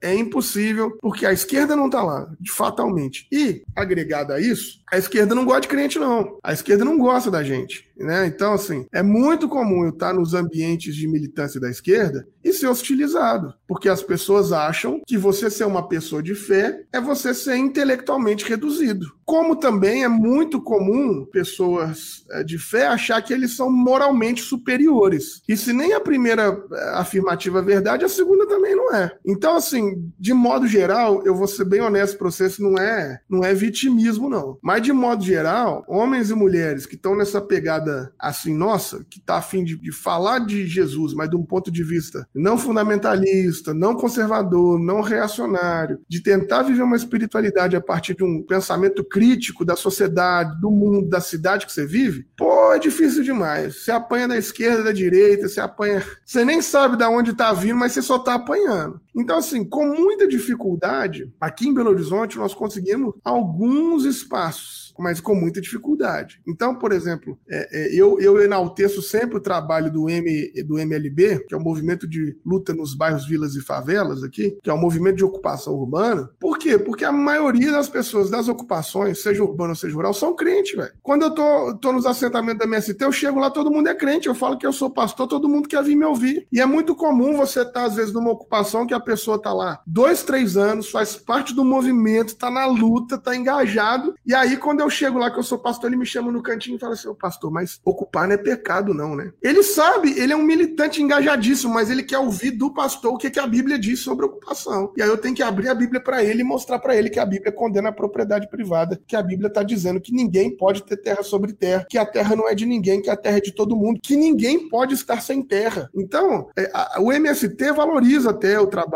É 0.00 0.14
impossível, 0.14 0.96
porque 1.00 1.26
a 1.26 1.32
esquerda 1.32 1.76
não 1.76 1.86
está 1.86 2.02
lá, 2.02 2.30
fatalmente. 2.48 3.26
E, 3.30 3.62
agregado 3.76 4.32
a 4.32 4.40
isso, 4.40 4.80
a 4.90 4.96
esquerda 4.96 5.34
não 5.34 5.44
gosta 5.44 5.62
de 5.62 5.68
crente, 5.68 5.98
não. 5.98 6.38
A 6.42 6.52
esquerda 6.52 6.84
não 6.84 6.98
gosta 6.98 7.30
da 7.30 7.42
gente. 7.42 7.89
Né? 8.00 8.26
Então, 8.26 8.54
assim, 8.54 8.86
é 8.92 9.02
muito 9.02 9.46
comum 9.46 9.84
eu 9.84 9.90
estar 9.90 10.14
nos 10.14 10.32
ambientes 10.32 10.96
de 10.96 11.06
militância 11.06 11.60
da 11.60 11.68
esquerda 11.68 12.26
e 12.42 12.50
ser 12.52 12.66
hostilizado, 12.66 13.52
porque 13.68 13.90
as 13.90 14.02
pessoas 14.02 14.52
acham 14.52 15.02
que 15.06 15.18
você 15.18 15.50
ser 15.50 15.64
uma 15.64 15.86
pessoa 15.86 16.22
de 16.22 16.34
fé 16.34 16.82
é 16.92 17.00
você 17.00 17.34
ser 17.34 17.56
intelectualmente 17.56 18.44
reduzido. 18.46 19.06
Como 19.30 19.54
também 19.54 20.02
é 20.02 20.08
muito 20.08 20.60
comum 20.60 21.24
pessoas 21.24 22.24
é, 22.32 22.42
de 22.42 22.58
fé 22.58 22.88
achar 22.88 23.22
que 23.22 23.32
eles 23.32 23.54
são 23.54 23.70
moralmente 23.70 24.42
superiores. 24.42 25.40
E 25.48 25.56
se 25.56 25.72
nem 25.72 25.92
a 25.92 26.00
primeira 26.00 26.60
é, 26.72 26.98
afirmativa 26.98 27.60
é 27.60 27.62
verdade, 27.62 28.04
a 28.04 28.08
segunda 28.08 28.44
também 28.48 28.74
não 28.74 28.92
é. 28.92 29.12
Então, 29.24 29.54
assim, 29.54 30.10
de 30.18 30.34
modo 30.34 30.66
geral, 30.66 31.22
eu 31.24 31.32
vou 31.32 31.46
ser 31.46 31.64
bem 31.64 31.80
honesto 31.80 32.18
para 32.18 32.28
vocês, 32.28 32.58
não 32.58 32.76
é, 32.76 33.20
não 33.30 33.44
é 33.44 33.54
vitimismo, 33.54 34.28
não. 34.28 34.58
Mas, 34.60 34.82
de 34.82 34.92
modo 34.92 35.22
geral, 35.22 35.84
homens 35.86 36.30
e 36.30 36.34
mulheres 36.34 36.84
que 36.84 36.96
estão 36.96 37.14
nessa 37.14 37.40
pegada 37.40 38.12
assim, 38.18 38.52
nossa, 38.52 39.06
que 39.08 39.20
está 39.20 39.36
afim 39.36 39.62
de, 39.62 39.76
de 39.76 39.92
falar 39.92 40.40
de 40.40 40.66
Jesus, 40.66 41.14
mas 41.14 41.30
de 41.30 41.36
um 41.36 41.44
ponto 41.44 41.70
de 41.70 41.84
vista 41.84 42.26
não 42.34 42.58
fundamentalista, 42.58 43.72
não 43.72 43.94
conservador, 43.94 44.76
não 44.76 45.00
reacionário, 45.02 46.00
de 46.08 46.20
tentar 46.20 46.64
viver 46.64 46.82
uma 46.82 46.96
espiritualidade 46.96 47.76
a 47.76 47.80
partir 47.80 48.16
de 48.16 48.24
um 48.24 48.42
pensamento 48.42 49.04
crítico 49.04 49.19
da 49.64 49.76
sociedade, 49.76 50.60
do 50.60 50.70
mundo, 50.70 51.08
da 51.08 51.20
cidade 51.20 51.66
que 51.66 51.72
você 51.72 51.86
vive, 51.86 52.26
pô, 52.36 52.72
é 52.72 52.78
difícil 52.78 53.22
demais. 53.22 53.82
Você 53.82 53.90
apanha 53.90 54.28
da 54.28 54.36
esquerda, 54.36 54.84
da 54.84 54.92
direita, 54.92 55.48
você 55.48 55.60
apanha. 55.60 56.04
Você 56.24 56.44
nem 56.44 56.62
sabe 56.62 56.96
de 56.96 57.04
onde 57.04 57.30
está 57.32 57.52
vindo, 57.52 57.76
mas 57.76 57.92
você 57.92 58.02
só 58.02 58.16
está 58.16 58.34
apanhando. 58.34 59.00
Então, 59.14 59.38
assim, 59.38 59.64
com 59.64 59.86
muita 59.86 60.26
dificuldade, 60.26 61.32
aqui 61.40 61.68
em 61.68 61.74
Belo 61.74 61.90
Horizonte, 61.90 62.38
nós 62.38 62.54
conseguimos 62.54 63.14
alguns 63.24 64.04
espaços 64.04 64.90
mas 65.00 65.20
com 65.20 65.34
muita 65.34 65.60
dificuldade. 65.60 66.40
Então, 66.46 66.74
por 66.74 66.92
exemplo, 66.92 67.38
é, 67.48 67.68
é, 67.72 67.94
eu, 67.94 68.20
eu 68.20 68.40
enalteço 68.40 69.00
sempre 69.00 69.38
o 69.38 69.40
trabalho 69.40 69.90
do, 69.90 70.08
M, 70.08 70.52
do 70.64 70.78
MLB, 70.78 71.44
que 71.46 71.54
é 71.54 71.56
o 71.56 71.62
Movimento 71.62 72.06
de 72.06 72.36
Luta 72.44 72.74
nos 72.74 72.94
Bairros, 72.94 73.26
Vilas 73.26 73.54
e 73.54 73.62
Favelas 73.62 74.22
aqui, 74.22 74.56
que 74.62 74.68
é 74.68 74.74
um 74.74 74.80
movimento 74.80 75.16
de 75.16 75.24
ocupação 75.24 75.74
urbana. 75.74 76.30
Por 76.38 76.58
quê? 76.58 76.78
Porque 76.78 77.04
a 77.04 77.12
maioria 77.12 77.72
das 77.72 77.88
pessoas 77.88 78.30
das 78.30 78.48
ocupações, 78.48 79.22
seja 79.22 79.42
urbana 79.42 79.70
ou 79.70 79.76
seja 79.76 79.94
rural, 79.94 80.12
são 80.12 80.36
crentes, 80.36 80.76
velho. 80.76 80.92
Quando 81.02 81.22
eu 81.22 81.30
tô, 81.30 81.74
tô 81.78 81.92
nos 81.92 82.04
assentamentos 82.04 82.58
da 82.58 82.66
MST, 82.66 83.02
eu 83.02 83.12
chego 83.12 83.40
lá, 83.40 83.50
todo 83.50 83.70
mundo 83.70 83.88
é 83.88 83.94
crente. 83.94 84.28
Eu 84.28 84.34
falo 84.34 84.58
que 84.58 84.66
eu 84.66 84.72
sou 84.72 84.90
pastor, 84.90 85.26
todo 85.26 85.48
mundo 85.48 85.68
quer 85.68 85.82
vir 85.82 85.96
me 85.96 86.04
ouvir. 86.04 86.46
E 86.52 86.60
é 86.60 86.66
muito 86.66 86.94
comum 86.94 87.36
você 87.36 87.60
estar, 87.60 87.72
tá, 87.72 87.84
às 87.84 87.94
vezes, 87.94 88.12
numa 88.12 88.30
ocupação 88.30 88.86
que 88.86 88.92
a 88.92 88.99
pessoa 89.00 89.40
tá 89.40 89.52
lá 89.52 89.80
dois, 89.86 90.22
três 90.22 90.56
anos, 90.56 90.90
faz 90.90 91.16
parte 91.16 91.54
do 91.54 91.64
movimento, 91.64 92.36
tá 92.36 92.50
na 92.50 92.66
luta, 92.66 93.18
tá 93.18 93.34
engajado, 93.34 94.14
e 94.24 94.34
aí 94.34 94.56
quando 94.56 94.80
eu 94.80 94.90
chego 94.90 95.18
lá 95.18 95.30
que 95.30 95.38
eu 95.38 95.42
sou 95.42 95.58
pastor, 95.58 95.90
ele 95.90 95.96
me 95.96 96.06
chama 96.06 96.30
no 96.30 96.42
cantinho 96.42 96.76
e 96.76 96.78
fala 96.78 96.94
assim: 96.94 97.08
Ô 97.08 97.14
pastor, 97.14 97.50
mas 97.50 97.80
ocupar 97.84 98.26
não 98.26 98.34
é 98.34 98.38
pecado, 98.38 98.94
não, 98.94 99.14
né? 99.14 99.32
Ele 99.42 99.62
sabe, 99.62 100.18
ele 100.18 100.32
é 100.32 100.36
um 100.36 100.42
militante 100.42 101.02
engajadíssimo, 101.02 101.72
mas 101.72 101.90
ele 101.90 102.02
quer 102.02 102.18
ouvir 102.18 102.52
do 102.52 102.72
pastor 102.72 103.14
o 103.14 103.18
que, 103.18 103.30
que 103.30 103.40
a 103.40 103.46
Bíblia 103.46 103.78
diz 103.78 104.00
sobre 104.00 104.26
ocupação. 104.26 104.92
E 104.96 105.02
aí 105.02 105.08
eu 105.08 105.18
tenho 105.18 105.34
que 105.34 105.42
abrir 105.42 105.68
a 105.68 105.74
Bíblia 105.74 106.00
para 106.00 106.22
ele 106.22 106.40
e 106.40 106.44
mostrar 106.44 106.78
para 106.78 106.96
ele 106.96 107.10
que 107.10 107.18
a 107.18 107.26
Bíblia 107.26 107.52
condena 107.52 107.88
a 107.88 107.92
propriedade 107.92 108.48
privada, 108.48 109.00
que 109.06 109.16
a 109.16 109.22
Bíblia 109.22 109.48
está 109.48 109.62
dizendo 109.62 110.00
que 110.00 110.12
ninguém 110.12 110.56
pode 110.56 110.82
ter 110.82 110.96
terra 110.96 111.22
sobre 111.22 111.52
terra, 111.52 111.86
que 111.88 111.98
a 111.98 112.06
terra 112.06 112.36
não 112.36 112.48
é 112.48 112.54
de 112.54 112.66
ninguém, 112.66 113.00
que 113.00 113.10
a 113.10 113.16
terra 113.16 113.38
é 113.38 113.40
de 113.40 113.52
todo 113.52 113.76
mundo, 113.76 114.00
que 114.02 114.16
ninguém 114.16 114.68
pode 114.68 114.94
estar 114.94 115.20
sem 115.20 115.42
terra. 115.42 115.88
Então, 115.94 116.48
é, 116.56 116.70
a, 116.72 117.00
o 117.00 117.12
MST 117.12 117.72
valoriza 117.72 118.30
até 118.30 118.58
o 118.58 118.66
trabalho 118.66 118.89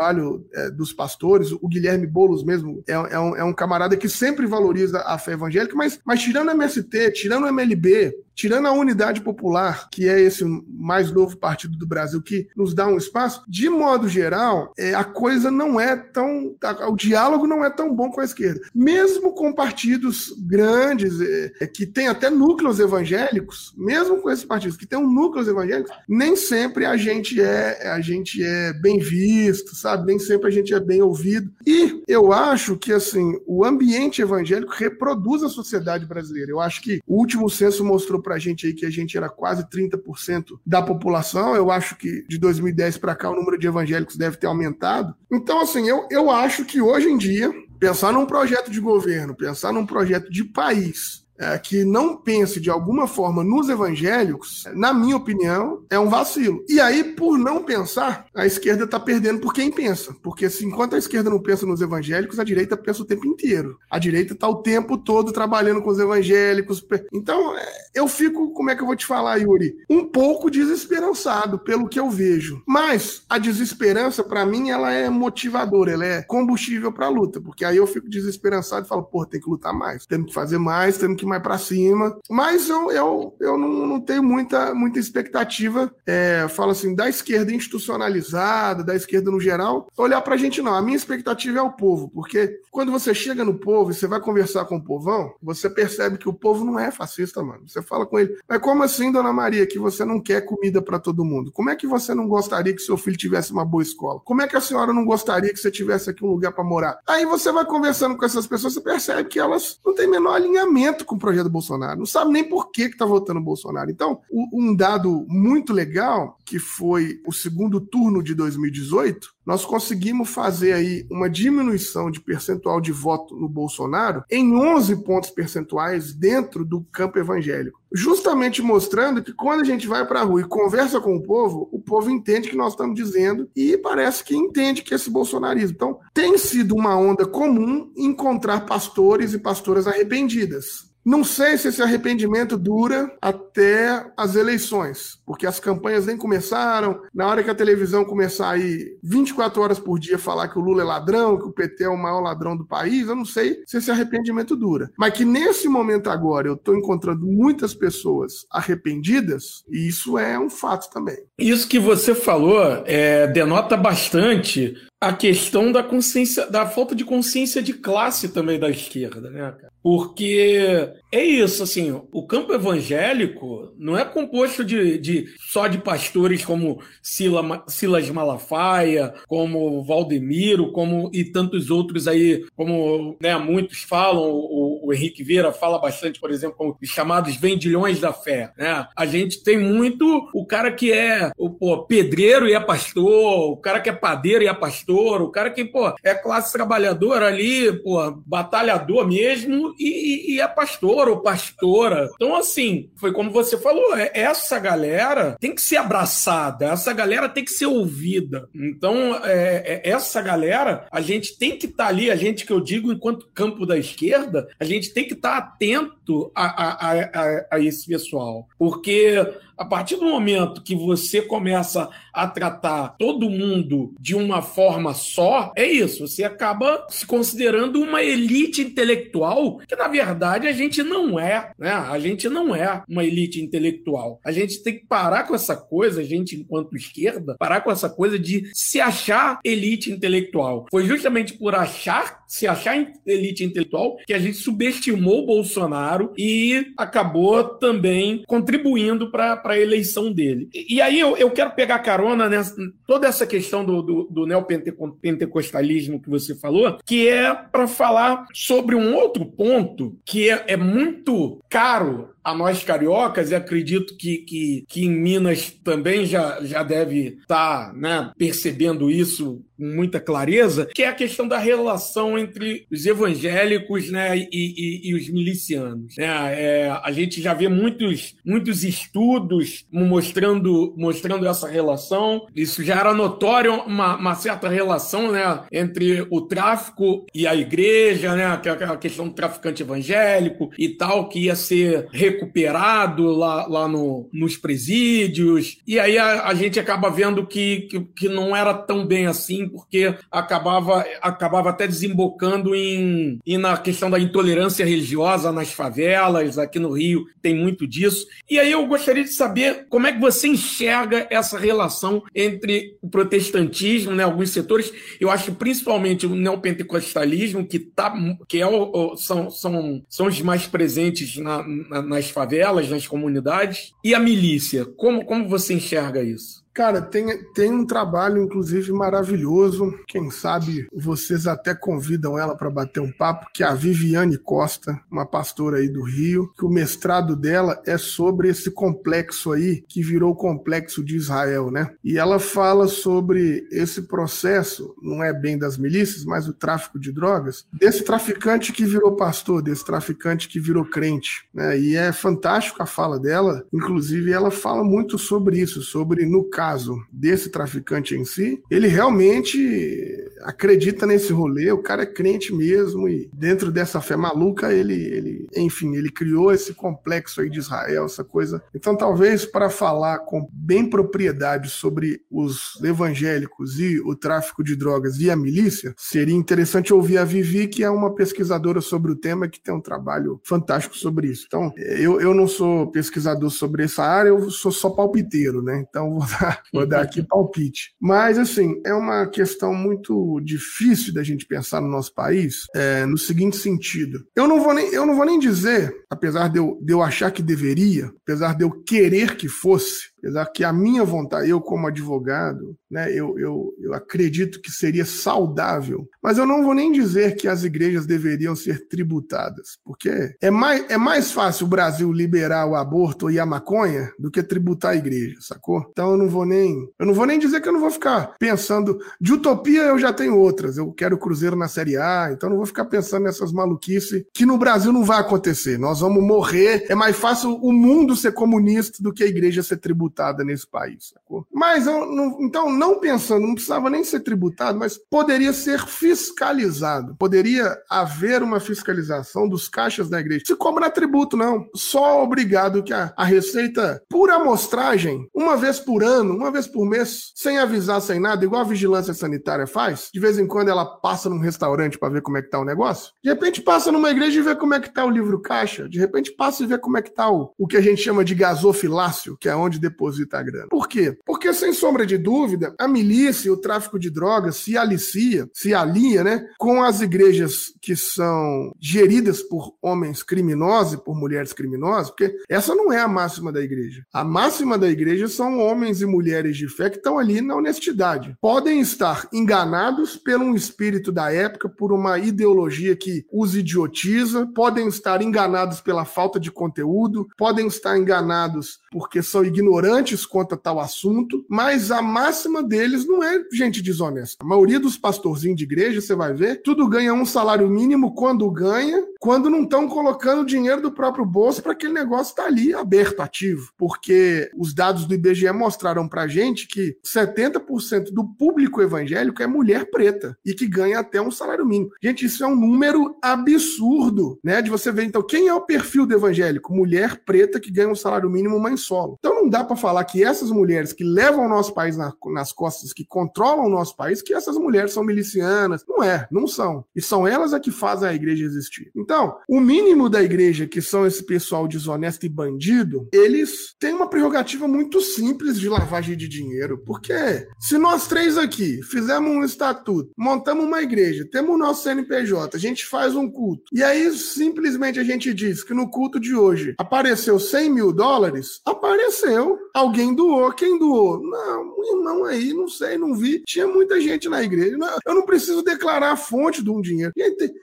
é, 0.53 0.71
dos 0.71 0.93
pastores, 0.93 1.51
o 1.51 1.67
Guilherme 1.67 2.07
Boulos 2.07 2.43
mesmo 2.43 2.83
é, 2.87 2.93
é, 2.93 3.19
um, 3.19 3.35
é 3.35 3.43
um 3.43 3.53
camarada 3.53 3.97
que 3.97 4.09
sempre 4.09 4.45
valoriza 4.45 4.99
a 4.99 5.17
fé 5.17 5.33
evangélica, 5.33 5.75
mas 5.75 5.99
mas, 6.05 6.21
tirando 6.21 6.49
o 6.49 6.51
MST, 6.51 7.11
tirando 7.11 7.43
o 7.45 7.47
MLB, 7.47 8.13
tirando 8.35 8.67
a 8.67 8.73
Unidade 8.73 9.21
Popular, 9.21 9.89
que 9.89 10.07
é 10.07 10.19
esse 10.19 10.43
mais 10.67 11.11
novo 11.11 11.37
partido 11.37 11.77
do 11.77 11.87
Brasil 11.87 12.21
que 12.21 12.47
nos 12.55 12.73
dá 12.73 12.85
um 12.87 12.97
espaço, 12.97 13.43
de 13.47 13.69
modo 13.69 14.09
geral, 14.09 14.73
é, 14.77 14.93
a 14.93 15.03
coisa 15.03 15.49
não 15.49 15.79
é 15.79 15.95
tão. 15.95 16.55
A, 16.61 16.89
o 16.89 16.95
diálogo 16.95 17.47
não 17.47 17.63
é 17.63 17.69
tão 17.69 17.95
bom 17.95 18.11
com 18.11 18.21
a 18.21 18.25
esquerda. 18.25 18.59
Mesmo 18.73 19.33
com 19.33 19.53
partidos 19.53 20.33
grandes, 20.45 21.21
é, 21.21 21.51
é, 21.61 21.67
que 21.67 21.85
tem 21.85 22.07
até 22.07 22.29
núcleos 22.29 22.79
evangélicos, 22.79 23.73
mesmo 23.77 24.21
com 24.21 24.29
esses 24.29 24.45
partidos 24.45 24.77
que 24.77 24.85
têm 24.85 24.99
um 24.99 25.11
núcleos 25.11 25.47
evangélicos, 25.47 25.91
nem 26.07 26.35
sempre 26.35 26.85
a 26.85 26.97
gente 26.97 27.41
é 27.41 27.87
a 27.87 28.01
gente 28.01 28.43
é 28.43 28.73
bem 28.73 28.99
visto, 28.99 29.75
sabe? 29.75 30.07
Nem 30.07 30.19
sempre 30.19 30.47
a 30.47 30.51
gente 30.51 30.73
é 30.73 30.79
bem 30.79 31.01
ouvido. 31.01 31.49
E 31.65 32.03
eu 32.07 32.33
acho 32.33 32.75
que 32.75 32.91
assim, 32.91 33.39
o 33.47 33.63
ambiente 33.63 34.21
evangélico 34.21 34.73
reproduz 34.73 35.43
a 35.43 35.49
sociedade 35.49 36.05
brasileira. 36.05 36.51
Eu 36.51 36.59
acho 36.59 36.81
que 36.81 36.99
o 37.07 37.17
último 37.17 37.49
censo 37.49 37.83
mostrou 37.83 38.21
para 38.25 38.35
a 38.35 38.39
gente 38.39 38.65
aí 38.65 38.73
que 38.73 38.85
a 38.85 38.89
gente 38.89 39.15
era 39.15 39.29
quase 39.29 39.63
30% 39.69 40.59
da 40.65 40.81
população. 40.81 41.55
Eu 41.55 41.69
acho 41.69 41.95
que 41.95 42.25
de 42.27 42.39
2010 42.39 42.97
para 42.97 43.15
cá 43.15 43.29
o 43.29 43.35
número 43.35 43.57
de 43.57 43.67
evangélicos 43.67 44.17
deve 44.17 44.37
ter 44.37 44.47
aumentado. 44.47 45.15
Então, 45.31 45.61
assim, 45.61 45.87
eu, 45.87 46.07
eu 46.09 46.31
acho 46.31 46.65
que 46.65 46.81
hoje 46.81 47.07
em 47.07 47.17
dia, 47.17 47.53
pensar 47.79 48.11
num 48.11 48.25
projeto 48.25 48.71
de 48.71 48.79
governo, 48.79 49.35
pensar 49.35 49.71
num 49.71 49.85
projeto 49.85 50.31
de 50.31 50.43
país 50.43 51.24
é, 51.37 51.57
que 51.57 51.83
não 51.83 52.15
pense 52.15 52.59
de 52.59 52.69
alguma 52.69 53.07
forma 53.07 53.43
nos 53.43 53.69
evangélicos, 53.69 54.63
na 54.73 54.93
minha 54.93 55.17
opinião, 55.17 55.83
é 55.89 55.99
um 55.99 56.09
vacilo. 56.09 56.63
E 56.67 56.79
aí, 56.79 57.03
por 57.03 57.37
não 57.37 57.63
pensar, 57.63 58.25
a 58.33 58.45
esquerda 58.45 58.85
está 58.85 58.99
perdendo 58.99 59.39
por 59.39 59.53
quem 59.53 59.71
pensa. 59.71 60.15
Porque 60.23 60.49
se 60.49 60.65
enquanto 60.65 60.95
a 60.95 60.97
esquerda 60.97 61.29
não 61.29 61.39
pensa 61.39 61.65
nos 61.65 61.81
evangélicos, 61.81 62.39
a 62.39 62.43
direita 62.43 62.77
pensa 62.77 63.01
o 63.01 63.05
tempo 63.05 63.25
inteiro. 63.27 63.77
A 63.89 63.99
direita 63.99 64.33
está 64.33 64.47
o 64.47 64.61
tempo 64.61 64.97
todo 64.97 65.31
trabalhando 65.31 65.81
com 65.81 65.89
os 65.89 65.99
evangélicos. 65.99 66.85
Então, 67.13 67.57
é, 67.57 67.65
eu 67.93 68.07
fico, 68.07 68.51
como 68.51 68.69
é 68.69 68.75
que 68.75 68.81
eu 68.81 68.87
vou 68.87 68.95
te 68.95 69.05
falar, 69.05 69.37
Yuri? 69.37 69.75
Um 69.89 70.05
pouco 70.05 70.49
desesperançado 70.49 71.59
pelo 71.59 71.87
que 71.87 71.99
eu 71.99 72.09
vejo. 72.09 72.61
Mas 72.65 73.23
a 73.29 73.37
desesperança, 73.37 74.23
para 74.23 74.45
mim, 74.45 74.69
ela 74.69 74.91
é 74.91 75.09
motivadora, 75.09 75.91
ela 75.91 76.05
é 76.05 76.21
combustível 76.21 76.91
para 76.91 77.07
a 77.07 77.09
luta. 77.09 77.41
Porque 77.41 77.65
aí 77.65 77.77
eu 77.77 77.87
fico 77.87 78.09
desesperançado 78.09 78.85
e 78.85 78.89
falo, 78.89 79.03
pô, 79.03 79.25
tem 79.25 79.41
que 79.41 79.49
lutar 79.49 79.73
mais, 79.73 80.05
temos 80.05 80.27
que 80.27 80.33
fazer 80.33 80.57
mais, 80.57 80.97
temos 80.97 81.17
que 81.17 81.24
pouquinho 81.25 81.29
mais 81.29 81.41
para 81.41 81.57
cima. 81.57 82.17
Mas 82.29 82.69
eu, 82.69 82.91
eu, 82.91 83.35
eu 83.39 83.57
não, 83.57 83.87
não 83.87 83.99
tenho 83.99 84.23
muita, 84.23 84.73
muita 84.73 84.99
expectativa, 84.99 85.91
é, 86.05 86.47
falo 86.49 86.71
assim, 86.71 86.95
da 86.95 87.09
esquerda 87.09 87.51
institucionalizada, 87.51 88.83
da 88.83 88.95
esquerda 88.95 89.31
no 89.31 89.39
geral, 89.39 89.87
olhar 89.97 90.21
para 90.21 90.35
a 90.35 90.37
gente 90.37 90.61
não. 90.61 90.73
A 90.73 90.81
minha 90.81 90.95
expectativa 90.95 91.59
é 91.59 91.61
o 91.61 91.71
povo, 91.71 92.09
porque 92.13 92.59
quando 92.71 92.91
você 92.91 93.13
chega 93.13 93.43
no 93.43 93.55
povo 93.55 93.91
e 93.91 93.93
você 93.93 94.07
vai 94.07 94.19
conversar 94.19 94.65
com 94.65 94.77
o 94.77 94.83
povão, 94.83 95.33
você 95.41 95.69
percebe 95.69 96.17
que 96.17 96.29
o 96.29 96.33
povo 96.33 96.63
não 96.63 96.79
é 96.79 96.91
fascista, 96.91 97.41
mano. 97.41 97.67
Você 97.67 97.81
fala 97.81 98.05
com 98.05 98.19
ele, 98.19 98.37
mas 98.47 98.59
como 98.59 98.83
assim, 98.83 99.11
dona 99.11 99.33
Maria, 99.33 99.65
que 99.65 99.79
você 99.79 100.05
não 100.05 100.21
quer 100.21 100.41
comida 100.41 100.81
para 100.81 100.99
todo 100.99 101.25
mundo? 101.25 101.51
Como 101.51 101.69
é 101.69 101.75
que 101.75 101.87
você 101.87 102.13
não 102.13 102.27
gostaria 102.27 102.73
que 102.73 102.81
seu 102.81 102.97
filho 102.97 103.17
tivesse 103.17 103.51
uma 103.51 103.65
boa 103.65 103.83
escola? 103.83 104.19
Como 104.23 104.41
é 104.41 104.47
que 104.47 104.55
a 104.55 104.61
senhora 104.61 104.93
não 104.93 105.05
gostaria 105.05 105.51
que 105.51 105.59
você 105.59 105.71
tivesse 105.71 106.09
aqui 106.09 106.23
um 106.23 106.29
lugar 106.29 106.51
para 106.51 106.63
morar? 106.63 106.99
Aí 107.07 107.25
você 107.25 107.51
vai 107.51 107.65
conversando 107.65 108.17
com 108.17 108.25
essas 108.25 108.45
pessoas, 108.45 108.73
você 108.73 108.81
percebe 108.81 109.29
que 109.29 109.39
elas 109.39 109.79
não 109.85 109.95
têm 109.95 110.07
menor 110.07 110.35
alinhamento 110.35 111.05
com 111.05 111.14
o 111.15 111.19
projeto 111.19 111.49
Bolsonaro, 111.49 111.99
não 111.99 112.05
sabe 112.05 112.31
nem 112.31 112.43
por 112.43 112.71
que 112.71 112.83
está 112.83 113.05
votando 113.05 113.41
Bolsonaro. 113.41 113.89
Então, 113.89 114.19
um 114.31 114.75
dado 114.75 115.25
muito 115.27 115.73
legal, 115.73 116.37
que 116.45 116.59
foi 116.59 117.19
o 117.25 117.33
segundo 117.33 117.79
turno 117.79 118.21
de 118.21 118.33
2018, 118.33 119.35
nós 119.45 119.63
conseguimos 119.63 120.29
fazer 120.29 120.73
aí 120.73 121.05
uma 121.09 121.29
diminuição 121.29 122.09
de 122.09 122.19
percentual 122.19 122.81
de 122.81 122.91
voto 122.91 123.35
no 123.35 123.47
Bolsonaro 123.47 124.23
em 124.29 124.55
11 124.55 125.03
pontos 125.03 125.29
percentuais 125.29 126.13
dentro 126.13 126.65
do 126.65 126.81
campo 126.91 127.19
evangélico. 127.19 127.79
Justamente 127.93 128.61
mostrando 128.61 129.23
que 129.23 129.31
quando 129.31 129.61
a 129.61 129.63
gente 129.63 129.87
vai 129.87 130.05
para 130.05 130.21
a 130.21 130.23
rua 130.23 130.41
e 130.41 130.45
conversa 130.45 130.99
com 130.99 131.15
o 131.15 131.21
povo, 131.21 131.69
o 131.71 131.79
povo 131.79 132.09
entende 132.09 132.49
que 132.49 132.57
nós 132.57 132.73
estamos 132.73 132.95
dizendo 132.95 133.47
e 133.55 133.77
parece 133.77 134.23
que 134.23 134.35
entende 134.35 134.81
que 134.81 134.95
esse 134.95 135.09
bolsonarismo. 135.09 135.75
Então, 135.75 135.99
tem 136.13 136.37
sido 136.37 136.75
uma 136.75 136.97
onda 136.97 137.25
comum 137.25 137.91
encontrar 137.95 138.65
pastores 138.65 139.33
e 139.33 139.39
pastoras 139.39 139.87
arrependidas. 139.87 140.94
Não 141.05 141.23
sei 141.23 141.55
se 141.55 141.67
esse 141.67 141.83
arrependimento 141.83 142.57
dura 142.57 143.15
até 143.21 144.07
as 144.17 144.35
eleições, 144.35 145.19
porque 145.23 145.45
as 145.45 145.59
campanhas 145.59 146.07
nem 146.07 146.17
começaram. 146.17 146.99
Na 147.13 147.27
hora 147.27 147.43
que 147.43 147.49
a 147.49 147.55
televisão 147.55 148.03
começar 148.03 148.49
aí 148.49 148.97
24 149.03 149.61
horas 149.61 149.77
por 149.77 149.99
dia 149.99 150.17
falar 150.17 150.47
que 150.47 150.57
o 150.57 150.61
Lula 150.61 150.81
é 150.81 150.85
ladrão, 150.85 151.37
que 151.37 151.45
o 151.45 151.51
PT 151.51 151.83
é 151.83 151.89
o 151.89 151.95
maior 151.95 152.21
ladrão 152.21 152.57
do 152.57 152.65
país, 152.65 153.07
eu 153.07 153.15
não 153.15 153.23
sei 153.23 153.61
se 153.67 153.77
esse 153.77 153.91
arrependimento 153.91 154.55
dura. 154.55 154.89
Mas 154.97 155.13
que 155.13 155.23
nesse 155.23 155.67
momento 155.67 156.09
agora 156.09 156.47
eu 156.47 156.55
estou 156.55 156.75
encontrando 156.75 157.23
muitas 157.23 157.75
pessoas 157.75 158.47
arrependidas, 158.51 159.63
e 159.69 159.87
isso 159.87 160.17
é 160.17 160.39
um 160.39 160.49
fato 160.49 160.91
também. 160.91 161.17
Isso 161.37 161.67
que 161.67 161.77
você 161.77 162.15
falou 162.15 162.83
é, 162.87 163.27
denota 163.27 163.77
bastante 163.77 164.75
a 164.99 165.13
questão 165.13 165.71
da 165.71 165.83
consciência, 165.83 166.49
da 166.49 166.65
falta 166.65 166.95
de 166.95 167.05
consciência 167.05 167.61
de 167.61 167.73
classe 167.73 168.29
também 168.29 168.59
da 168.59 168.69
esquerda, 168.71 169.29
né, 169.29 169.51
cara? 169.51 169.74
Porque 169.85 170.89
é 171.11 171.23
isso, 171.23 171.61
assim, 171.61 171.91
o 172.11 172.25
campo 172.25 172.51
evangélico 172.51 173.71
não 173.77 173.95
é 173.95 174.03
composto 174.03 174.65
de, 174.65 174.97
de 174.97 175.27
só 175.37 175.67
de 175.67 175.77
pastores 175.77 176.43
como 176.43 176.81
Sila, 177.03 177.63
Silas 177.67 178.09
Malafaia, 178.09 179.13
como 179.27 179.83
Valdemiro, 179.83 180.71
como 180.71 181.11
e 181.13 181.23
tantos 181.23 181.69
outros 181.69 182.07
aí, 182.07 182.43
como 182.55 183.15
né, 183.21 183.37
muitos 183.37 183.83
falam, 183.83 184.23
o, 184.23 184.74
o 184.85 184.93
Henrique 184.93 185.23
Vieira 185.23 185.51
fala 185.51 185.79
bastante, 185.79 186.19
por 186.19 186.31
exemplo, 186.31 186.55
como 186.57 186.77
os 186.81 186.89
chamados 186.89 187.35
vendilhões 187.35 187.99
da 187.99 188.13
fé, 188.13 188.51
né? 188.57 188.87
A 188.95 189.05
gente 189.05 189.43
tem 189.43 189.57
muito 189.57 190.29
o 190.33 190.45
cara 190.45 190.71
que 190.71 190.91
é 190.91 191.31
o 191.37 191.49
pô, 191.49 191.83
pedreiro 191.85 192.47
e 192.47 192.53
é 192.53 192.59
pastor, 192.59 193.51
o 193.51 193.57
cara 193.57 193.79
que 193.79 193.89
é 193.89 193.93
padeiro 193.93 194.43
e 194.43 194.47
é 194.47 194.53
pastor, 194.53 195.21
o 195.21 195.31
cara 195.31 195.49
que, 195.49 195.65
pô, 195.65 195.93
é 196.03 196.13
classe 196.13 196.53
trabalhadora 196.53 197.27
ali, 197.27 197.71
pô, 197.81 198.11
batalhador 198.25 199.07
mesmo 199.07 199.73
e, 199.79 200.35
e 200.35 200.41
é 200.41 200.47
pastor 200.47 200.75
pastor 200.75 201.09
ou 201.09 201.21
pastora. 201.21 202.09
Então, 202.15 202.35
assim, 202.35 202.89
foi 202.95 203.11
como 203.11 203.31
você 203.31 203.57
falou, 203.57 203.95
é, 203.95 204.11
essa 204.13 204.59
galera 204.59 205.37
tem 205.39 205.53
que 205.53 205.61
ser 205.61 205.77
abraçada, 205.77 206.67
essa 206.67 206.93
galera 206.93 207.29
tem 207.29 207.43
que 207.43 207.51
ser 207.51 207.65
ouvida. 207.65 208.47
Então, 208.53 209.15
é, 209.23 209.81
é, 209.83 209.89
essa 209.89 210.21
galera, 210.21 210.87
a 210.91 211.01
gente 211.01 211.37
tem 211.37 211.57
que 211.57 211.67
estar 211.67 211.85
tá 211.85 211.89
ali, 211.89 212.09
a 212.09 212.15
gente 212.15 212.45
que 212.45 212.51
eu 212.51 212.59
digo 212.59 212.91
enquanto 212.91 213.29
campo 213.33 213.65
da 213.65 213.77
esquerda, 213.77 214.47
a 214.59 214.65
gente 214.65 214.74
tem 214.81 215.07
que 215.07 215.13
estar 215.13 215.37
atento 215.37 216.31
a, 216.35 216.45
a, 216.45 216.91
a, 216.93 217.45
a 217.51 217.59
esse 217.59 217.87
pessoal. 217.87 218.47
Porque 218.57 219.15
a 219.57 219.65
partir 219.65 219.95
do 219.95 220.05
momento 220.05 220.61
que 220.61 220.75
você 220.75 221.21
começa 221.21 221.89
a 222.15 222.27
tratar 222.27 222.95
todo 222.97 223.29
mundo 223.29 223.93
de 223.99 224.15
uma 224.15 224.41
forma 224.41 224.93
só, 224.93 225.51
é 225.55 225.65
isso. 225.65 226.07
Você 226.07 226.23
acaba 226.23 226.85
se 226.89 227.05
considerando 227.05 227.81
uma 227.81 228.01
elite 228.01 228.61
intelectual 228.61 229.57
que, 229.67 229.75
na 229.75 229.87
verdade, 229.87 230.47
a 230.47 230.51
gente 230.51 230.81
não 230.81 231.19
é. 231.19 231.51
Né? 231.57 231.71
A 231.71 231.99
gente 231.99 232.29
não 232.29 232.55
é 232.55 232.83
uma 232.89 233.03
elite 233.03 233.41
intelectual. 233.41 234.19
A 234.23 234.31
gente 234.31 234.63
tem 234.63 234.79
que 234.79 234.85
parar 234.85 235.23
com 235.23 235.35
essa 235.35 235.55
coisa, 235.55 236.01
a 236.01 236.03
gente, 236.03 236.35
enquanto 236.35 236.75
esquerda, 236.75 237.35
parar 237.37 237.61
com 237.61 237.71
essa 237.71 237.89
coisa 237.89 238.17
de 238.17 238.49
se 238.53 238.79
achar 238.79 239.39
elite 239.43 239.91
intelectual. 239.91 240.65
Foi 240.71 240.85
justamente 240.85 241.33
por 241.33 241.55
achar, 241.55 242.23
se 242.27 242.47
achar 242.47 242.91
elite 243.05 243.43
intelectual, 243.43 243.97
que 244.05 244.13
a 244.13 244.19
gente 244.19 244.37
subestimou 244.37 245.23
o 245.23 245.25
Bolsonaro 245.25 246.13
e 246.17 246.67
acabou 246.77 247.43
também 247.43 248.23
contribuindo 248.27 249.11
para 249.11 249.41
a 249.43 249.59
eleição 249.59 250.11
dele. 250.11 250.49
E, 250.53 250.75
e 250.75 250.81
aí 250.81 250.99
eu, 250.99 251.17
eu, 251.17 251.31
quero 251.31 251.51
pegar 251.51 251.79
carona 251.79 252.04
nessa 252.13 252.53
toda 252.85 253.07
essa 253.07 253.25
questão 253.25 253.63
do, 253.63 253.81
do, 253.81 254.03
do 254.03 254.25
neopentecostalismo 254.25 256.01
que 256.01 256.09
você 256.09 256.35
falou, 256.35 256.77
que 256.85 257.07
é 257.07 257.33
para 257.33 257.67
falar 257.67 258.25
sobre 258.33 258.75
um 258.75 258.93
outro 258.93 259.25
ponto 259.25 259.97
que 260.03 260.29
é, 260.29 260.43
é 260.47 260.57
muito 260.57 261.39
caro 261.49 262.14
a 262.25 262.33
nós 262.33 262.63
cariocas, 262.63 263.29
e 263.29 263.35
acredito 263.35 263.95
que, 263.95 264.17
que, 264.17 264.65
que 264.67 264.85
em 264.85 264.89
Minas 264.89 265.51
também 265.63 266.05
já, 266.07 266.39
já 266.41 266.63
deve 266.63 267.19
estar 267.21 267.67
tá, 267.67 267.73
né, 267.73 268.11
percebendo 268.17 268.89
isso 268.89 269.43
com 269.57 269.65
muita 269.65 269.99
clareza, 269.99 270.67
que 270.73 270.83
é 270.83 270.87
a 270.87 270.93
questão 270.93 271.27
da 271.27 271.37
relação 271.37 272.17
entre 272.17 272.65
os 272.71 272.85
evangélicos 272.85 273.89
né, 273.89 274.17
e, 274.17 274.27
e, 274.31 274.89
e 274.89 274.95
os 274.95 275.09
milicianos. 275.09 275.95
Né? 275.97 276.05
É, 276.05 276.79
a 276.83 276.91
gente 276.91 277.21
já 277.21 277.33
vê 277.33 277.47
muitos, 277.47 278.15
muitos 278.25 278.63
estudos 278.63 279.65
mostrando, 279.71 280.73
mostrando 280.77 281.25
essa 281.25 281.47
relação. 281.47 282.25
Isso 282.35 282.63
já 282.63 282.79
era 282.79 282.93
notório, 282.93 283.53
uma, 283.61 283.95
uma 283.95 284.15
certa 284.15 284.49
relação 284.49 285.11
né, 285.11 285.41
entre 285.51 286.05
o 286.09 286.21
tráfico 286.21 287.05
e 287.13 287.25
a 287.25 287.35
igreja, 287.35 288.15
né, 288.15 288.23
é 288.23 288.63
a 288.65 288.77
questão 288.77 289.07
do 289.07 289.13
traficante 289.13 289.63
evangélico 289.63 290.49
e 290.57 290.69
tal, 290.69 291.07
que 291.07 291.19
ia 291.19 291.35
ser 291.35 291.87
recuperado 292.15 293.11
lá, 293.11 293.45
lá 293.47 293.67
no, 293.67 294.09
nos 294.11 294.37
presídios. 294.37 295.57
E 295.67 295.79
aí 295.79 295.97
a, 295.97 296.27
a 296.27 296.33
gente 296.33 296.59
acaba 296.59 296.89
vendo 296.89 297.25
que, 297.25 297.61
que, 297.69 297.79
que 297.95 298.09
não 298.09 298.35
era 298.35 298.53
tão 298.53 298.85
bem 298.85 299.05
assim 299.05 299.47
porque 299.47 299.93
acabava, 300.11 300.85
acabava 301.01 301.49
até 301.49 301.67
desembocando 301.67 302.55
em, 302.55 303.19
em 303.25 303.37
na 303.37 303.57
questão 303.57 303.89
da 303.89 303.99
intolerância 303.99 304.65
religiosa 304.65 305.31
nas 305.31 305.51
favelas, 305.51 306.37
aqui 306.37 306.59
no 306.59 306.71
Rio 306.71 307.05
tem 307.21 307.35
muito 307.35 307.67
disso. 307.67 308.05
E 308.29 308.39
aí 308.39 308.51
eu 308.51 308.65
gostaria 308.67 309.03
de 309.03 309.11
saber 309.11 309.67
como 309.69 309.87
é 309.87 309.91
que 309.91 309.99
você 309.99 310.27
enxerga 310.27 311.07
essa 311.09 311.37
relação 311.37 312.03
entre 312.13 312.77
o 312.81 312.89
protestantismo, 312.89 313.93
né, 313.93 314.03
alguns 314.03 314.29
setores, 314.29 314.71
eu 314.99 315.09
acho 315.09 315.33
principalmente 315.33 316.05
o 316.05 316.15
neopentecostalismo, 316.15 317.45
que, 317.45 317.59
tá, 317.59 317.93
que 318.27 318.39
é 318.39 318.47
o, 318.47 318.95
são, 318.95 319.29
são, 319.29 319.83
são 319.89 320.07
os 320.07 320.21
mais 320.21 320.47
presentes 320.47 321.17
na, 321.17 321.43
na, 321.47 321.81
nas 321.81 322.04
favelas, 322.09 322.69
nas 322.69 322.87
comunidades, 322.87 323.71
e 323.83 323.93
a 323.93 323.99
milícia. 323.99 324.65
Como, 324.65 325.05
como 325.05 325.27
você 325.27 325.53
enxerga 325.53 326.01
isso? 326.01 326.44
Cara, 326.55 326.81
tem, 326.81 327.21
tem 327.33 327.51
um 327.51 327.65
trabalho, 327.65 328.23
inclusive, 328.23 328.71
maravilhoso. 328.71 329.77
Quem 329.85 330.09
sabe 330.09 330.65
vocês 330.73 331.27
até 331.27 331.53
convidam 331.53 332.17
ela 332.17 332.33
para 332.33 332.49
bater 332.49 332.79
um 332.79 332.93
papo, 332.93 333.27
que 333.33 333.43
é 333.43 333.45
a 333.45 333.53
Viviane 333.53 334.17
Costa, 334.17 334.79
uma 334.89 335.05
pastora 335.05 335.57
aí 335.57 335.67
do 335.67 335.83
Rio, 335.83 336.31
que 336.37 336.45
o 336.45 336.49
mestrado 336.49 337.13
dela 337.13 337.61
é 337.67 337.77
sobre 337.77 338.29
esse 338.29 338.49
complexo 338.49 339.33
aí, 339.33 339.65
que 339.67 339.83
virou 339.83 340.13
o 340.13 340.15
complexo 340.15 340.81
de 340.81 340.95
Israel, 340.95 341.51
né? 341.51 341.71
E 341.83 341.97
ela 341.97 342.19
fala 342.19 342.69
sobre 342.69 343.45
esse 343.51 343.81
processo, 343.81 344.73
não 344.81 345.03
é 345.03 345.11
bem 345.11 345.37
das 345.37 345.57
milícias, 345.57 346.05
mas 346.05 346.25
o 346.25 346.33
tráfico 346.33 346.79
de 346.79 346.89
drogas, 346.93 347.45
desse 347.51 347.83
traficante 347.83 348.53
que 348.53 348.63
virou 348.63 348.95
pastor, 348.95 349.41
desse 349.41 349.65
traficante 349.65 350.29
que 350.29 350.39
virou 350.39 350.63
crente, 350.63 351.27
né? 351.33 351.59
E 351.59 351.75
é 351.75 351.91
fantástico 351.91 352.63
a 352.63 352.65
fala 352.65 352.97
dela, 352.97 353.45
inclusive 353.51 354.13
ela 354.13 354.31
fala 354.31 354.63
muito 354.63 354.97
sobre 354.97 355.37
isso, 355.37 355.61
sobre 355.61 356.05
no 356.05 356.23
caso 356.23 356.44
caso 356.45 356.79
desse 356.91 357.29
traficante 357.29 357.95
em 357.95 358.05
si, 358.05 358.39
ele 358.51 358.67
realmente 358.67 360.05
acredita 360.21 360.85
nesse 360.85 361.11
rolê, 361.11 361.51
o 361.51 361.61
cara 361.61 361.83
é 361.83 361.87
crente 361.87 362.33
mesmo, 362.33 362.87
e 362.87 363.09
dentro 363.13 363.51
dessa 363.51 363.81
fé 363.81 363.95
maluca, 363.95 364.53
ele, 364.53 364.73
ele 364.73 365.27
enfim, 365.35 365.75
ele 365.75 365.89
criou 365.89 366.31
esse 366.31 366.53
complexo 366.53 367.21
aí 367.21 367.29
de 367.29 367.39
Israel, 367.39 367.85
essa 367.85 368.03
coisa. 368.03 368.43
Então, 368.53 368.75
talvez 368.75 369.25
para 369.25 369.49
falar 369.49 369.99
com 369.99 370.27
bem 370.31 370.69
propriedade 370.69 371.49
sobre 371.49 372.01
os 372.11 372.59
evangélicos 372.63 373.59
e 373.59 373.79
o 373.79 373.95
tráfico 373.95 374.43
de 374.43 374.55
drogas 374.55 374.99
e 374.99 375.09
a 375.09 375.15
milícia, 375.15 375.73
seria 375.77 376.15
interessante 376.15 376.73
ouvir 376.73 376.99
a 376.99 377.05
Vivi, 377.05 377.47
que 377.47 377.63
é 377.63 377.69
uma 377.69 377.95
pesquisadora 377.95 378.61
sobre 378.61 378.91
o 378.91 378.95
tema, 378.95 379.27
que 379.27 379.39
tem 379.39 379.53
um 379.53 379.61
trabalho 379.61 380.19
fantástico 380.23 380.77
sobre 380.77 381.07
isso. 381.07 381.25
Então, 381.27 381.51
eu, 381.57 381.99
eu 381.99 382.13
não 382.13 382.27
sou 382.27 382.67
pesquisador 382.67 383.31
sobre 383.31 383.63
essa 383.63 383.83
área, 383.83 384.09
eu 384.09 384.29
sou 384.29 384.51
só 384.51 384.69
palpiteiro, 384.69 385.41
né? 385.41 385.65
Então, 385.67 385.99
vou 385.99 386.05
dar, 386.19 386.34
vou 386.53 386.65
dar 386.65 386.81
aqui 386.81 387.03
palpite. 387.03 387.73
Mas, 387.79 388.17
assim, 388.17 388.61
é 388.65 388.73
uma 388.73 389.07
questão 389.07 389.53
muito 389.53 390.19
difícil 390.21 390.93
da 390.93 391.03
gente 391.03 391.25
pensar 391.25 391.61
no 391.61 391.67
nosso 391.67 391.93
país, 391.93 392.45
é, 392.55 392.85
no 392.85 392.97
seguinte 392.97 393.37
sentido. 393.37 394.05
Eu 394.15 394.27
não 394.27 394.41
vou 394.41 394.53
nem, 394.53 394.73
eu 394.73 394.85
não 394.85 394.95
vou 394.95 395.05
nem 395.05 395.19
dizer, 395.19 395.73
apesar 395.89 396.29
de 396.29 396.39
eu, 396.39 396.59
de 396.61 396.73
eu 396.73 396.81
achar 396.81 397.11
que 397.11 397.21
deveria, 397.21 397.91
apesar 398.01 398.35
de 398.35 398.43
eu 398.43 398.51
querer 398.51 399.15
que 399.15 399.27
fosse, 399.27 399.89
apesar 400.05 400.25
que 400.27 400.43
a 400.43 400.53
minha 400.53 400.83
vontade, 400.83 401.27
eu 401.27 401.41
como 401.41 401.65
advogado, 401.65 402.55
né, 402.69 402.91
eu, 402.91 403.17
eu, 403.17 403.53
eu 403.59 403.73
acredito 403.73 404.39
que 404.39 404.51
seria 404.51 404.85
saudável, 404.85 405.89
mas 406.01 406.19
eu 406.19 406.27
não 406.27 406.43
vou 406.43 406.53
nem 406.53 406.71
dizer 406.71 407.15
que 407.15 407.27
as 407.27 407.43
igrejas 407.43 407.87
deveriam 407.87 408.35
ser 408.35 408.67
tributadas, 408.67 409.57
porque 409.65 410.15
é 410.21 410.29
mais, 410.29 410.63
é 410.69 410.77
mais 410.77 411.11
fácil 411.11 411.47
o 411.47 411.49
Brasil 411.49 411.91
liberar 411.91 412.45
o 412.45 412.55
aborto 412.55 413.09
e 413.09 413.19
a 413.19 413.25
maconha 413.25 413.91
do 413.97 414.11
que 414.11 414.21
tributar 414.21 414.73
a 414.73 414.75
igreja, 414.75 415.15
sacou? 415.21 415.65
Então 415.71 415.91
eu 415.91 415.97
não 415.97 416.07
vou 416.07 416.25
nem, 416.25 416.69
eu 416.77 416.85
não 416.85 416.93
vou 416.93 417.07
nem 417.07 417.17
dizer 417.17 417.41
que 417.41 417.49
eu 417.49 417.53
não 417.53 417.59
vou 417.59 417.71
ficar 417.71 418.13
pensando, 418.19 418.77
de 419.01 419.13
utopia 419.13 419.63
eu 419.63 419.79
já 419.79 419.91
tenho 419.91 420.19
outras, 420.19 420.57
eu 420.57 420.71
quero 420.71 420.99
Cruzeiro 420.99 421.35
na 421.35 421.47
Série 421.47 421.77
A, 421.77 422.09
então 422.11 422.27
eu 422.27 422.31
não 422.31 422.37
vou 422.37 422.45
ficar 422.45 422.65
pensando 422.65 423.03
nessas 423.03 423.31
maluquices 423.31 424.03
que 424.13 424.25
no 424.25 424.37
Brasil 424.37 424.71
não 424.71 424.83
vai 424.83 424.99
acontecer, 424.99 425.57
nós 425.57 425.79
vamos 425.79 426.03
morrer, 426.03 426.67
é 426.69 426.75
mais 426.75 426.95
fácil 426.95 427.35
o 427.41 427.51
mundo 427.51 427.95
ser 427.95 428.11
comunista 428.11 428.83
do 428.83 428.93
que 428.93 429.03
a 429.03 429.07
igreja 429.07 429.41
ser 429.41 429.57
tributada 429.57 429.94
tributada 429.95 430.23
nesse 430.23 430.45
país, 430.45 430.91
sacou? 430.93 431.25
Mas 431.33 431.65
eu 431.65 431.85
não, 431.85 432.17
então, 432.21 432.51
não 432.51 432.79
pensando, 432.79 433.25
não 433.25 433.33
precisava 433.33 433.69
nem 433.69 433.83
ser 433.83 434.01
tributado, 434.01 434.59
mas 434.59 434.77
poderia 434.77 435.31
ser 435.31 435.65
fiscalizado. 435.65 436.95
Poderia 436.97 437.57
haver 437.69 438.21
uma 438.21 438.39
fiscalização 438.39 439.27
dos 439.27 439.47
caixas 439.47 439.89
da 439.89 439.99
igreja. 439.99 440.25
Se 440.27 440.35
cobrar 440.35 440.69
tributo, 440.71 441.15
não. 441.15 441.47
Só 441.55 442.03
obrigado 442.03 442.63
que 442.63 442.73
a, 442.73 442.93
a 442.97 443.05
Receita, 443.05 443.81
por 443.89 444.09
amostragem, 444.09 445.07
uma 445.13 445.37
vez 445.37 445.59
por 445.59 445.83
ano, 445.83 446.13
uma 446.13 446.31
vez 446.31 446.47
por 446.47 446.65
mês, 446.65 447.11
sem 447.15 447.37
avisar, 447.37 447.81
sem 447.81 447.99
nada, 447.99 448.25
igual 448.25 448.41
a 448.41 448.45
vigilância 448.45 448.93
sanitária 448.93 449.47
faz, 449.47 449.89
de 449.93 449.99
vez 449.99 450.19
em 450.19 450.27
quando 450.27 450.49
ela 450.49 450.65
passa 450.65 451.09
num 451.09 451.19
restaurante 451.19 451.77
para 451.77 451.93
ver 451.93 452.01
como 452.01 452.17
é 452.17 452.21
que 452.21 452.29
tá 452.29 452.39
o 452.39 452.45
negócio. 452.45 452.91
De 453.03 453.09
repente 453.09 453.41
passa 453.41 453.71
numa 453.71 453.91
igreja 453.91 454.19
e 454.19 454.23
vê 454.23 454.35
como 454.35 454.53
é 454.53 454.59
que 454.59 454.73
tá 454.73 454.83
o 454.83 454.89
livro 454.89 455.21
caixa. 455.21 455.69
De 455.69 455.79
repente 455.79 456.11
passa 456.11 456.43
e 456.43 456.47
vê 456.47 456.57
como 456.57 456.77
é 456.77 456.81
que 456.81 456.93
tá 456.93 457.09
o, 457.09 457.31
o 457.37 457.47
que 457.47 457.57
a 457.57 457.61
gente 457.61 457.81
chama 457.81 458.03
de 458.03 458.15
gasofilácio, 458.15 459.17
que 459.19 459.29
é 459.29 459.35
onde 459.35 459.59
depois 459.59 459.74
deposita 459.75 460.17
a 460.17 460.23
grana. 460.23 460.47
Por 460.49 460.67
quê? 460.67 460.97
Porque, 461.05 461.33
sem 461.33 461.51
sombra 461.53 461.85
de 461.85 461.97
dúvida, 461.97 462.55
a 462.57 462.67
milícia 462.67 463.27
e 463.27 463.31
o 463.31 463.37
tráfico 463.37 463.77
de 463.77 463.89
drogas 463.89 464.37
se 464.37 464.57
alicia, 464.57 465.29
se 465.33 465.53
alia, 465.53 466.03
né, 466.03 466.25
com 466.39 466.63
as 466.63 466.81
igrejas 466.81 467.53
que 467.61 467.75
são 467.75 468.53
geridas 468.59 469.21
por 469.21 469.53
homens 469.61 470.01
criminosos 470.01 470.73
e 470.73 470.83
por 470.83 470.95
mulheres 470.95 471.33
criminosas, 471.33 471.89
porque 471.89 472.15
essa 472.29 472.55
não 472.55 472.71
é 472.71 472.79
a 472.79 472.87
máxima 472.87 473.31
da 473.31 473.41
igreja. 473.41 473.83
A 473.93 474.03
máxima 474.03 474.57
da 474.57 474.69
igreja 474.69 475.07
são 475.07 475.39
homens 475.39 475.81
e 475.81 475.85
mulheres 475.85 476.37
de 476.37 476.47
fé 476.47 476.69
que 476.69 476.77
estão 476.77 476.97
ali 476.97 477.19
na 477.21 477.35
honestidade. 477.35 478.15
Podem 478.21 478.61
estar 478.61 479.07
enganados 479.11 479.97
pelo 479.97 480.23
um 480.23 480.35
espírito 480.35 480.91
da 480.91 481.11
época, 481.11 481.49
por 481.49 481.73
uma 481.73 481.99
ideologia 481.99 482.75
que 482.75 483.05
os 483.11 483.35
idiotiza, 483.35 484.27
podem 484.33 484.67
estar 484.67 485.01
enganados 485.01 485.59
pela 485.59 485.83
falta 485.83 486.19
de 486.19 486.31
conteúdo, 486.31 487.07
podem 487.17 487.47
estar 487.47 487.77
enganados 487.77 488.59
porque 488.71 489.01
são 489.01 489.25
ignorantes 489.25 489.64
ignorantes 489.65 490.05
quanto 490.05 490.35
a 490.35 490.37
tal 490.37 490.59
assunto, 490.59 491.25
mas 491.27 491.71
a 491.71 491.81
máxima 491.81 492.43
deles 492.43 492.85
não 492.85 493.03
é 493.03 493.23
gente 493.31 493.61
desonesta. 493.61 494.23
A 494.23 494.27
maioria 494.27 494.59
dos 494.59 494.77
pastorzinhos 494.77 495.37
de 495.37 495.43
igreja, 495.43 495.81
você 495.81 495.95
vai 495.95 496.13
ver, 496.13 496.41
tudo 496.41 496.67
ganha 496.69 496.93
um 496.93 497.05
salário 497.05 497.49
mínimo 497.49 497.93
quando 497.95 498.29
ganha, 498.29 498.83
quando 499.05 499.29
não 499.29 499.43
estão 499.43 499.67
colocando 499.67 500.25
dinheiro 500.25 500.59
do 500.59 500.71
próprio 500.71 501.05
bolso 501.05 501.39
para 501.39 501.51
aquele 501.51 501.73
negócio 501.73 502.09
estar 502.09 502.23
tá 502.23 502.27
ali 502.27 502.55
aberto, 502.55 503.01
ativo. 503.01 503.51
Porque 503.55 504.31
os 504.35 504.51
dados 504.51 504.87
do 504.87 504.95
IBGE 504.95 505.31
mostraram 505.31 505.87
para 505.87 506.07
gente 506.07 506.47
que 506.47 506.75
70% 506.83 507.91
do 507.91 508.03
público 508.03 508.63
evangélico 508.63 509.21
é 509.21 509.27
mulher 509.27 509.69
preta 509.69 510.17
e 510.25 510.33
que 510.33 510.47
ganha 510.47 510.79
até 510.79 510.99
um 510.99 511.11
salário 511.11 511.45
mínimo. 511.45 511.69
Gente, 511.79 512.07
isso 512.07 512.23
é 512.23 512.27
um 512.27 512.35
número 512.35 512.97
absurdo, 512.99 514.19
né? 514.23 514.41
De 514.41 514.49
você 514.49 514.71
ver, 514.71 514.85
então, 514.85 515.03
quem 515.03 515.27
é 515.27 515.33
o 515.35 515.45
perfil 515.45 515.85
do 515.85 515.93
evangélico? 515.93 516.51
Mulher 516.51 516.99
preta 517.05 517.39
que 517.39 517.51
ganha 517.51 517.69
um 517.69 517.75
salário 517.75 518.09
mínimo 518.09 518.39
mãe 518.39 518.57
solo. 518.57 518.95
Então 518.97 519.13
não 519.13 519.29
dá 519.29 519.43
para 519.43 519.55
falar 519.55 519.83
que 519.83 520.03
essas 520.03 520.31
mulheres 520.31 520.73
que 520.73 520.83
levam 520.83 521.27
o 521.27 521.29
nosso 521.29 521.53
país 521.53 521.77
na, 521.77 521.93
nas 522.07 522.33
costas, 522.33 522.73
que 522.73 522.83
controlam 522.83 523.45
o 523.45 523.49
nosso 523.51 523.77
país, 523.77 524.01
que 524.01 524.15
essas 524.15 524.35
mulheres 524.35 524.73
são 524.73 524.83
milicianas. 524.83 525.63
Não 525.69 525.83
é, 525.83 526.07
não 526.09 526.25
são. 526.25 526.65
E 526.75 526.81
são 526.81 527.07
elas 527.07 527.35
a 527.35 527.39
que 527.39 527.51
fazem 527.51 527.87
a 527.87 527.93
igreja 527.93 528.25
existir. 528.25 528.71
Então, 528.75 528.94
o 529.27 529.39
mínimo 529.39 529.89
da 529.89 530.01
igreja, 530.01 530.47
que 530.47 530.61
são 530.61 530.85
esse 530.85 531.03
pessoal 531.03 531.47
desonesto 531.47 532.05
e 532.05 532.09
bandido, 532.09 532.87
eles 532.91 533.55
têm 533.59 533.73
uma 533.73 533.89
prerrogativa 533.89 534.47
muito 534.47 534.81
simples 534.81 535.39
de 535.39 535.49
lavagem 535.49 535.95
de 535.95 536.07
dinheiro. 536.07 536.57
Porque 536.65 537.27
se 537.39 537.57
nós 537.57 537.87
três 537.87 538.17
aqui 538.17 538.61
fizemos 538.63 539.11
um 539.11 539.23
estatuto, 539.23 539.91
montamos 539.97 540.45
uma 540.45 540.61
igreja, 540.61 541.07
temos 541.11 541.35
o 541.35 541.37
nosso 541.37 541.63
CNPJ, 541.63 542.35
a 542.35 542.39
gente 542.39 542.65
faz 542.65 542.95
um 542.95 543.09
culto, 543.09 543.43
e 543.53 543.63
aí 543.63 543.91
simplesmente 543.91 544.79
a 544.79 544.83
gente 544.83 545.13
diz 545.13 545.43
que 545.43 545.53
no 545.53 545.69
culto 545.69 545.99
de 545.99 546.15
hoje 546.15 546.55
apareceu 546.57 547.19
100 547.19 547.49
mil 547.49 547.71
dólares, 547.71 548.41
apareceu 548.45 549.37
alguém 549.53 549.95
doou. 549.95 550.31
Quem 550.33 550.59
doou? 550.59 551.01
Não, 551.01 551.55
um 551.57 551.77
irmão 551.77 552.05
aí, 552.05 552.33
não 552.33 552.47
sei, 552.47 552.77
não 552.77 552.93
vi. 552.93 553.23
Tinha 553.25 553.47
muita 553.47 553.79
gente 553.79 554.09
na 554.09 554.21
igreja. 554.21 554.57
Eu 554.85 554.95
não 554.95 555.05
preciso 555.05 555.41
declarar 555.41 555.91
a 555.91 555.97
fonte 555.97 556.43
de 556.43 556.49
um 556.49 556.61
dinheiro. 556.61 556.91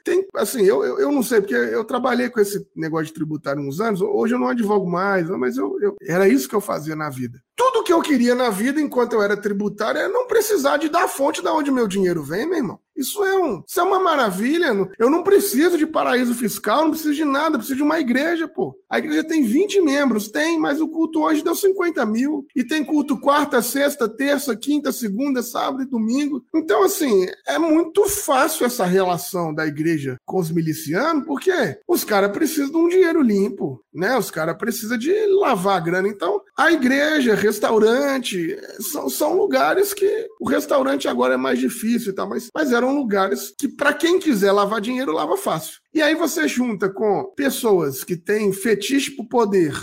Tem, 0.05 0.26
assim, 0.34 0.62
eu, 0.62 0.84
eu, 0.84 0.98
eu, 0.98 1.12
não 1.12 1.22
sei, 1.22 1.32
porque 1.41 1.55
eu 1.55 1.85
trabalhei 1.85 2.28
com 2.28 2.41
esse 2.41 2.66
negócio 2.74 3.07
de 3.07 3.12
tributário 3.12 3.62
uns 3.62 3.80
anos. 3.80 4.01
Hoje 4.01 4.35
eu 4.35 4.39
não 4.39 4.49
advogo 4.49 4.91
mais, 4.91 5.28
mas 5.30 5.57
eu, 5.57 5.78
eu 5.80 5.97
era 6.03 6.28
isso 6.28 6.49
que 6.49 6.55
eu 6.55 6.61
fazia 6.61 6.97
na 6.97 7.09
vida. 7.09 7.41
Tudo 7.57 7.83
que 7.83 7.93
eu 7.93 8.01
queria 8.03 8.35
na 8.35 8.51
vida, 8.51 8.80
enquanto 8.80 9.14
eu 9.14 9.22
era 9.22 9.37
tributário, 9.37 10.01
é 10.01 10.09
não 10.09 10.26
precisar 10.26 10.76
de 10.76 10.89
dar 10.89 11.05
a 11.05 11.09
fonte 11.09 11.43
da 11.43 11.53
onde 11.53 11.70
meu 11.70 11.87
dinheiro 11.87 12.22
vem, 12.22 12.47
meu 12.47 12.59
irmão. 12.59 12.80
Isso 12.97 13.24
é, 13.24 13.38
um, 13.38 13.62
isso 13.66 13.80
é 13.80 13.82
uma 13.82 13.99
maravilha. 13.99 14.72
Eu 14.99 15.11
não 15.11 15.22
preciso 15.22 15.78
de 15.78 15.86
paraíso 15.86 16.34
fiscal, 16.34 16.82
não 16.82 16.90
preciso 16.90 17.14
de 17.14 17.24
nada, 17.24 17.59
preciso 17.59 17.76
de 17.76 17.82
uma 17.82 17.99
igreja, 17.99 18.47
pô. 18.47 18.76
A 18.88 18.99
igreja 18.99 19.24
tem 19.24 19.43
20 19.43 19.80
membros, 19.80 20.30
tem, 20.30 20.59
mas 20.59 20.80
o 20.80 20.88
culto 20.88 21.22
hoje 21.22 21.43
deu 21.43 21.55
50 21.55 22.05
mil. 22.07 22.47
E 22.55 22.62
tem 22.62 22.84
culto 22.84 23.18
quarta, 23.18 23.62
sexta, 23.62 24.09
terça, 24.09 24.55
quinta, 24.55 24.93
segunda, 24.93 25.43
sábado 25.43 25.82
e 25.82 25.86
domingo. 25.86 26.45
Então, 26.55 26.82
assim, 26.82 27.26
é 27.47 27.59
muito 27.59 28.05
fácil 28.07 28.66
essa 28.66 28.84
relação 28.84 29.55
da 29.55 29.66
igreja 29.66 30.16
com 30.24 30.38
os 30.38 30.51
milicianos, 30.51 31.24
porque 31.26 31.53
os 31.88 32.05
caras 32.05 32.32
precisam 32.32 32.70
de 32.70 32.76
um 32.76 32.88
dinheiro 32.88 33.22
limpo, 33.22 33.82
né? 33.93 34.16
Os 34.16 34.30
caras 34.30 34.57
precisam 34.57 34.99
de 34.99 35.12
lavar 35.26 35.76
a 35.76 35.80
grana. 35.80 36.09
Então, 36.09 36.40
a 36.57 36.70
igreja, 36.70 37.34
restaurante, 37.34 38.59
são, 38.80 39.09
são 39.09 39.36
lugares 39.36 39.95
que 39.95 40.28
o 40.40 40.49
restaurante 40.49 41.09
agora 41.09 41.34
é 41.34 41.38
mais 41.38 41.59
difícil 41.59 42.12
e 42.12 42.14
tal, 42.14 42.28
mas, 42.28 42.49
mas 42.55 42.72
eram 42.72 42.91
lugares 42.93 43.55
que, 43.59 43.68
para 43.68 43.93
quem 43.93 44.18
quiser 44.18 44.53
lavar 44.53 44.80
dinheiro, 44.80 45.12
lava 45.12 45.36
fácil. 45.36 45.82
E 45.95 46.01
aí 46.01 46.14
você 46.14 46.49
junta 46.49 46.88
com 46.88 47.24
pessoas 47.36 48.03
que 48.03 48.16
têm 48.16 48.51
fetiche 48.53 49.11
por 49.11 49.26
poder, 49.26 49.74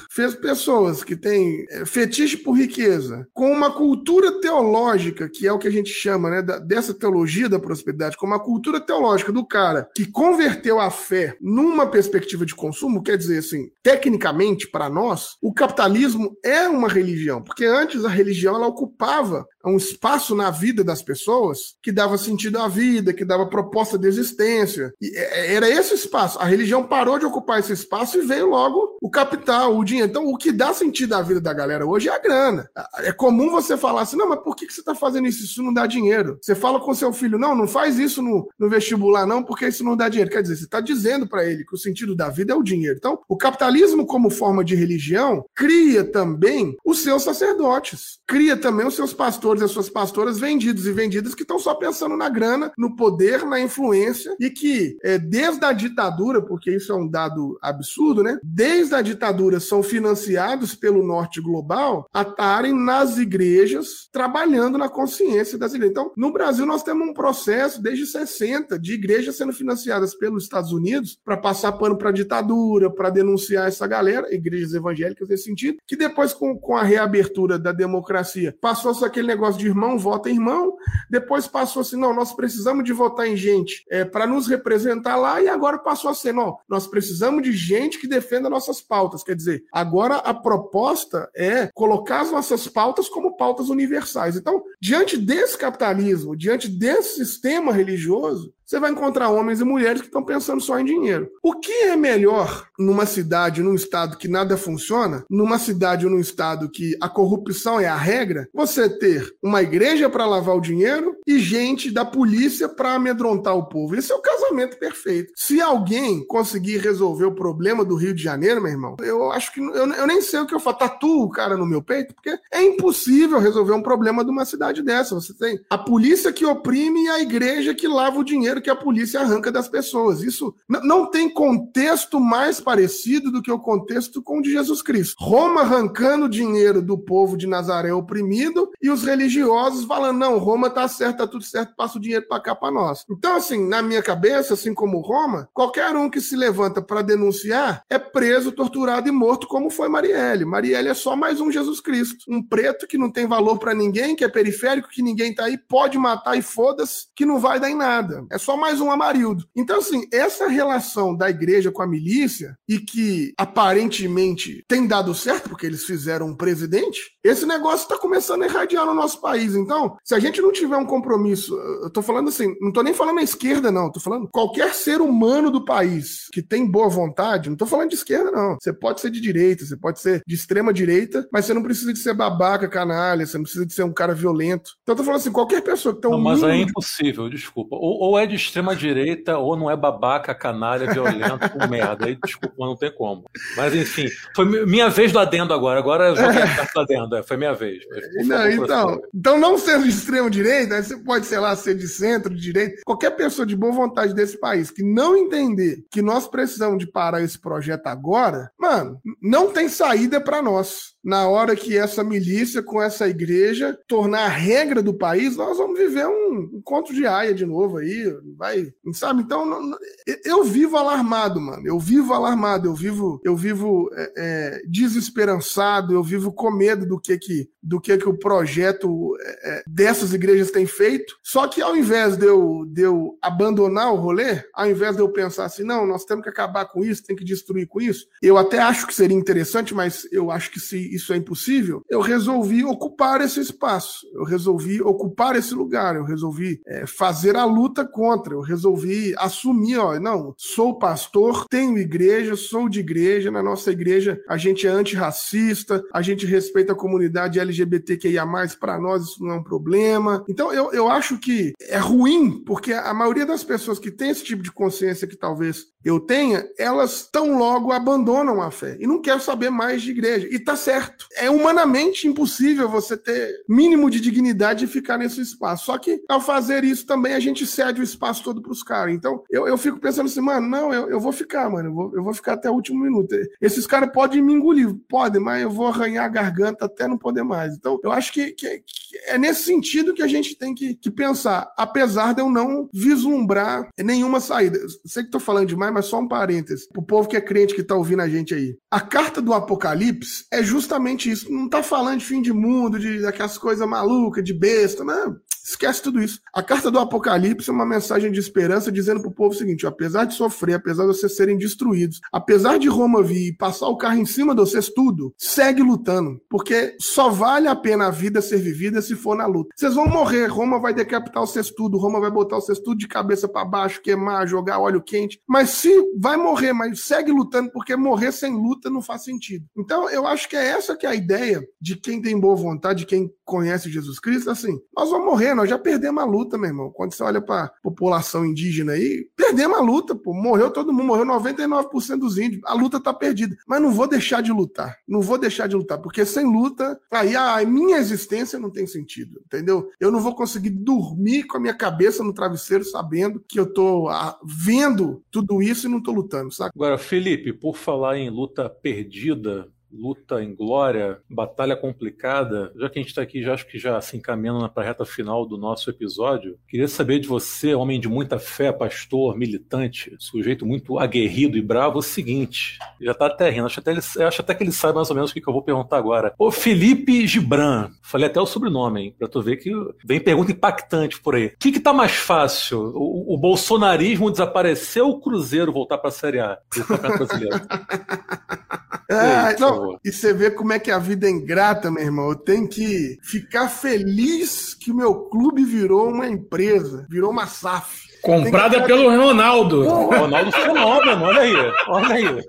pessoas 0.42 1.04
que 1.04 1.16
têm 1.16 1.66
é, 1.70 1.86
fetiche 1.86 2.38
por 2.38 2.54
riqueza, 2.54 3.28
com 3.32 3.52
uma 3.52 3.72
cultura 3.72 4.40
teológica, 4.42 5.30
que 5.30 5.46
é 5.46 5.54
o 5.54 5.60
que 5.60 5.68
a 5.68 5.72
gente 5.72 5.92
chama 5.92 6.30
né, 6.30 6.42
dessa 6.66 6.96
teologia 6.96 7.48
da 7.48 7.60
prosperidade, 7.60 8.18
com 8.18 8.26
uma 8.26 8.40
cultura 8.40 8.80
teológica 8.80 9.32
do 9.32 9.46
cara 9.46 9.88
que 9.96 10.10
converteu 10.10 10.80
a 10.80 10.90
fé 10.90 11.36
numa 11.40 11.86
perspectiva 11.86 12.44
de 12.44 12.56
consumo, 12.56 13.04
quer 13.04 13.18
dizer 13.18 13.38
assim, 13.38 13.70
tecnicamente 13.84 14.68
para 14.68 14.90
nós, 14.90 15.36
o 15.42 15.54
capitalismo 15.54 16.36
é 16.44 16.68
uma 16.68 16.88
religião, 16.88 17.44
porque 17.44 17.66
antes 17.66 18.04
a 18.04 18.10
religião 18.10 18.56
ela 18.56 18.68
ocupava 18.68 19.46
um 19.66 19.78
espaço 19.78 20.36
na 20.36 20.50
vida 20.50 20.84
das 20.84 21.02
pessoas 21.02 21.76
que 21.84 21.92
dava 21.92 22.18
sentido 22.18 22.58
à 22.60 22.68
vida, 22.68 23.14
que 23.14 23.26
dava 23.26 23.48
proposta 23.48 23.98
de 23.98 24.08
existência. 24.08 24.92
E 25.02 25.16
é, 25.16 25.54
era 25.54 25.70
esse 25.70 25.99
espaço. 26.02 26.40
A 26.40 26.46
religião 26.46 26.84
parou 26.84 27.20
de 27.20 27.26
ocupar 27.26 27.60
esse 27.60 27.74
espaço 27.74 28.18
e 28.18 28.22
veio 28.22 28.48
logo 28.48 28.98
o 29.02 29.10
capital, 29.10 29.78
o 29.78 29.84
dinheiro. 29.84 30.10
Então, 30.10 30.28
o 30.28 30.38
que 30.38 30.52
dá 30.52 30.74
sentido 30.74 31.14
à 31.14 31.22
vida 31.22 31.42
da 31.42 31.54
galera 31.54 31.86
hoje 31.86 32.10
é 32.10 32.16
a 32.16 32.20
grana. 32.20 32.70
É 32.98 33.12
comum 33.12 33.50
você 33.50 33.78
falar 33.78 34.02
assim, 34.02 34.18
não, 34.18 34.30
mas 34.30 34.40
por 34.40 34.56
que, 34.56 34.70
você 34.70 34.82
está 34.82 34.96
fazendo 34.96 35.28
isso? 35.28 35.44
Isso 35.44 35.64
não 35.64 35.74
dá 35.74 35.86
dinheiro. 35.86 36.38
Você 36.42 36.56
fala 36.56 36.80
com 36.80 36.94
seu 36.94 37.12
filho, 37.14 37.38
não, 37.38 37.56
não 37.56 37.68
faz 37.68 38.00
isso 38.00 38.22
no, 38.22 38.50
no 38.58 38.70
vestibular, 38.70 39.26
não, 39.26 39.44
porque 39.44 39.68
isso 39.68 39.84
não 39.84 39.96
dá 39.96 40.10
dinheiro. 40.10 40.32
Quer 40.32 40.42
dizer, 40.42 40.58
você 40.58 40.66
está 40.66 40.82
dizendo 40.82 41.28
para 41.28 41.46
ele 41.46 41.66
que 41.66 41.76
o 41.76 41.78
sentido 41.78 42.16
da 42.16 42.30
vida 42.30 42.54
é 42.54 42.56
o 42.56 42.64
dinheiro. 42.64 42.98
Então, 42.98 43.20
o 43.28 43.38
capitalismo, 43.38 44.06
como 44.06 44.30
forma 44.30 44.64
de 44.64 44.76
religião, 44.76 45.46
cria 45.56 46.04
também 46.04 46.76
os 46.86 47.00
seus 47.04 47.24
sacerdotes, 47.24 48.20
cria 48.28 48.56
também 48.56 48.86
os 48.86 48.96
seus 48.96 49.14
pastores 49.14 49.62
e 49.62 49.66
as 49.66 49.72
suas 49.72 49.90
pastoras 49.90 50.40
vendidos 50.40 50.86
e 50.86 50.92
vendidas 50.92 51.36
que 51.36 51.44
estão 51.44 51.60
só 51.60 51.76
pensando 51.76 52.16
na 52.16 52.30
grana, 52.30 52.72
no 52.78 52.96
poder, 52.96 53.46
na 53.46 53.60
influência 53.60 54.36
e 54.40 54.50
que, 54.50 54.98
é, 55.04 55.18
desde 55.18 55.66
a 55.66 55.74
ditadura, 55.90 56.42
porque 56.42 56.76
isso 56.76 56.92
é 56.92 56.96
um 56.96 57.08
dado 57.08 57.58
absurdo, 57.62 58.24
né? 58.24 58.38
Desde 58.44 58.96
a 58.96 59.02
ditadura 59.02 59.60
são 59.60 59.84
financiados 59.84 60.76
pelo 60.76 61.06
norte 61.06 61.42
global 61.42 62.08
a 62.14 62.22
estarem 62.22 62.74
nas 62.74 63.18
igrejas 63.18 64.08
trabalhando 64.12 64.78
na 64.78 64.90
consciência 64.90 65.58
das 65.58 65.74
igrejas. 65.74 65.92
Então, 65.92 66.12
no 66.16 66.32
Brasil, 66.32 66.66
nós 66.66 66.84
temos 66.84 67.08
um 67.08 67.14
processo 67.14 67.82
desde 67.82 68.06
60 68.06 68.80
de 68.80 68.94
igrejas 68.94 69.36
sendo 69.36 69.54
financiadas 69.54 70.16
pelos 70.16 70.44
Estados 70.44 70.72
Unidos 70.72 71.20
para 71.24 71.38
passar 71.38 71.74
pano 71.74 71.98
para 71.98 72.10
a 72.10 72.14
ditadura, 72.14 72.90
para 72.90 73.10
denunciar 73.10 73.68
essa 73.68 73.88
galera, 73.88 74.34
igrejas 74.34 74.74
evangélicas 74.74 75.28
nesse 75.28 75.44
sentido, 75.46 75.78
que 75.88 75.96
depois, 75.96 76.34
com, 76.34 76.58
com 76.58 76.76
a 76.76 76.84
reabertura 76.84 77.58
da 77.58 77.72
democracia, 77.72 78.56
passou-se 78.62 79.04
aquele 79.04 79.28
negócio 79.28 79.60
de 79.60 79.68
irmão 79.68 79.98
vota 79.98 80.30
irmão, 80.30 80.76
depois 81.10 81.48
passou 81.48 81.82
assim, 81.82 81.98
não, 81.98 82.14
nós 82.14 82.34
precisamos 82.34 82.84
de 82.84 82.94
votar 82.94 83.28
em 83.28 83.36
gente 83.36 83.84
é, 83.90 84.06
para 84.06 84.28
nos 84.28 84.48
representar 84.48 85.16
lá, 85.16 85.42
e 85.42 85.48
agora 85.48 85.79
passou 85.80 86.12
a 86.12 86.14
ser, 86.14 86.34
não, 86.34 86.58
nós 86.68 86.88
precisamos 86.88 87.44
de 87.44 87.52
gente 87.52 88.00
que 88.00 88.08
defenda 88.08 88.50
nossas 88.50 88.82
pautas. 88.82 89.24
Quer 89.24 89.36
dizer, 89.36 89.64
agora 89.72 90.16
a 90.18 90.34
proposta 90.34 91.30
é 91.36 91.70
colocar 91.74 92.22
as 92.22 92.32
nossas 92.32 92.68
pautas 92.68 93.10
como 93.10 93.36
pautas 93.36 93.70
universais. 93.70 94.36
Então, 94.36 94.64
diante 94.80 95.18
desse 95.18 95.58
capitalismo, 95.58 96.36
diante 96.36 96.68
desse 96.68 97.26
sistema 97.26 97.72
religioso, 97.72 98.54
você 98.70 98.80
vai 98.80 98.92
encontrar 98.92 99.30
homens 99.30 99.60
e 99.60 99.64
mulheres 99.64 100.00
que 100.00 100.08
estão 100.08 100.24
pensando 100.24 100.62
só 100.62 100.80
em 100.80 100.86
dinheiro. 100.86 101.28
O 101.42 101.56
que 101.56 101.72
é 101.72 101.96
melhor 101.96 102.68
numa 102.78 103.08
cidade, 103.08 103.64
num 103.64 103.74
estado 103.74 104.16
que 104.16 104.28
nada 104.28 104.56
funciona, 104.56 105.26
numa 105.28 105.58
cidade 105.58 106.06
ou 106.06 106.12
num 106.12 106.20
estado 106.20 106.70
que 106.70 106.96
a 107.02 107.10
corrupção 107.10 107.80
é 107.80 107.88
a 107.88 107.96
regra, 107.96 108.48
você 108.54 108.88
ter 108.88 109.28
uma 109.42 109.64
igreja 109.64 110.08
para 110.08 110.28
lavar 110.28 110.56
o 110.56 110.62
dinheiro 110.62 111.16
e 111.26 111.40
gente 111.40 111.90
da 111.90 112.06
polícia 112.06 112.70
para 112.70 112.94
amedrontar 112.94 113.58
o 113.58 113.68
povo. 113.68 113.96
Esse 113.96 114.12
é 114.12 114.16
o 114.16 114.22
casamento 114.22 114.78
perfeito. 114.78 115.34
Se 115.36 115.60
alguém 115.60 116.24
conseguir 116.28 116.78
resolver 116.78 117.26
o 117.26 117.34
problema 117.34 117.84
do 117.84 117.96
Rio 117.96 118.14
de 118.14 118.22
Janeiro, 118.22 118.62
meu 118.62 118.72
irmão, 118.72 118.98
eu 119.02 119.32
acho 119.32 119.52
que 119.52 119.60
eu, 119.60 119.92
eu 119.94 120.06
nem 120.06 120.22
sei 120.22 120.42
o 120.42 120.46
que 120.46 120.54
eu 120.54 120.60
faço. 120.60 120.78
Tatuo 120.78 121.24
o 121.24 121.30
cara 121.30 121.58
no 121.58 121.66
meu 121.66 121.82
peito, 121.82 122.14
porque 122.14 122.38
é 122.54 122.62
impossível 122.62 123.40
resolver 123.40 123.74
um 123.74 123.82
problema 123.82 124.24
de 124.24 124.30
uma 124.30 124.46
cidade 124.46 124.84
dessa. 124.84 125.16
Você 125.16 125.34
tem 125.34 125.60
a 125.72 125.78
polícia 125.78 126.32
que 126.32 126.46
oprime 126.46 127.06
e 127.06 127.10
a 127.10 127.20
igreja 127.20 127.74
que 127.74 127.88
lava 127.88 128.20
o 128.20 128.24
dinheiro 128.24 128.59
dinheiro 128.60 128.62
que 128.62 128.70
a 128.70 128.76
polícia 128.76 129.22
arranca 129.22 129.52
das 129.52 129.68
pessoas. 129.68 130.22
Isso 130.22 130.54
não 130.68 131.10
tem 131.10 131.30
contexto 131.30 132.20
mais 132.20 132.60
parecido 132.60 133.32
do 133.32 133.42
que 133.42 133.52
o 133.52 133.60
contexto 133.60 134.22
com 134.22 134.40
o 134.40 134.42
de 134.42 134.52
Jesus 134.52 134.82
Cristo. 134.82 135.16
Roma 135.20 135.62
arrancando 135.62 136.30
dinheiro 136.30 136.82
do 136.82 136.98
povo 136.98 137.38
de 137.38 137.48
Nazaré 137.48 137.94
oprimido 137.94 138.70
e 138.82 138.90
os 138.90 139.04
religiosos 139.04 139.86
falando: 139.86 140.18
não, 140.18 140.38
Roma 140.38 140.70
tá 140.70 140.88
certo, 140.88 141.18
tá 141.18 141.28
tudo 141.28 141.44
certo, 141.44 141.76
passa 141.76 141.98
o 141.98 142.02
dinheiro 142.02 142.26
para 142.28 142.42
cá 142.42 142.56
para 142.56 142.72
nós. 142.72 143.06
Então, 143.10 143.36
assim, 143.36 143.68
na 143.68 143.82
minha 143.82 144.02
cabeça, 144.02 144.54
assim 144.54 144.74
como 144.74 145.02
Roma, 145.02 145.50
qualquer 145.54 145.96
um 145.96 146.10
que 146.10 146.22
se 146.22 146.36
levanta 146.36 146.82
para 146.82 147.02
denunciar 147.02 147.84
é 147.90 147.98
preso, 147.98 148.52
torturado 148.52 149.08
e 149.08 149.12
morto, 149.12 149.48
como 149.48 149.70
foi 149.70 149.90
Marielle. 149.90 150.46
Marielle 150.46 150.90
é 150.90 150.94
só 150.94 151.16
mais 151.16 151.40
um 151.40 151.52
Jesus 151.52 151.80
Cristo. 151.80 152.26
Um 152.28 152.42
preto 152.42 152.88
que 152.88 152.98
não 152.98 153.12
tem 153.12 153.28
valor 153.28 153.58
para 153.58 153.74
ninguém, 153.74 154.16
que 154.16 154.24
é 154.24 154.30
periférico, 154.30 154.90
que 154.90 155.02
ninguém 155.02 155.34
tá 155.34 155.46
aí, 155.46 155.58
pode 155.58 155.98
matar 155.98 156.38
e 156.38 156.42
foda-se, 156.42 157.08
que 157.16 157.26
não 157.26 157.40
vai 157.40 157.60
dar 157.60 157.70
em 157.70 157.76
nada. 157.76 158.26
É 158.32 158.38
só 158.38 158.56
mais 158.56 158.80
um 158.80 158.92
Amarildo. 158.92 159.46
Então, 159.56 159.80
assim, 159.80 160.08
essa 160.12 160.48
relação 160.48 161.16
da 161.16 161.30
igreja 161.30 161.72
com 161.72 161.82
a 161.82 161.88
milícia, 161.88 162.58
e 162.68 162.80
que 162.80 163.34
aparentemente 163.38 164.64
tem 164.68 164.88
dado 164.88 165.14
certo, 165.16 165.50
porque 165.50 165.66
eles 165.66 165.84
fizeram 165.84 166.28
um 166.28 166.36
presidente, 166.36 167.12
esse 167.24 167.46
negócio 167.46 167.84
está 167.84 167.98
começando 167.98 168.44
a 168.44 168.48
irradiar 168.70 168.86
no 168.86 168.94
nosso 168.94 169.20
país. 169.20 169.56
Então, 169.56 169.98
se 170.04 170.14
a 170.14 170.20
gente 170.20 170.42
não 170.42 170.52
tiver 170.52 170.78
um 170.78 170.86
compromisso, 170.86 171.56
eu 171.84 171.90
tô 171.90 172.02
falando 172.02 172.30
assim, 172.30 172.56
não 172.62 172.72
tô 172.72 172.82
nem 172.82 172.94
falando 172.94 173.20
a 173.20 173.24
esquerda, 173.24 173.72
não, 173.72 173.92
tô 173.92 174.00
falando 174.00 174.28
qualquer 174.32 174.74
ser 174.74 175.02
humano 175.02 175.52
do 175.52 175.66
país 175.66 176.28
que 176.32 176.42
tem 176.42 176.70
boa 176.70 176.90
vontade, 176.90 177.50
não 177.50 177.58
tô 177.58 177.66
falando 177.66 177.90
de 177.90 177.96
esquerda, 177.96 178.32
não. 178.32 178.58
Você 178.60 178.72
pode 178.72 179.02
ser 179.02 179.10
de 179.10 179.20
direita, 179.20 179.66
você 179.66 179.78
pode 179.78 180.00
ser 180.00 180.22
de 180.26 180.36
extrema 180.36 180.74
direita, 180.74 181.28
mas 181.32 181.46
você 181.46 181.54
não 181.54 181.64
precisa 181.64 181.92
de 181.92 182.00
ser 182.00 182.14
babaca, 182.14 182.68
canalha, 182.68 183.26
você 183.26 183.38
não 183.38 183.44
precisa 183.44 183.66
de 183.66 183.74
ser 183.74 183.84
um 183.84 183.94
cara 183.94 184.14
violento. 184.14 184.72
Então, 184.84 184.94
eu 184.94 184.98
tô 184.98 185.04
falando 185.04 185.20
assim, 185.20 185.32
qualquer 185.32 185.62
pessoa 185.62 185.96
que 185.96 186.02
tem 186.02 186.10
um. 186.10 186.14
Não, 186.14 186.22
mas 186.22 186.44
é 186.44 186.56
impossível, 186.56 187.30
desculpa. 187.30 187.76
Ou, 187.76 188.00
ou 188.02 188.20
é 188.20 188.26
de 188.26 188.36
extrema 188.36 188.76
direita 188.76 189.38
ou 189.38 189.56
não 189.56 189.70
é 189.70 189.76
babaca, 189.76 190.34
canalha, 190.36 190.92
violento, 190.92 191.50
com 191.50 191.68
merda. 191.68 192.06
Aí, 192.06 192.18
desculpa, 192.24 192.56
não 192.60 192.76
tem 192.76 192.94
como. 192.94 193.24
Mas 193.56 193.74
enfim, 193.74 194.08
foi 194.36 194.46
minha 194.66 194.90
vez 194.90 195.12
do 195.12 195.20
adendo 195.20 195.54
agora. 195.54 195.80
Agora 195.80 196.10
eu 196.10 196.16
joguei 196.16 196.42
a 196.42 196.56
carta 196.56 196.72
do 196.74 196.80
adendo. 196.82 197.16
É, 197.16 197.24
foi 197.24 197.38
minha 197.38 197.54
vez. 197.54 197.84
não, 198.26 198.59
então, 198.64 199.02
então, 199.14 199.40
não 199.40 199.58
sendo 199.58 199.84
de 199.84 199.90
extrema 199.90 200.30
direita, 200.30 200.82
você 200.82 200.98
pode, 200.98 201.26
sei 201.26 201.40
lá, 201.40 201.56
ser 201.56 201.76
de 201.76 201.88
centro, 201.88 202.34
de 202.34 202.42
direita. 202.42 202.82
Qualquer 202.86 203.12
pessoa 203.12 203.46
de 203.46 203.56
boa 203.56 203.72
vontade 203.72 204.14
desse 204.14 204.40
país 204.40 204.72
que 204.72 204.84
não 204.84 205.16
entender 205.16 205.84
que 205.92 206.02
nós 206.02 206.28
precisamos 206.28 206.80
de 206.80 206.92
parar 206.92 207.22
esse 207.22 207.40
projeto 207.40 207.88
agora, 207.88 208.52
mano, 208.58 209.00
não 209.22 209.52
tem 209.52 209.68
saída 209.68 210.20
para 210.22 210.42
nós 210.42 210.96
na 211.10 211.28
hora 211.28 211.56
que 211.56 211.76
essa 211.76 212.04
milícia 212.04 212.62
com 212.62 212.80
essa 212.80 213.10
igreja 213.10 213.76
tornar 213.88 214.26
a 214.26 214.28
regra 214.28 214.80
do 214.80 214.94
país, 214.94 215.36
nós 215.36 215.58
vamos 215.58 215.80
viver 215.80 216.06
um, 216.06 216.52
um 216.54 216.62
conto 216.64 216.94
de 216.94 217.08
aia 217.08 217.34
de 217.34 217.48
novo 217.48 217.78
aí, 217.78 218.16
vai, 218.38 218.72
sabe? 218.94 219.24
Então, 219.24 219.44
não, 219.44 219.76
eu 220.24 220.44
vivo 220.44 220.78
alarmado, 220.78 221.42
mano. 221.42 221.66
Eu 221.66 221.80
vivo 221.80 222.14
alarmado, 222.14 222.68
eu 222.68 222.76
vivo, 222.76 223.20
eu 223.24 223.36
vivo 223.36 223.90
é, 223.94 224.14
é, 224.18 224.62
desesperançado, 224.68 225.96
eu 225.96 226.04
vivo 226.04 226.32
com 226.32 226.52
medo 226.52 226.86
do 226.86 227.00
que 227.00 227.18
que, 227.18 227.50
do 227.62 227.82
que 227.82 227.98
que 227.98 228.08
o 228.08 228.18
projeto 228.18 229.18
é, 229.20 229.50
é 229.50 229.64
dessas 229.68 230.14
igrejas 230.14 230.52
tem 230.52 230.68
feito. 230.68 231.18
Só 231.24 231.48
que 231.48 231.60
ao 231.60 231.76
invés 231.76 232.18
de 232.18 232.28
eu, 232.28 232.66
de 232.68 232.84
eu 232.84 233.18
abandonar 233.20 233.92
o 233.92 233.98
rolê, 233.98 234.44
ao 234.54 234.70
invés 234.70 234.96
de 234.96 235.02
eu 235.02 235.10
pensar 235.10 235.46
assim, 235.46 235.64
não, 235.64 235.88
nós 235.88 236.06
temos 236.06 236.24
que 236.24 236.30
acabar 236.30 236.66
com 236.66 236.84
isso, 236.84 237.04
tem 237.04 237.16
que 237.16 237.26
destruir 237.26 237.68
com 237.68 237.82
isso, 237.82 238.06
eu 238.22 238.38
até 238.38 238.60
acho 238.60 238.86
que 238.86 238.94
seria 238.94 239.18
interessante, 239.18 239.74
mas 239.74 240.08
eu 240.12 240.30
acho 240.30 240.52
que 240.52 240.60
se 240.60 240.99
isso 241.00 241.14
é 241.14 241.18
impossível, 241.18 241.82
eu 241.90 242.02
resolvi 242.02 242.64
ocupar 242.64 243.22
esse 243.22 243.40
espaço, 243.40 244.06
eu 244.14 244.24
resolvi 244.24 244.82
ocupar 244.82 245.36
esse 245.36 245.54
lugar, 245.54 245.96
eu 245.96 246.04
resolvi 246.04 246.62
é, 246.68 246.86
fazer 246.86 247.36
a 247.36 247.46
luta 247.46 247.86
contra, 247.86 248.34
eu 248.34 248.42
resolvi 248.42 249.14
assumir, 249.18 249.78
ó, 249.78 250.00
não, 250.00 250.34
sou 250.38 250.78
pastor, 250.78 251.48
tenho 251.50 251.78
igreja, 251.78 252.36
sou 252.36 252.70
de 252.70 252.80
igreja, 252.80 253.32
na 253.32 253.42
nossa 253.42 253.72
igreja 253.72 254.22
a 254.28 254.38
gente 254.38 254.68
é 254.68 254.70
antirracista, 254.70 255.84
a 255.94 256.02
gente 256.02 256.26
respeita 256.26 256.74
a 256.74 256.76
comunidade 256.76 257.40
LGBTQIA+, 257.40 258.26
para 258.60 258.80
nós 258.80 259.04
isso 259.04 259.24
não 259.24 259.32
é 259.32 259.38
um 259.38 259.44
problema. 259.44 260.24
Então 260.28 260.54
eu, 260.54 260.72
eu 260.72 260.90
acho 260.90 261.18
que 261.18 261.54
é 261.62 261.78
ruim, 261.78 262.44
porque 262.44 262.74
a 262.74 262.94
maioria 262.94 263.26
das 263.26 263.44
pessoas 263.44 263.80
que 263.80 263.92
tem 263.92 264.10
esse 264.10 264.24
tipo 264.24 264.44
de 264.44 264.52
consciência 264.52 265.08
que 265.08 265.16
talvez 265.16 265.66
eu 265.84 266.00
tenha, 266.00 266.46
elas 266.58 267.08
tão 267.10 267.38
logo 267.38 267.72
abandonam 267.72 268.42
a 268.42 268.52
fé 268.52 268.78
e 268.80 268.88
não 268.88 269.02
querem 269.02 269.20
saber 269.20 269.50
mais 269.50 269.82
de 269.82 269.92
igreja. 269.92 270.28
E 270.30 270.38
tá 270.38 270.56
certo. 270.56 271.08
É 271.16 271.30
humanamente 271.30 272.08
impossível 272.08 272.68
você 272.68 272.98
ter 272.98 273.44
mínimo 273.48 273.90
de 273.90 274.00
dignidade 274.00 274.66
e 274.66 274.68
ficar 274.68 274.98
nesse 274.98 275.22
espaço. 275.22 275.66
Só 275.66 275.78
que 275.78 276.04
ao 276.10 276.20
fazer 276.20 276.64
isso 276.64 276.86
também 276.86 277.14
a 277.14 277.20
gente 277.20 277.46
cede 277.48 277.80
o 277.80 277.84
espaço 277.84 278.24
todo 278.24 278.42
pros 278.42 278.62
caras. 278.62 278.94
Então 278.94 279.24
eu, 279.30 279.48
eu 279.48 279.58
fico 279.58 279.80
pensando 279.80 280.08
assim, 280.08 280.22
mano, 280.22 280.48
não, 280.48 280.74
eu, 280.74 280.90
eu 280.90 281.00
vou 281.00 281.12
ficar, 281.12 281.50
mano, 281.50 281.70
eu 281.70 281.74
vou, 281.74 281.96
eu 281.96 282.04
vou 282.04 282.14
ficar 282.14 282.34
até 282.34 282.50
o 282.50 282.54
último 282.54 282.84
minuto. 282.84 283.16
Esses 283.42 283.66
caras 283.66 283.92
podem 283.92 284.22
me 284.22 284.34
engolir, 284.34 284.76
podem, 284.88 285.22
mas 285.22 285.42
eu 285.42 285.50
vou 285.50 285.68
arranhar 285.68 286.06
a 286.06 286.10
garganta 286.10 286.66
até 286.66 286.88
não 286.88 286.98
poder 286.98 287.24
mais. 287.24 287.56
Então 287.56 287.80
eu 287.84 287.92
acho 287.92 288.12
que, 288.12 288.32
que, 288.32 288.60
que 288.60 288.98
é 289.06 289.18
nesse 289.18 289.44
sentido 289.44 289.94
que 289.94 290.04
a 290.04 290.08
gente 290.08 290.36
tem 290.36 290.54
que, 290.54 290.76
que 290.76 290.92
pensar, 290.92 291.52
apesar 291.58 292.14
de 292.14 292.22
eu 292.22 292.30
não 292.30 292.70
vislumbrar 292.74 293.70
nenhuma 293.80 294.20
saída. 294.20 294.60
Sei 294.86 295.04
que 295.04 295.10
tô 295.10 295.20
falando 295.20 295.48
demais 295.48 295.69
mas 295.72 295.86
só 295.86 296.00
um 296.00 296.08
parêntese. 296.08 296.68
Pro 296.70 296.84
povo 296.84 297.08
que 297.08 297.18
é 297.18 297.22
crente 297.22 297.56
que 297.56 297.64
tá 297.64 297.76
ouvindo 297.76 298.02
a 298.02 298.10
gente 298.10 298.34
aí. 298.34 298.58
A 298.72 298.82
carta 298.82 299.22
do 299.22 299.34
Apocalipse 299.34 300.26
é 300.32 300.44
justamente 300.44 301.10
isso. 301.10 301.32
Não 301.32 301.50
tá 301.50 301.64
falando 301.64 302.00
de 302.00 302.06
fim 302.06 302.22
de 302.22 302.34
mundo, 302.34 302.80
de 302.80 303.06
aquelas 303.06 303.38
coisas 303.38 303.68
malucas, 303.68 304.24
de 304.24 304.34
besta, 304.34 304.84
não. 304.84 305.18
Esquece 305.50 305.82
tudo 305.82 306.00
isso. 306.00 306.20
A 306.32 306.44
carta 306.44 306.70
do 306.70 306.78
Apocalipse 306.78 307.50
é 307.50 307.54
uma 307.54 307.66
mensagem 307.66 308.12
de 308.12 308.20
esperança 308.20 308.72
dizendo 308.72 309.02
para 309.02 309.10
o 309.10 309.14
povo 309.14 309.34
o 309.34 309.38
seguinte: 309.38 309.66
apesar 309.66 310.06
de 310.06 310.14
sofrer, 310.14 310.54
apesar 310.54 310.84
de 310.84 310.90
vocês 310.90 311.16
serem 311.16 311.40
destruídos, 311.40 312.00
apesar 312.12 312.60
de 312.60 312.68
Roma 312.68 313.02
vir 313.02 313.30
e 313.30 313.36
passar 313.36 313.68
o 313.68 313.76
carro 313.76 313.98
em 313.98 314.06
cima 314.06 314.36
de 314.36 314.42
vocês 314.42 314.70
tudo, 314.70 315.12
segue 315.18 315.64
lutando, 315.64 316.22
porque 316.30 316.78
só 316.80 317.10
vale 317.10 317.48
a 317.48 317.56
pena 317.56 317.88
a 317.88 317.90
vida 317.90 318.22
ser 318.22 318.38
vivida 318.38 318.80
se 318.80 318.96
for 318.96 319.16
na 319.16 319.26
luta. 319.26 319.50
Vocês 319.56 319.74
vão 319.74 319.88
morrer, 319.88 320.28
Roma 320.28 320.60
vai 320.60 320.72
decapitar 320.72 321.26
vocês 321.26 321.50
tudo, 321.50 321.80
Roma 321.80 322.00
vai 322.00 322.12
botar 322.12 322.36
vocês 322.36 322.60
tudo 322.60 322.78
de 322.78 322.88
cabeça 322.88 323.28
para 323.28 323.44
baixo, 323.44 323.82
queimar, 323.82 324.28
jogar 324.28 324.60
óleo 324.60 324.84
quente, 324.84 325.20
mas 325.28 325.50
se 325.50 325.74
vai 325.98 326.16
morrer, 326.16 326.54
mas 326.54 326.82
segue 326.82 327.12
lutando, 327.12 327.52
porque 327.52 327.76
morrer 327.76 328.12
sem 328.12 328.36
luta 328.36 328.70
não 328.70 328.84
faz 328.84 329.04
sentido. 329.04 329.48
Então, 329.58 329.90
eu 329.90 330.06
acho 330.06 330.30
que 330.30 330.36
é 330.36 330.46
essa 330.46 330.78
que 330.78 330.86
é 330.86 330.90
a 330.90 330.96
ideia 330.96 331.44
de 331.60 331.76
quem 331.76 332.00
tem 332.00 332.20
boa 332.20 332.36
vontade, 332.36 332.82
de 332.82 332.86
quem 332.86 333.12
conhece 333.26 333.72
Jesus 333.72 334.00
Cristo, 334.00 334.30
assim, 334.30 334.60
nós 334.76 334.90
vamos 334.90 335.06
morrer, 335.06 335.36
nós 335.40 335.50
já 335.50 335.58
perdemos 335.58 336.04
a 336.04 336.06
luta, 336.06 336.38
meu 336.38 336.50
irmão. 336.50 336.70
Quando 336.70 336.94
você 336.94 337.02
olha 337.02 337.22
para 337.22 337.50
população 337.64 338.26
indígena 338.26 338.74
aí, 338.74 339.08
perdemos 339.16 339.58
a 339.58 339.62
luta, 339.62 339.96
pô. 339.96 340.14
Morreu 340.14 340.52
todo 340.52 340.74
mundo, 340.74 340.88
morreu 340.88 341.06
99% 341.06 341.98
dos 341.98 342.18
índios. 342.18 342.42
A 342.44 342.54
luta 342.54 342.78
tá 342.78 342.94
perdida. 342.94 343.38
Mas 343.48 343.62
não 343.62 343.72
vou 343.72 343.88
deixar 343.88 344.22
de 344.22 344.34
lutar. 344.34 344.78
Não 344.86 345.02
vou 345.02 345.18
deixar 345.18 345.48
de 345.48 345.56
lutar, 345.56 345.80
porque 345.80 346.06
sem 346.06 346.26
luta, 346.26 346.78
aí 346.92 347.16
a 347.16 347.44
minha 347.46 347.78
existência 347.78 348.38
não 348.38 348.50
tem 348.50 348.68
sentido, 348.68 349.22
entendeu? 349.26 349.70
Eu 349.80 349.92
não 349.92 350.02
vou 350.02 350.14
conseguir 350.14 350.50
dormir 350.50 351.24
com 351.24 351.38
a 351.38 351.40
minha 351.40 351.54
cabeça 351.54 352.04
no 352.04 352.14
travesseiro 352.14 352.66
sabendo 352.66 353.24
que 353.26 353.40
eu 353.40 353.54
tô 353.54 353.88
ah, 353.88 354.20
vendo 354.26 355.02
tudo 355.10 355.42
isso 355.42 355.68
e 355.68 355.72
não 355.72 355.82
tô 355.82 355.92
lutando, 355.92 356.34
sabe? 356.34 356.52
Agora, 356.54 356.78
Felipe, 356.78 357.32
por 357.32 357.56
falar 357.56 357.98
em 357.98 358.10
luta 358.10 358.50
perdida, 358.50 359.48
luta 359.72 360.24
em 360.24 360.34
glória, 360.36 361.00
batalha 361.10 361.56
complicada. 361.56 362.52
Já 362.56 362.70
que 362.70 362.80
a 362.80 362.82
gente 362.82 362.90
está 362.90 363.02
aqui, 363.02 363.22
já 363.22 363.34
acho 363.34 363.48
que 363.48 363.60
já 363.60 363.80
se 363.82 363.98
encaminhando 363.98 364.48
para 364.50 364.64
a 364.64 364.66
reta 364.66 364.86
final 364.86 365.26
do 365.26 365.38
nosso 365.38 365.70
episódio, 365.70 366.38
queria 366.48 366.68
saber 366.68 367.00
de 367.00 367.08
você, 367.08 367.54
homem 367.54 367.80
de 367.80 367.88
muita 367.88 368.20
fé, 368.20 368.52
pastor, 368.52 369.18
militante, 369.18 369.96
sujeito 370.00 370.46
muito 370.46 370.80
aguerrido 370.80 371.38
e 371.38 371.42
bravo, 371.42 371.80
o 371.80 371.84
seguinte: 371.84 372.58
já 372.82 372.92
está 372.92 373.08
até 373.08 373.30
rindo, 373.30 373.46
acho 373.46 373.60
até, 373.60 373.72
ele, 373.72 373.80
acho 373.80 374.22
até 374.22 374.34
que 374.34 374.44
ele 374.44 374.52
sabe 374.52 374.76
mais 374.76 374.90
ou 374.90 374.96
menos 374.96 375.12
o 375.12 375.14
que, 375.14 375.22
que 375.22 375.28
eu 375.28 375.34
vou 375.34 375.44
perguntar 375.44 375.78
agora. 375.78 376.14
Ô 376.18 376.32
Felipe 376.32 377.08
Gibran, 377.08 377.70
falei 377.84 378.08
até 378.08 378.20
o 378.20 378.26
sobrenome, 378.26 378.82
hein, 378.82 378.96
para 378.98 379.08
tu 379.08 379.22
ver 379.22 379.38
que 379.38 379.52
vem 379.86 380.00
pergunta 380.00 380.32
impactante 380.32 381.00
por 381.02 381.16
aí. 381.16 381.28
O 381.28 381.34
que, 381.40 381.52
que 381.52 381.60
tá 381.60 381.74
mais 381.74 381.92
fácil? 381.92 382.72
O, 382.76 383.14
o 383.14 383.18
bolsonarismo 383.18 384.12
desaparecer 384.12 384.84
ou 384.84 384.92
o 384.92 385.00
Cruzeiro 385.00 385.52
voltar 385.52 385.78
para 385.78 385.90
a 385.90 385.92
Série 385.92 386.20
A 386.20 386.38
do 386.56 386.66
Campeonato 386.66 387.06
Brasileiro? 387.06 387.40
É, 388.92 389.40
não, 389.40 389.59
e 389.84 389.92
você 389.92 390.14
vê 390.14 390.32
como 390.32 390.54
é 390.54 390.60
que 390.60 390.72
a 390.72 390.80
vida 390.80 391.08
é 391.08 391.10
ingrata, 391.10 391.72
meu 391.72 391.84
irmão. 391.84 392.10
Eu 392.10 392.16
tenho 392.16 392.48
que 392.48 392.98
ficar 393.02 393.50
feliz 393.50 394.54
que 394.54 394.72
o 394.72 394.76
meu 394.76 394.94
clube 394.94 395.44
virou 395.44 395.90
uma 395.90 396.08
empresa, 396.08 396.86
virou 396.90 397.12
uma 397.12 397.28
SAF. 397.28 397.88
Comprada 398.02 398.64
pelo 398.64 398.90
Ronaldo. 398.90 399.68
Ronaldo 399.68 400.32
Fenômeno, 400.32 401.04
olha 401.04 401.22
aí, 401.22 401.36
olha 401.68 401.96
aí. 401.96 402.24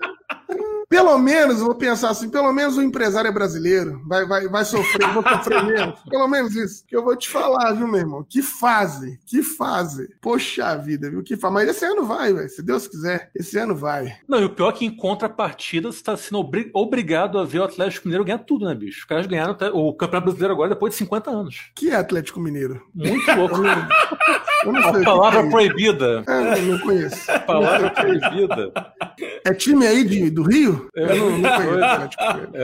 Pelo 0.91 1.17
menos, 1.19 1.61
vou 1.61 1.77
pensar 1.77 2.11
assim, 2.11 2.29
pelo 2.29 2.53
menos 2.53 2.77
o 2.77 2.83
empresário 2.83 3.29
é 3.29 3.33
brasileiro. 3.33 4.03
Vai, 4.09 4.27
vai, 4.27 4.49
vai 4.49 4.65
sofrer, 4.65 5.09
vou 5.13 5.23
sofrer 5.23 5.63
menos. 5.65 6.01
Pelo 6.11 6.27
menos 6.27 6.57
isso. 6.57 6.85
Que 6.85 6.97
eu 6.97 7.05
vou 7.05 7.15
te 7.15 7.29
falar, 7.29 7.75
viu, 7.75 7.87
meu 7.87 8.01
irmão? 8.01 8.27
Que 8.29 8.43
fase, 8.43 9.21
que 9.25 9.41
fase. 9.41 10.13
Poxa 10.21 10.77
vida, 10.77 11.09
viu? 11.09 11.23
Que 11.23 11.37
fase. 11.37 11.55
Mas 11.55 11.69
esse 11.69 11.85
ano 11.85 12.05
vai, 12.05 12.35
velho. 12.35 12.49
Se 12.49 12.61
Deus 12.61 12.89
quiser, 12.89 13.31
esse 13.37 13.57
ano 13.57 13.77
vai. 13.77 14.17
Não, 14.27 14.41
e 14.41 14.45
o 14.45 14.51
pior 14.51 14.71
é 14.71 14.73
que 14.73 14.85
em 14.85 14.91
contrapartida 14.91 15.93
você 15.93 15.99
está 15.99 16.17
sendo 16.17 16.41
obri 16.41 16.69
obrigado 16.75 17.39
a 17.39 17.45
ver 17.45 17.61
o 17.61 17.65
Atlético 17.65 18.09
Mineiro 18.09 18.25
ganhar 18.25 18.39
tudo, 18.39 18.67
né, 18.67 18.75
bicho? 18.75 18.99
Os 18.99 19.05
caras 19.05 19.29
ganharam 19.29 19.57
o 19.73 19.95
Campeonato 19.95 20.25
Brasileiro 20.25 20.55
agora 20.55 20.71
depois 20.71 20.93
de 20.93 20.99
50 20.99 21.31
anos. 21.31 21.71
Que 21.77 21.91
é 21.91 21.95
Atlético 21.95 22.41
Mineiro? 22.41 22.85
Muito 22.93 23.31
louco. 23.37 23.61
Eu 24.65 24.73
não 24.73 24.83
sei 24.83 25.03
a 25.03 25.05
palavra 25.05 25.41
é 25.41 25.51
proibida. 25.51 26.25
É, 26.29 26.59
eu 26.59 26.63
não 26.67 26.79
conheço. 26.81 27.31
A 27.31 27.39
palavra 27.39 27.91
proibida. 27.91 28.73
É 29.47 29.55
time 29.55 29.87
aí 29.87 30.05
de, 30.05 30.29
do 30.31 30.43
Rio? 30.43 30.80
É, 30.95 31.17
eu 31.17 31.31
não, 31.31 31.39
não 31.39 31.51
conheço. 31.57 32.57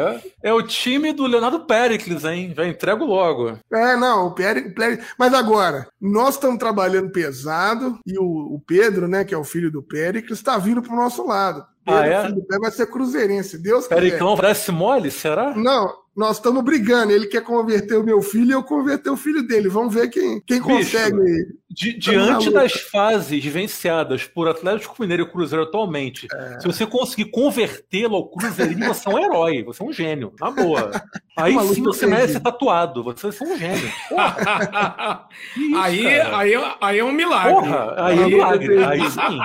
É, 0.43 0.49
é 0.51 0.53
o 0.53 0.63
time 0.63 1.13
do 1.13 1.27
Leonardo 1.27 1.61
Pericles, 1.61 2.25
hein? 2.25 2.53
Já 2.57 2.67
entrego 2.67 3.05
logo. 3.05 3.59
É, 3.73 3.97
não, 3.97 4.29
o 4.29 4.31
Pericles. 4.33 5.05
Mas 5.19 5.35
agora, 5.35 5.89
nós 6.01 6.35
estamos 6.35 6.59
trabalhando 6.59 7.11
pesado 7.11 7.99
e 8.07 8.19
o, 8.19 8.25
o, 8.25 8.63
Pedro, 8.67 9.09
né, 9.09 9.25
que 9.25 9.35
é 9.35 9.39
o 9.39 9.45
filho 9.45 9.71
do 9.71 9.83
Pericles, 9.83 10.39
está 10.39 10.59
vindo 10.59 10.83
para 10.83 10.93
o 10.93 10.97
nosso 10.97 11.27
lado. 11.27 11.65
Pedro, 11.85 12.01
ah, 12.01 12.07
é? 12.07 12.23
filho 12.27 12.35
do 12.35 12.61
vai 12.61 12.71
ser 12.71 12.87
cruzeirense. 12.87 13.59
Deus 13.59 13.87
Periclão 13.87 14.37
parece 14.37 14.73
mole, 14.73 15.11
será? 15.11 15.55
Não, 15.55 15.95
nós 16.17 16.37
estamos 16.37 16.65
brigando. 16.65 17.13
Ele 17.13 17.27
quer 17.27 17.43
converter 17.43 17.97
o 17.97 18.03
meu 18.03 18.23
filho 18.23 18.51
e 18.51 18.53
eu 18.53 18.63
converter 18.63 19.11
o 19.11 19.17
filho 19.17 19.47
dele. 19.47 19.69
Vamos 19.69 19.93
ver 19.93 20.09
quem, 20.09 20.41
quem 20.41 20.63
Bicho, 20.63 20.69
consegue. 20.69 21.57
Di, 21.69 21.99
diante 21.99 22.51
das 22.51 22.73
fases 22.73 23.45
vivenciadas 23.45 24.25
por 24.25 24.49
Atlético 24.49 24.97
Mineiro 24.99 25.25
e 25.25 25.31
Cruzeiro 25.31 25.65
atualmente, 25.65 26.27
é. 26.33 26.59
se 26.59 26.67
você 26.67 26.87
conseguir 26.87 27.27
convertê-lo 27.31 28.17
ao 28.17 28.31
Cruzeirinho, 28.31 28.87
você 28.95 29.07
é 29.07 29.13
um 29.13 29.19
herói, 29.19 29.63
você 29.63 29.83
é 29.83 29.87
um 29.87 29.93
gênio, 29.93 30.33
na 30.41 30.51
boa. 30.51 30.91
Aí 31.37 31.55
sim 31.75 31.83
você 31.83 32.07
merece 32.07 32.35
ser 32.35 32.41
tatuado, 32.41 33.03
você 33.05 33.27
é 33.27 33.47
um 33.47 33.59
gênio. 33.59 33.93
Isso, 35.55 35.77
aí, 35.77 36.07
aí, 36.07 36.53
aí 36.81 36.99
é 36.99 37.05
um 37.05 37.13
milagre. 37.13 37.53
Porra, 37.53 37.95
aí, 37.99 38.19
é 38.19 38.23
aí 38.23 38.23
é 38.23 38.27
milagre. 38.27 38.85
Aí 38.85 39.11
sim. 39.11 39.39